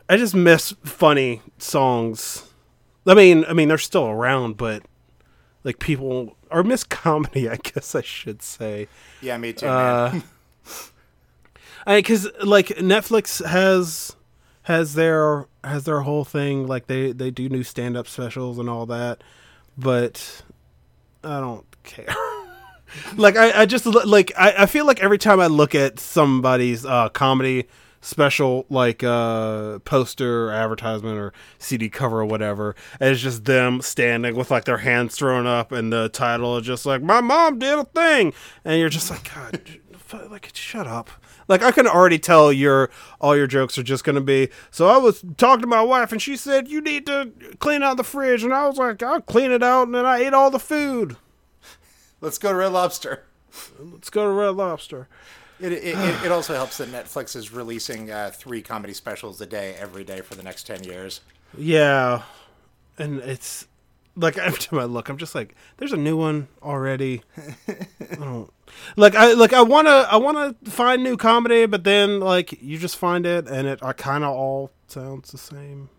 I 0.08 0.16
just 0.16 0.34
miss 0.34 0.72
funny 0.84 1.42
songs. 1.58 2.48
I 3.06 3.14
mean, 3.14 3.44
I 3.46 3.52
mean 3.52 3.68
they're 3.68 3.78
still 3.78 4.06
around, 4.06 4.56
but 4.56 4.82
like 5.64 5.78
people 5.78 6.36
or 6.50 6.62
miss 6.62 6.84
comedy, 6.84 7.48
I 7.48 7.56
guess 7.56 7.94
I 7.94 8.02
should 8.02 8.42
say. 8.42 8.88
Yeah, 9.20 9.36
me 9.38 9.52
too. 9.52 9.66
Uh, 9.66 10.20
I 11.86 11.96
because 11.96 12.28
like 12.42 12.68
Netflix 12.68 13.44
has 13.44 14.14
has 14.62 14.94
their 14.94 15.46
has 15.64 15.84
their 15.84 16.00
whole 16.00 16.24
thing 16.24 16.66
like 16.66 16.86
they 16.86 17.12
they 17.12 17.30
do 17.30 17.48
new 17.48 17.62
stand 17.62 17.96
up 17.96 18.06
specials 18.06 18.58
and 18.58 18.68
all 18.68 18.86
that, 18.86 19.22
but 19.76 20.42
I 21.24 21.40
don't 21.40 21.64
care. 21.82 22.06
like 23.16 23.36
I, 23.36 23.62
I 23.62 23.66
just 23.66 23.86
like 23.86 24.32
I, 24.36 24.54
I 24.58 24.66
feel 24.66 24.86
like 24.86 25.02
every 25.02 25.18
time 25.18 25.40
I 25.40 25.46
look 25.46 25.74
at 25.74 25.98
somebody's 25.98 26.84
uh, 26.84 27.08
comedy 27.08 27.66
special 28.04 28.66
like 28.68 29.04
uh 29.04 29.78
poster 29.80 30.48
or 30.48 30.52
advertisement 30.52 31.16
or 31.16 31.32
CD 31.58 31.88
cover 31.88 32.20
or 32.20 32.24
whatever 32.24 32.74
and 32.98 33.10
it's 33.10 33.20
just 33.20 33.44
them 33.44 33.80
standing 33.80 34.34
with 34.34 34.50
like 34.50 34.64
their 34.64 34.78
hands 34.78 35.14
thrown 35.14 35.46
up 35.46 35.70
and 35.70 35.92
the 35.92 36.08
title 36.08 36.56
is 36.56 36.66
just 36.66 36.84
like 36.84 37.00
my 37.00 37.20
mom 37.20 37.60
did 37.60 37.78
a 37.78 37.84
thing 37.84 38.32
and 38.64 38.80
you're 38.80 38.88
just 38.88 39.08
like 39.08 39.32
god 39.32 39.62
like 40.32 40.50
shut 40.52 40.88
up 40.88 41.10
like 41.48 41.62
I 41.62 41.70
can 41.70 41.86
already 41.86 42.18
tell 42.18 42.52
your 42.52 42.90
all 43.20 43.36
your 43.36 43.46
jokes 43.46 43.78
are 43.78 43.82
just 43.82 44.04
going 44.04 44.14
to 44.16 44.20
be. 44.20 44.48
So 44.70 44.88
I 44.88 44.96
was 44.98 45.24
talking 45.36 45.62
to 45.62 45.66
my 45.66 45.82
wife 45.82 46.12
and 46.12 46.20
she 46.20 46.36
said 46.36 46.68
you 46.68 46.80
need 46.80 47.06
to 47.06 47.32
clean 47.58 47.82
out 47.82 47.96
the 47.96 48.04
fridge 48.04 48.44
and 48.44 48.52
I 48.52 48.66
was 48.66 48.78
like 48.78 49.02
I'll 49.02 49.20
clean 49.20 49.50
it 49.50 49.62
out 49.62 49.84
and 49.84 49.94
then 49.94 50.06
I 50.06 50.18
ate 50.18 50.34
all 50.34 50.50
the 50.50 50.58
food. 50.58 51.16
Let's 52.20 52.38
go 52.38 52.50
to 52.50 52.56
Red 52.56 52.72
Lobster. 52.72 53.24
Let's 53.78 54.10
go 54.10 54.24
to 54.24 54.32
Red 54.32 54.54
Lobster. 54.54 55.08
It, 55.60 55.72
it, 55.72 55.98
it, 55.98 56.24
it 56.24 56.32
also 56.32 56.54
helps 56.54 56.78
that 56.78 56.88
Netflix 56.88 57.36
is 57.36 57.52
releasing 57.52 58.10
uh, 58.10 58.32
three 58.34 58.62
comedy 58.62 58.94
specials 58.94 59.40
a 59.40 59.46
day 59.46 59.76
every 59.78 60.02
day 60.02 60.20
for 60.20 60.34
the 60.34 60.42
next 60.42 60.66
10 60.66 60.84
years. 60.84 61.20
Yeah. 61.56 62.22
And 62.98 63.20
it's 63.20 63.66
like 64.16 64.38
every 64.38 64.58
time 64.58 64.78
I 64.78 64.84
look, 64.84 65.08
I'm 65.08 65.18
just 65.18 65.34
like, 65.34 65.54
there's 65.76 65.92
a 65.92 65.96
new 65.96 66.16
one 66.16 66.48
already. 66.62 67.22
I 67.68 68.14
don't 68.14 68.50
like 68.96 69.14
I 69.14 69.32
like 69.34 69.52
I 69.52 69.62
wanna 69.62 70.06
I 70.10 70.16
wanna 70.16 70.54
find 70.64 71.02
new 71.02 71.16
comedy, 71.16 71.66
but 71.66 71.84
then 71.84 72.20
like 72.20 72.60
you 72.62 72.78
just 72.78 72.96
find 72.96 73.26
it 73.26 73.48
and 73.48 73.66
it 73.66 73.82
I 73.82 73.92
kinda 73.92 74.28
all 74.28 74.70
sounds 74.86 75.30
the 75.30 75.38
same. 75.38 75.90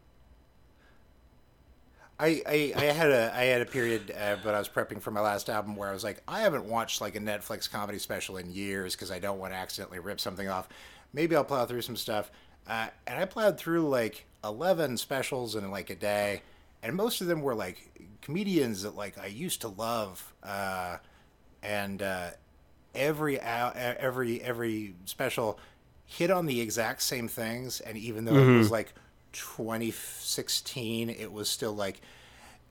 I, 2.19 2.41
I, 2.47 2.73
I 2.75 2.83
had 2.85 3.11
a 3.11 3.33
I 3.35 3.43
had 3.45 3.61
a 3.61 3.65
period 3.65 4.11
uh, 4.11 4.37
I 4.45 4.59
was 4.59 4.69
prepping 4.69 5.01
for 5.01 5.11
my 5.11 5.19
last 5.19 5.49
album 5.49 5.75
where 5.75 5.89
I 5.89 5.93
was 5.93 6.03
like 6.03 6.21
I 6.27 6.41
haven't 6.41 6.65
watched 6.65 7.01
like 7.01 7.15
a 7.15 7.19
Netflix 7.19 7.69
comedy 7.69 7.99
special 7.99 8.37
in 8.37 8.51
years 8.51 8.95
because 8.95 9.11
I 9.11 9.19
don't 9.19 9.39
want 9.39 9.53
to 9.53 9.57
accidentally 9.57 9.99
rip 9.99 10.19
something 10.19 10.47
off. 10.47 10.69
Maybe 11.11 11.35
I'll 11.35 11.43
plow 11.43 11.65
through 11.65 11.81
some 11.81 11.95
stuff, 11.95 12.31
uh, 12.67 12.87
and 13.05 13.19
I 13.19 13.25
plowed 13.25 13.57
through 13.57 13.89
like 13.89 14.25
eleven 14.43 14.97
specials 14.97 15.55
in 15.55 15.69
like 15.69 15.89
a 15.89 15.95
day, 15.95 16.43
and 16.83 16.95
most 16.95 17.21
of 17.21 17.27
them 17.27 17.41
were 17.41 17.55
like 17.55 17.91
comedians 18.21 18.83
that 18.83 18.95
like 18.95 19.17
I 19.17 19.27
used 19.27 19.61
to 19.61 19.69
love, 19.69 20.33
uh, 20.43 20.97
and 21.63 22.01
uh, 22.01 22.31
every 22.93 23.39
every 23.39 24.41
every 24.41 24.95
special 25.05 25.59
hit 26.05 26.29
on 26.29 26.45
the 26.45 26.61
exact 26.61 27.01
same 27.01 27.27
things, 27.27 27.79
and 27.81 27.97
even 27.97 28.25
though 28.25 28.37
it 28.37 28.49
was 28.49 28.69
like 28.69 28.93
2016, 29.31 31.09
it 31.09 31.31
was 31.31 31.49
still 31.49 31.73
like, 31.73 32.01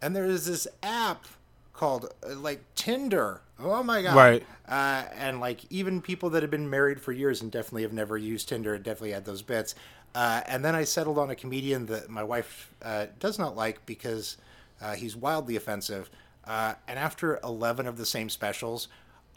and 0.00 0.14
there 0.14 0.26
is 0.26 0.46
this 0.46 0.68
app 0.82 1.24
called 1.72 2.12
uh, 2.28 2.36
like 2.36 2.62
Tinder. 2.74 3.40
Oh 3.58 3.82
my 3.82 4.02
god! 4.02 4.14
Right. 4.16 4.46
Uh, 4.68 5.04
and 5.14 5.40
like 5.40 5.60
even 5.70 6.00
people 6.00 6.30
that 6.30 6.42
have 6.42 6.50
been 6.50 6.68
married 6.70 7.00
for 7.00 7.12
years 7.12 7.42
and 7.42 7.50
definitely 7.50 7.82
have 7.82 7.92
never 7.92 8.16
used 8.16 8.48
Tinder 8.48 8.76
definitely 8.78 9.12
had 9.12 9.24
those 9.24 9.42
bits. 9.42 9.74
Uh, 10.14 10.42
and 10.46 10.64
then 10.64 10.74
I 10.74 10.84
settled 10.84 11.18
on 11.18 11.30
a 11.30 11.34
comedian 11.34 11.86
that 11.86 12.10
my 12.10 12.22
wife 12.22 12.72
uh, 12.82 13.06
does 13.18 13.38
not 13.38 13.56
like 13.56 13.84
because 13.86 14.36
uh, 14.80 14.94
he's 14.94 15.16
wildly 15.16 15.56
offensive. 15.56 16.10
Uh, 16.44 16.74
and 16.86 16.98
after 16.98 17.38
11 17.42 17.86
of 17.86 17.96
the 17.96 18.06
same 18.06 18.28
specials, 18.28 18.88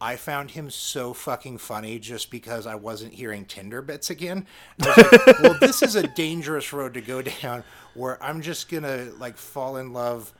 I 0.01 0.17
found 0.17 0.51
him 0.51 0.69
so 0.69 1.13
fucking 1.13 1.59
funny 1.59 1.99
just 1.99 2.29
because 2.29 2.67
I 2.67 2.75
wasn't 2.75 3.13
hearing 3.13 3.45
Tinder 3.45 3.81
bits 3.81 4.09
again. 4.09 4.45
Like, 4.79 5.39
well, 5.41 5.57
this 5.59 5.81
is 5.81 5.95
a 5.95 6.07
dangerous 6.07 6.73
road 6.73 6.93
to 6.95 7.01
go 7.01 7.21
down 7.21 7.63
where 7.93 8.21
I'm 8.21 8.41
just 8.41 8.69
gonna 8.69 9.09
like 9.17 9.37
fall 9.37 9.77
in 9.77 9.93
love 9.93 10.33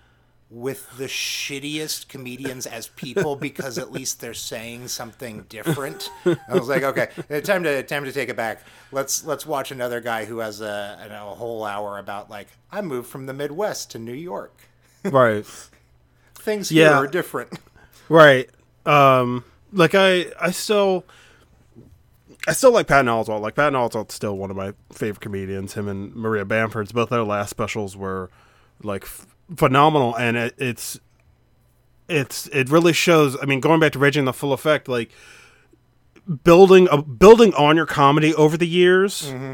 with 0.50 0.98
the 0.98 1.06
shittiest 1.06 2.08
comedians 2.08 2.68
as 2.68 2.88
people 2.89 3.36
because 3.48 3.78
at 3.78 3.91
least 3.91 4.22
they're 4.22 4.34
saying 4.34 4.88
something 4.88 5.46
different. 5.50 6.10
I 6.26 6.54
was 6.54 6.70
like, 6.70 6.84
okay, 6.84 7.10
uh, 7.30 7.41
time 7.41 7.64
to 7.64 7.84
time 7.84 8.06
to 8.06 8.12
take 8.12 8.30
it 8.30 8.36
back. 8.36 8.62
Let's 8.91 9.24
let's 9.26 9.46
watch 9.46 9.72
another 9.72 10.02
guy 10.02 10.26
who 10.26 10.39
has 10.39 10.62
a, 10.62 11.00
you 11.04 11.10
know, 11.10 11.32
a 11.32 11.36
whole 11.36 11.64
hour 11.64 11.98
about 11.98 12.30
like 12.30 12.48
I 12.72 12.82
moved 12.82 13.10
from 13.10 13.26
the 13.26 13.34
Midwest 13.34 13.91
to 13.91 14.00
New 14.00 14.14
York. 14.14 14.56
right. 15.04 15.46
Things 16.36 16.70
here 16.70 16.91
are 16.91 17.08
different. 17.08 17.60
Right. 18.08 18.50
Um 18.86 19.43
like 19.74 19.96
I 19.96 20.28
I 20.39 20.52
still 20.52 21.06
I 22.48 22.54
still 22.54 22.72
like 22.72 22.88
Patton 22.88 23.08
Oswalt. 23.08 23.41
Like 23.41 23.56
Patton 23.56 23.74
Oswalt's 23.74 24.14
still 24.14 24.38
one 24.38 24.52
of 24.52 24.56
my 24.58 24.74
favorite 24.91 25.22
comedians. 25.22 25.74
Him 25.74 25.88
and 25.88 26.16
Maria 26.16 26.46
Bamford's 26.46 26.91
both 26.91 27.10
their 27.10 27.24
last 27.24 27.50
specials 27.50 27.98
were 27.98 28.30
like 28.84 29.04
f- 29.04 29.35
phenomenal 29.56 30.16
and 30.18 30.38
it, 30.38 30.56
it's 30.58 31.00
it's 32.08 32.48
it 32.48 32.70
really 32.70 32.93
shows 32.93 33.38
I 33.41 33.46
mean 33.46 33.60
going 33.60 33.80
back 33.80 33.91
to 33.93 34.00
Reggie 34.00 34.20
in 34.20 34.26
the 34.26 34.34
full 34.34 34.54
effect 34.54 34.88
like 34.88 35.12
building 36.43 36.88
a, 36.91 37.02
building 37.02 37.54
on 37.54 37.76
your 37.76 37.86
comedy 37.86 38.34
over 38.36 38.58
the 38.58 38.68
years 38.68 39.32
mm-hmm. 39.32 39.54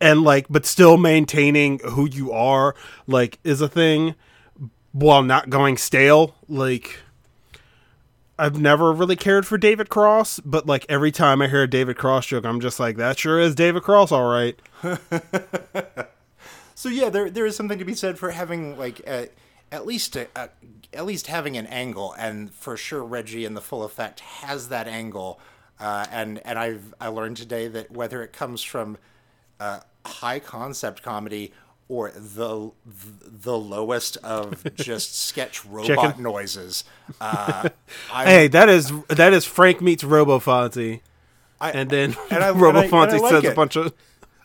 and 0.00 0.22
like 0.22 0.46
but 0.48 0.64
still 0.64 0.96
maintaining 0.96 1.78
who 1.80 2.08
you 2.08 2.32
are 2.32 2.74
like 3.06 3.38
is 3.44 3.60
a 3.60 3.68
thing 3.68 4.14
while 4.92 5.22
not 5.22 5.50
going 5.50 5.76
stale 5.76 6.34
like 6.48 7.00
I've 8.38 8.60
never 8.60 8.92
really 8.92 9.16
cared 9.16 9.46
for 9.46 9.56
David 9.56 9.88
Cross, 9.88 10.40
but 10.40 10.66
like 10.66 10.84
every 10.90 11.10
time 11.10 11.40
I 11.40 11.48
hear 11.48 11.62
a 11.62 11.66
David 11.66 11.96
Cross 11.96 12.26
joke, 12.26 12.44
I'm 12.44 12.60
just 12.60 12.78
like, 12.78 12.98
that 12.98 13.18
sure 13.18 13.40
is 13.40 13.54
David 13.54 13.82
Cross, 13.82 14.12
all 14.12 14.28
right. 14.28 14.60
So 16.86 16.92
yeah, 16.92 17.10
there 17.10 17.28
there 17.28 17.44
is 17.44 17.56
something 17.56 17.80
to 17.80 17.84
be 17.84 17.94
said 17.96 18.16
for 18.16 18.30
having 18.30 18.78
like 18.78 19.00
a, 19.08 19.28
at 19.72 19.86
least 19.86 20.14
a, 20.14 20.28
a, 20.36 20.50
at 20.94 21.04
least 21.04 21.26
having 21.26 21.56
an 21.56 21.66
angle, 21.66 22.14
and 22.16 22.54
for 22.54 22.76
sure 22.76 23.02
Reggie 23.02 23.44
in 23.44 23.54
the 23.54 23.60
full 23.60 23.82
effect 23.82 24.20
has 24.20 24.68
that 24.68 24.86
angle. 24.86 25.40
Uh, 25.80 26.06
and 26.12 26.40
and 26.46 26.56
I've 26.56 26.94
I 27.00 27.08
learned 27.08 27.38
today 27.38 27.66
that 27.66 27.90
whether 27.90 28.22
it 28.22 28.32
comes 28.32 28.62
from 28.62 28.98
uh, 29.58 29.80
high 30.06 30.38
concept 30.38 31.02
comedy 31.02 31.52
or 31.88 32.12
the 32.12 32.70
the 32.84 33.58
lowest 33.58 34.16
of 34.18 34.64
just 34.76 35.18
sketch 35.18 35.66
robot 35.66 36.10
Chicken. 36.10 36.22
noises, 36.22 36.84
uh, 37.20 37.68
Hey, 38.12 38.46
that 38.46 38.68
is 38.68 38.92
that 39.08 39.32
is 39.32 39.44
Frank 39.44 39.80
meets 39.80 40.04
Robo 40.04 40.38
Fonzie, 40.38 41.00
and 41.60 41.90
then 41.90 42.14
and 42.30 42.44
I- 42.44 42.50
Robo 42.56 42.82
Fonzie 42.82 43.18
like 43.18 43.32
says 43.32 43.44
a 43.44 43.54
bunch 43.56 43.74
of 43.74 43.92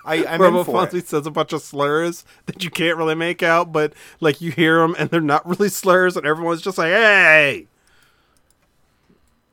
I, 0.06 0.26
I'm 0.26 0.41
Robo 0.41 0.64
Fonzie 0.64 1.04
says 1.04 1.28
a 1.28 1.32
bunch 1.32 1.54
of 1.54 1.62
slurs 1.62 2.26
that 2.45 2.64
you 2.64 2.70
can't 2.70 2.97
really 2.97 3.16
make 3.16 3.43
out, 3.43 3.72
but 3.72 3.93
like 4.20 4.41
you 4.41 4.52
hear 4.52 4.80
them 4.80 4.95
and 4.97 5.10
they're 5.10 5.22
not 5.22 5.47
really 5.47 5.70
slurs, 5.70 6.18
and 6.18 6.26
everyone's 6.26 6.62
just 6.62 6.78
like, 6.78 6.91
hey, 6.91 7.68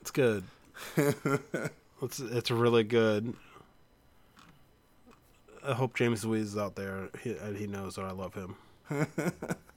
it's 0.01 0.11
good. 0.11 0.44
it's 0.96 2.20
it's 2.20 2.51
really 2.51 2.84
good. 2.84 3.34
I 5.66 5.74
hope 5.74 5.94
James 5.94 6.24
Dewees 6.24 6.40
is 6.40 6.57
out 6.57 6.76
there. 6.76 7.11
He, 7.22 7.36
and 7.36 7.57
he 7.57 7.66
knows 7.66 7.96
that 7.96 8.05
I 8.05 8.12
love 8.12 8.34
him. 8.34 8.57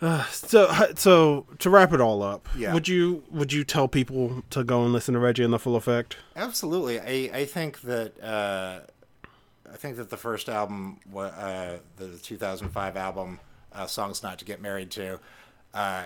Uh, 0.00 0.24
so, 0.30 0.72
so 0.96 1.46
to 1.58 1.70
wrap 1.70 1.92
it 1.92 2.00
all 2.00 2.22
up, 2.22 2.48
Yeah. 2.56 2.72
would 2.74 2.88
you 2.88 3.22
would 3.30 3.52
you 3.52 3.64
tell 3.64 3.88
people 3.88 4.42
to 4.50 4.64
go 4.64 4.82
and 4.84 4.92
listen 4.92 5.14
to 5.14 5.20
Reggie 5.20 5.44
in 5.44 5.50
the 5.50 5.58
Full 5.58 5.76
Effect? 5.76 6.16
Absolutely, 6.36 7.00
I 7.00 7.38
I 7.40 7.44
think 7.44 7.80
that 7.82 8.22
uh, 8.22 8.80
I 9.72 9.76
think 9.76 9.96
that 9.96 10.10
the 10.10 10.16
first 10.16 10.48
album, 10.48 10.98
uh, 11.14 11.76
the 11.96 12.08
2005 12.22 12.96
album, 12.96 13.40
uh, 13.72 13.86
"Songs 13.86 14.22
Not 14.22 14.38
to 14.40 14.44
Get 14.44 14.60
Married 14.60 14.90
to," 14.92 15.20
uh, 15.74 16.04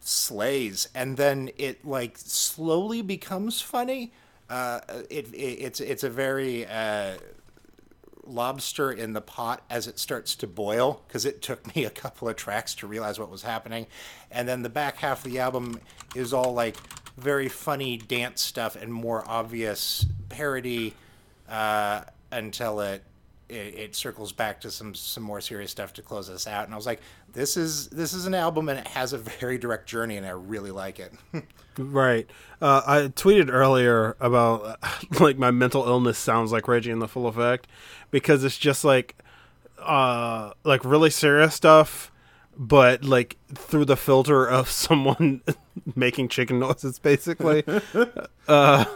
slays, 0.00 0.88
and 0.94 1.16
then 1.16 1.50
it 1.56 1.84
like 1.84 2.18
slowly 2.18 3.02
becomes 3.02 3.60
funny. 3.60 4.12
Uh, 4.48 4.80
it, 5.10 5.32
it 5.34 5.36
it's 5.36 5.80
it's 5.80 6.04
a 6.04 6.10
very 6.10 6.66
uh, 6.66 7.14
lobster 8.28 8.90
in 8.92 9.12
the 9.12 9.20
pot 9.20 9.62
as 9.70 9.86
it 9.86 9.98
starts 9.98 10.34
to 10.36 10.46
boil 10.46 11.02
because 11.06 11.24
it 11.24 11.42
took 11.42 11.74
me 11.76 11.84
a 11.84 11.90
couple 11.90 12.28
of 12.28 12.36
tracks 12.36 12.74
to 12.76 12.86
realize 12.86 13.18
what 13.18 13.30
was 13.30 13.42
happening. 13.42 13.86
And 14.30 14.48
then 14.48 14.62
the 14.62 14.68
back 14.68 14.96
half 14.96 15.24
of 15.24 15.30
the 15.30 15.38
album 15.38 15.80
is 16.14 16.32
all 16.32 16.52
like 16.52 16.76
very 17.16 17.48
funny 17.48 17.96
dance 17.96 18.42
stuff 18.42 18.76
and 18.76 18.92
more 18.92 19.24
obvious 19.26 20.06
parody 20.28 20.94
uh, 21.48 22.02
until 22.30 22.80
it, 22.80 23.02
it 23.48 23.54
it 23.54 23.96
circles 23.96 24.32
back 24.32 24.60
to 24.62 24.70
some 24.70 24.94
some 24.94 25.22
more 25.22 25.40
serious 25.40 25.70
stuff 25.70 25.92
to 25.94 26.02
close 26.02 26.28
us 26.30 26.46
out. 26.46 26.64
And 26.64 26.74
i 26.74 26.76
was 26.76 26.86
like 26.86 27.00
this 27.32 27.56
is 27.56 27.88
this 27.88 28.12
is 28.12 28.26
an 28.26 28.34
album 28.34 28.68
and 28.68 28.78
it 28.78 28.86
has 28.88 29.12
a 29.12 29.18
very 29.18 29.58
direct 29.58 29.88
journey 29.88 30.16
and 30.16 30.26
i 30.26 30.30
really 30.30 30.70
like 30.70 30.98
it. 30.98 31.12
Right. 31.78 32.26
Uh, 32.60 32.80
I 32.86 32.96
tweeted 33.08 33.50
earlier 33.52 34.16
about 34.18 34.78
like 35.20 35.36
my 35.36 35.50
mental 35.50 35.84
illness 35.86 36.18
sounds 36.18 36.50
like 36.50 36.68
Reggie 36.68 36.90
in 36.90 37.00
the 37.00 37.08
Full 37.08 37.26
Effect 37.26 37.66
because 38.10 38.44
it's 38.44 38.56
just 38.56 38.82
like 38.84 39.14
uh 39.78 40.52
like 40.64 40.82
really 40.86 41.10
serious 41.10 41.54
stuff 41.54 42.10
but 42.56 43.04
like 43.04 43.36
through 43.54 43.84
the 43.84 43.96
filter 43.96 44.48
of 44.48 44.70
someone 44.84 45.42
making 45.94 46.28
chicken 46.28 46.58
noises 46.58 46.98
basically. 46.98 47.62
Uh 48.48 48.86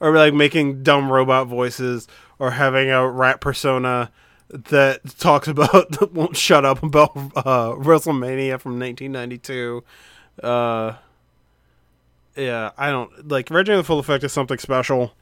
or 0.00 0.14
like 0.14 0.34
making 0.34 0.82
dumb 0.82 1.12
robot 1.12 1.46
voices 1.46 2.06
or 2.38 2.52
having 2.52 2.90
a 2.90 3.08
rat 3.08 3.40
persona 3.40 4.10
that 4.48 5.00
talks 5.18 5.48
about 5.48 5.90
that 5.98 6.12
won't 6.12 6.36
shut 6.36 6.64
up 6.64 6.82
about 6.82 7.10
uh 7.16 7.72
WrestleMania 7.72 8.60
from 8.60 8.78
1992 8.78 9.82
uh 10.42 10.94
yeah, 12.36 12.70
I 12.76 12.90
don't 12.90 13.28
like 13.28 13.50
Reggie 13.50 13.74
the 13.74 13.82
Full 13.82 13.98
Effect 13.98 14.22
is 14.22 14.32
something 14.32 14.58
special, 14.58 15.14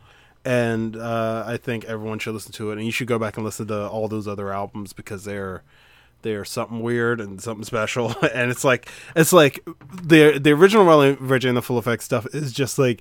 and 0.45 0.97
uh, 0.97 1.45
I 1.47 1.57
think 1.57 1.85
everyone 1.85 2.19
should 2.19 2.35
listen 2.35 2.53
to 2.53 2.71
it. 2.71 2.75
And 2.75 2.85
you 2.85 2.91
should 2.91 3.07
go 3.07 3.19
back 3.19 3.37
and 3.37 3.45
listen 3.45 3.69
to 3.69 3.89
all 3.89 4.09
those 4.09 4.27
other 4.27 4.53
albums 4.53 4.93
because 4.93 5.25
they're 5.25 5.63
they're 6.23 6.45
something 6.45 6.81
weird 6.81 7.21
and 7.21 7.41
something 7.41 7.65
special. 7.65 8.15
and 8.35 8.51
it's 8.51 8.65
like 8.65 8.89
it's 9.15 9.33
like 9.33 9.65
the 10.03 10.39
the 10.39 10.51
original 10.51 11.15
Reggie 11.17 11.49
in 11.49 11.55
the 11.55 11.63
Full 11.63 11.79
Effect 11.79 12.03
stuff 12.03 12.27
is 12.35 12.53
just 12.53 12.79
like 12.79 13.01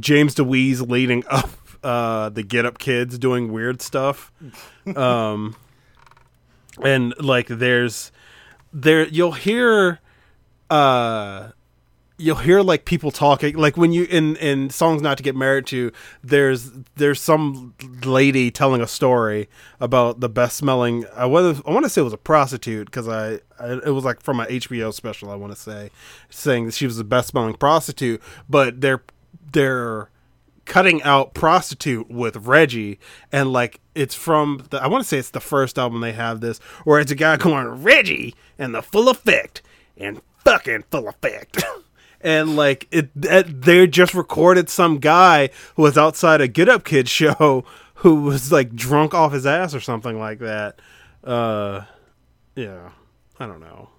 James 0.00 0.34
Dewees 0.34 0.88
leading 0.88 1.22
up 1.28 1.50
uh, 1.86 2.28
the 2.30 2.42
Get 2.42 2.66
Up 2.66 2.78
Kids 2.78 3.18
doing 3.18 3.52
weird 3.52 3.80
stuff. 3.80 4.32
Um, 4.94 5.56
and 6.80 7.12
like 7.20 7.48
there's 7.48 8.12
there 8.72 9.08
you'll 9.08 9.32
hear 9.32 9.98
uh 10.70 11.48
you'll 12.18 12.36
hear 12.36 12.60
like 12.60 12.84
people 12.84 13.10
talking 13.10 13.56
like 13.56 13.76
when 13.76 13.92
you 13.92 14.04
in 14.04 14.36
in 14.36 14.70
songs 14.70 15.02
not 15.02 15.16
to 15.16 15.24
get 15.24 15.34
married 15.34 15.66
to 15.66 15.90
there's 16.22 16.70
there's 16.94 17.20
some 17.20 17.74
lady 18.04 18.50
telling 18.50 18.80
a 18.80 18.86
story 18.86 19.48
about 19.80 20.20
the 20.20 20.28
best 20.28 20.56
smelling 20.56 21.04
i 21.16 21.26
want 21.26 21.56
to 21.56 21.66
i 21.66 21.72
want 21.72 21.84
to 21.84 21.90
say 21.90 22.00
it 22.00 22.04
was 22.04 22.12
a 22.12 22.18
prostitute 22.18 22.86
because 22.86 23.08
I, 23.08 23.40
I 23.58 23.72
it 23.84 23.92
was 23.92 24.04
like 24.04 24.22
from 24.22 24.38
an 24.38 24.46
hbo 24.46 24.94
special 24.94 25.30
i 25.30 25.34
want 25.34 25.52
to 25.52 25.58
say 25.58 25.90
saying 26.30 26.66
that 26.66 26.74
she 26.74 26.86
was 26.86 26.96
the 26.96 27.04
best 27.04 27.28
smelling 27.28 27.54
prostitute 27.54 28.22
but 28.48 28.80
they're 28.80 29.02
they're 29.52 30.10
cutting 30.66 31.02
out 31.02 31.32
prostitute 31.32 32.10
with 32.10 32.36
reggie 32.36 32.98
and 33.32 33.52
like 33.52 33.80
it's 33.94 34.14
from 34.14 34.66
the 34.70 34.82
i 34.82 34.86
want 34.86 35.02
to 35.02 35.08
say 35.08 35.16
it's 35.16 35.30
the 35.30 35.40
first 35.40 35.78
album 35.78 36.00
they 36.00 36.12
have 36.12 36.40
this 36.40 36.58
where 36.84 37.00
it's 37.00 37.12
a 37.12 37.14
guy 37.14 37.36
going 37.38 37.66
reggie 37.82 38.34
and 38.58 38.74
the 38.74 38.82
full 38.82 39.08
effect 39.08 39.62
and 39.96 40.20
fucking 40.46 40.84
full 40.90 41.08
effect. 41.08 41.62
And 42.18 42.56
like 42.56 42.88
it 42.90 43.10
that 43.20 43.62
they 43.62 43.86
just 43.86 44.14
recorded 44.14 44.70
some 44.70 44.98
guy 44.98 45.50
who 45.76 45.82
was 45.82 45.98
outside 45.98 46.40
a 46.40 46.48
get 46.48 46.68
up 46.68 46.82
kid 46.82 47.08
show 47.08 47.64
who 47.96 48.22
was 48.22 48.50
like 48.50 48.74
drunk 48.74 49.14
off 49.14 49.32
his 49.32 49.46
ass 49.46 49.74
or 49.74 49.80
something 49.80 50.18
like 50.18 50.38
that. 50.38 50.80
Uh 51.22 51.82
yeah. 52.56 52.90
I 53.38 53.46
don't 53.46 53.60
know. 53.60 53.90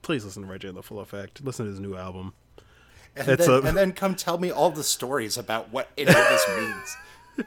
Please 0.00 0.24
listen 0.24 0.42
to 0.42 0.48
reggie 0.48 0.68
in 0.68 0.74
the 0.74 0.82
full 0.82 0.98
effect. 1.00 1.44
Listen 1.44 1.66
to 1.66 1.70
his 1.70 1.78
new 1.78 1.96
album 1.96 2.32
and, 3.16 3.28
It's 3.28 3.46
then, 3.46 3.64
a- 3.64 3.68
and 3.68 3.76
then 3.76 3.92
come 3.92 4.14
tell 4.14 4.38
me 4.38 4.50
all 4.50 4.70
the 4.70 4.84
stories 4.84 5.36
about 5.38 5.70
what 5.72 5.88
any 5.96 6.08
of 6.10 6.14
this 6.14 6.46
means. 6.56 6.96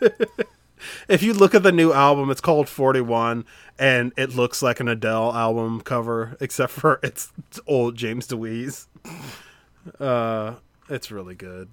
if 1.08 1.22
you 1.24 1.34
look 1.34 1.54
at 1.56 1.64
the 1.64 1.72
new 1.72 1.94
album, 1.94 2.30
it's 2.30 2.42
called 2.42 2.68
41 2.70 3.46
and 3.78 4.12
it 4.18 4.36
looks 4.36 4.62
like 4.62 4.80
an 4.80 4.88
Adele 4.88 5.34
album 5.34 5.82
cover 5.82 6.36
except 6.40 6.72
for 6.74 7.00
it's, 7.04 7.32
it's 7.50 7.60
old 7.68 7.96
James 7.96 8.28
Dewees. 8.28 8.88
Uh 10.00 10.56
it's 10.90 11.12
really 11.12 11.36
good. 11.36 11.70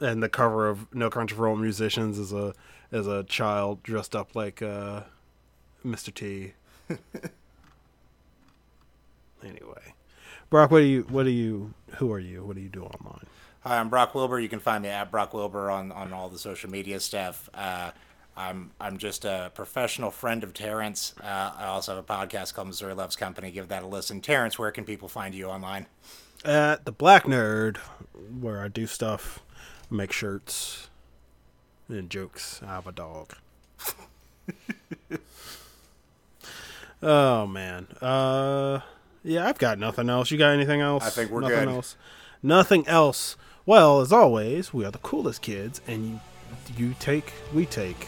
And 0.00 0.22
the 0.22 0.28
cover 0.28 0.68
of 0.68 0.92
No 0.94 1.10
Country 1.10 1.36
for 1.36 1.46
Old 1.48 1.60
Musicians 1.60 2.18
is 2.18 2.32
a 2.32 2.54
is 2.92 3.06
a 3.06 3.24
child 3.24 3.82
dressed 3.82 4.14
up 4.14 4.34
like 4.34 4.62
uh 4.62 5.02
Mr. 5.84 6.12
T. 6.14 6.52
anyway. 9.44 9.94
Brock, 10.48 10.70
what 10.70 10.80
do 10.80 10.84
you 10.84 11.02
what 11.08 11.24
do 11.24 11.30
you 11.30 11.74
who 11.96 12.12
are 12.12 12.18
you? 12.18 12.44
What 12.44 12.56
do 12.56 12.62
you 12.62 12.68
do 12.68 12.82
online? 12.84 13.26
Hi, 13.60 13.78
I'm 13.78 13.88
Brock 13.88 14.14
Wilbur. 14.14 14.38
You 14.38 14.48
can 14.48 14.60
find 14.60 14.82
me 14.82 14.88
at 14.88 15.10
Brock 15.10 15.34
Wilbur 15.34 15.70
on, 15.70 15.90
on 15.90 16.12
all 16.12 16.28
the 16.28 16.38
social 16.38 16.70
media 16.70 17.00
stuff. 17.00 17.50
Uh, 17.52 17.90
I'm 18.36 18.70
I'm 18.80 18.98
just 18.98 19.24
a 19.24 19.50
professional 19.54 20.10
friend 20.10 20.44
of 20.44 20.54
Terence. 20.54 21.14
Uh, 21.22 21.52
I 21.58 21.64
also 21.66 21.96
have 21.96 22.04
a 22.04 22.06
podcast 22.06 22.54
called 22.54 22.68
Missouri 22.68 22.94
Loves 22.94 23.16
Company. 23.16 23.50
Give 23.50 23.66
that 23.68 23.82
a 23.82 23.86
listen. 23.86 24.20
Terence, 24.20 24.58
where 24.58 24.70
can 24.70 24.84
people 24.84 25.08
find 25.08 25.34
you 25.34 25.46
online? 25.46 25.86
at 26.44 26.84
the 26.84 26.92
Black 26.92 27.24
Nerd, 27.24 27.78
where 28.40 28.62
I 28.62 28.68
do 28.68 28.86
stuff, 28.86 29.40
make 29.90 30.12
shirts 30.12 30.88
and 31.88 32.08
jokes. 32.08 32.60
I 32.62 32.66
have 32.66 32.86
a 32.86 32.92
dog. 32.92 33.32
oh 37.02 37.46
man, 37.46 37.88
uh, 38.00 38.80
yeah, 39.26 39.46
I've 39.46 39.58
got 39.58 39.78
nothing 39.78 40.08
else. 40.08 40.30
You 40.30 40.38
got 40.38 40.52
anything 40.52 40.80
else? 40.80 41.04
I 41.04 41.10
think 41.10 41.30
we're 41.30 41.40
nothing 41.40 41.56
good. 41.56 41.68
Else? 41.68 41.96
Nothing 42.42 42.86
else. 42.86 43.36
Well, 43.66 44.00
as 44.00 44.12
always, 44.12 44.72
we 44.72 44.84
are 44.84 44.90
the 44.90 44.98
coolest 44.98 45.42
kids, 45.42 45.80
and 45.88 46.20
you, 46.78 46.86
you 46.88 46.94
take, 47.00 47.32
we 47.52 47.66
take. 47.66 48.06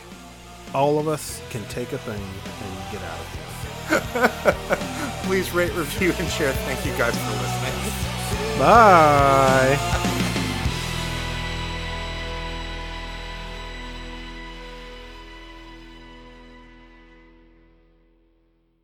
All 0.74 0.98
of 0.98 1.08
us 1.08 1.42
can 1.50 1.64
take 1.64 1.92
a 1.92 1.98
thing 1.98 2.20
and 2.20 2.92
get 2.92 3.02
out 3.02 3.18
of 3.20 3.26
here. 3.32 5.22
Please 5.24 5.50
rate, 5.52 5.72
review, 5.74 6.12
and 6.18 6.28
share. 6.28 6.52
Thank 6.52 6.86
you 6.86 6.92
guys 6.96 7.16
for 7.16 7.32
listening. 7.32 8.58
Bye. 8.58 10.14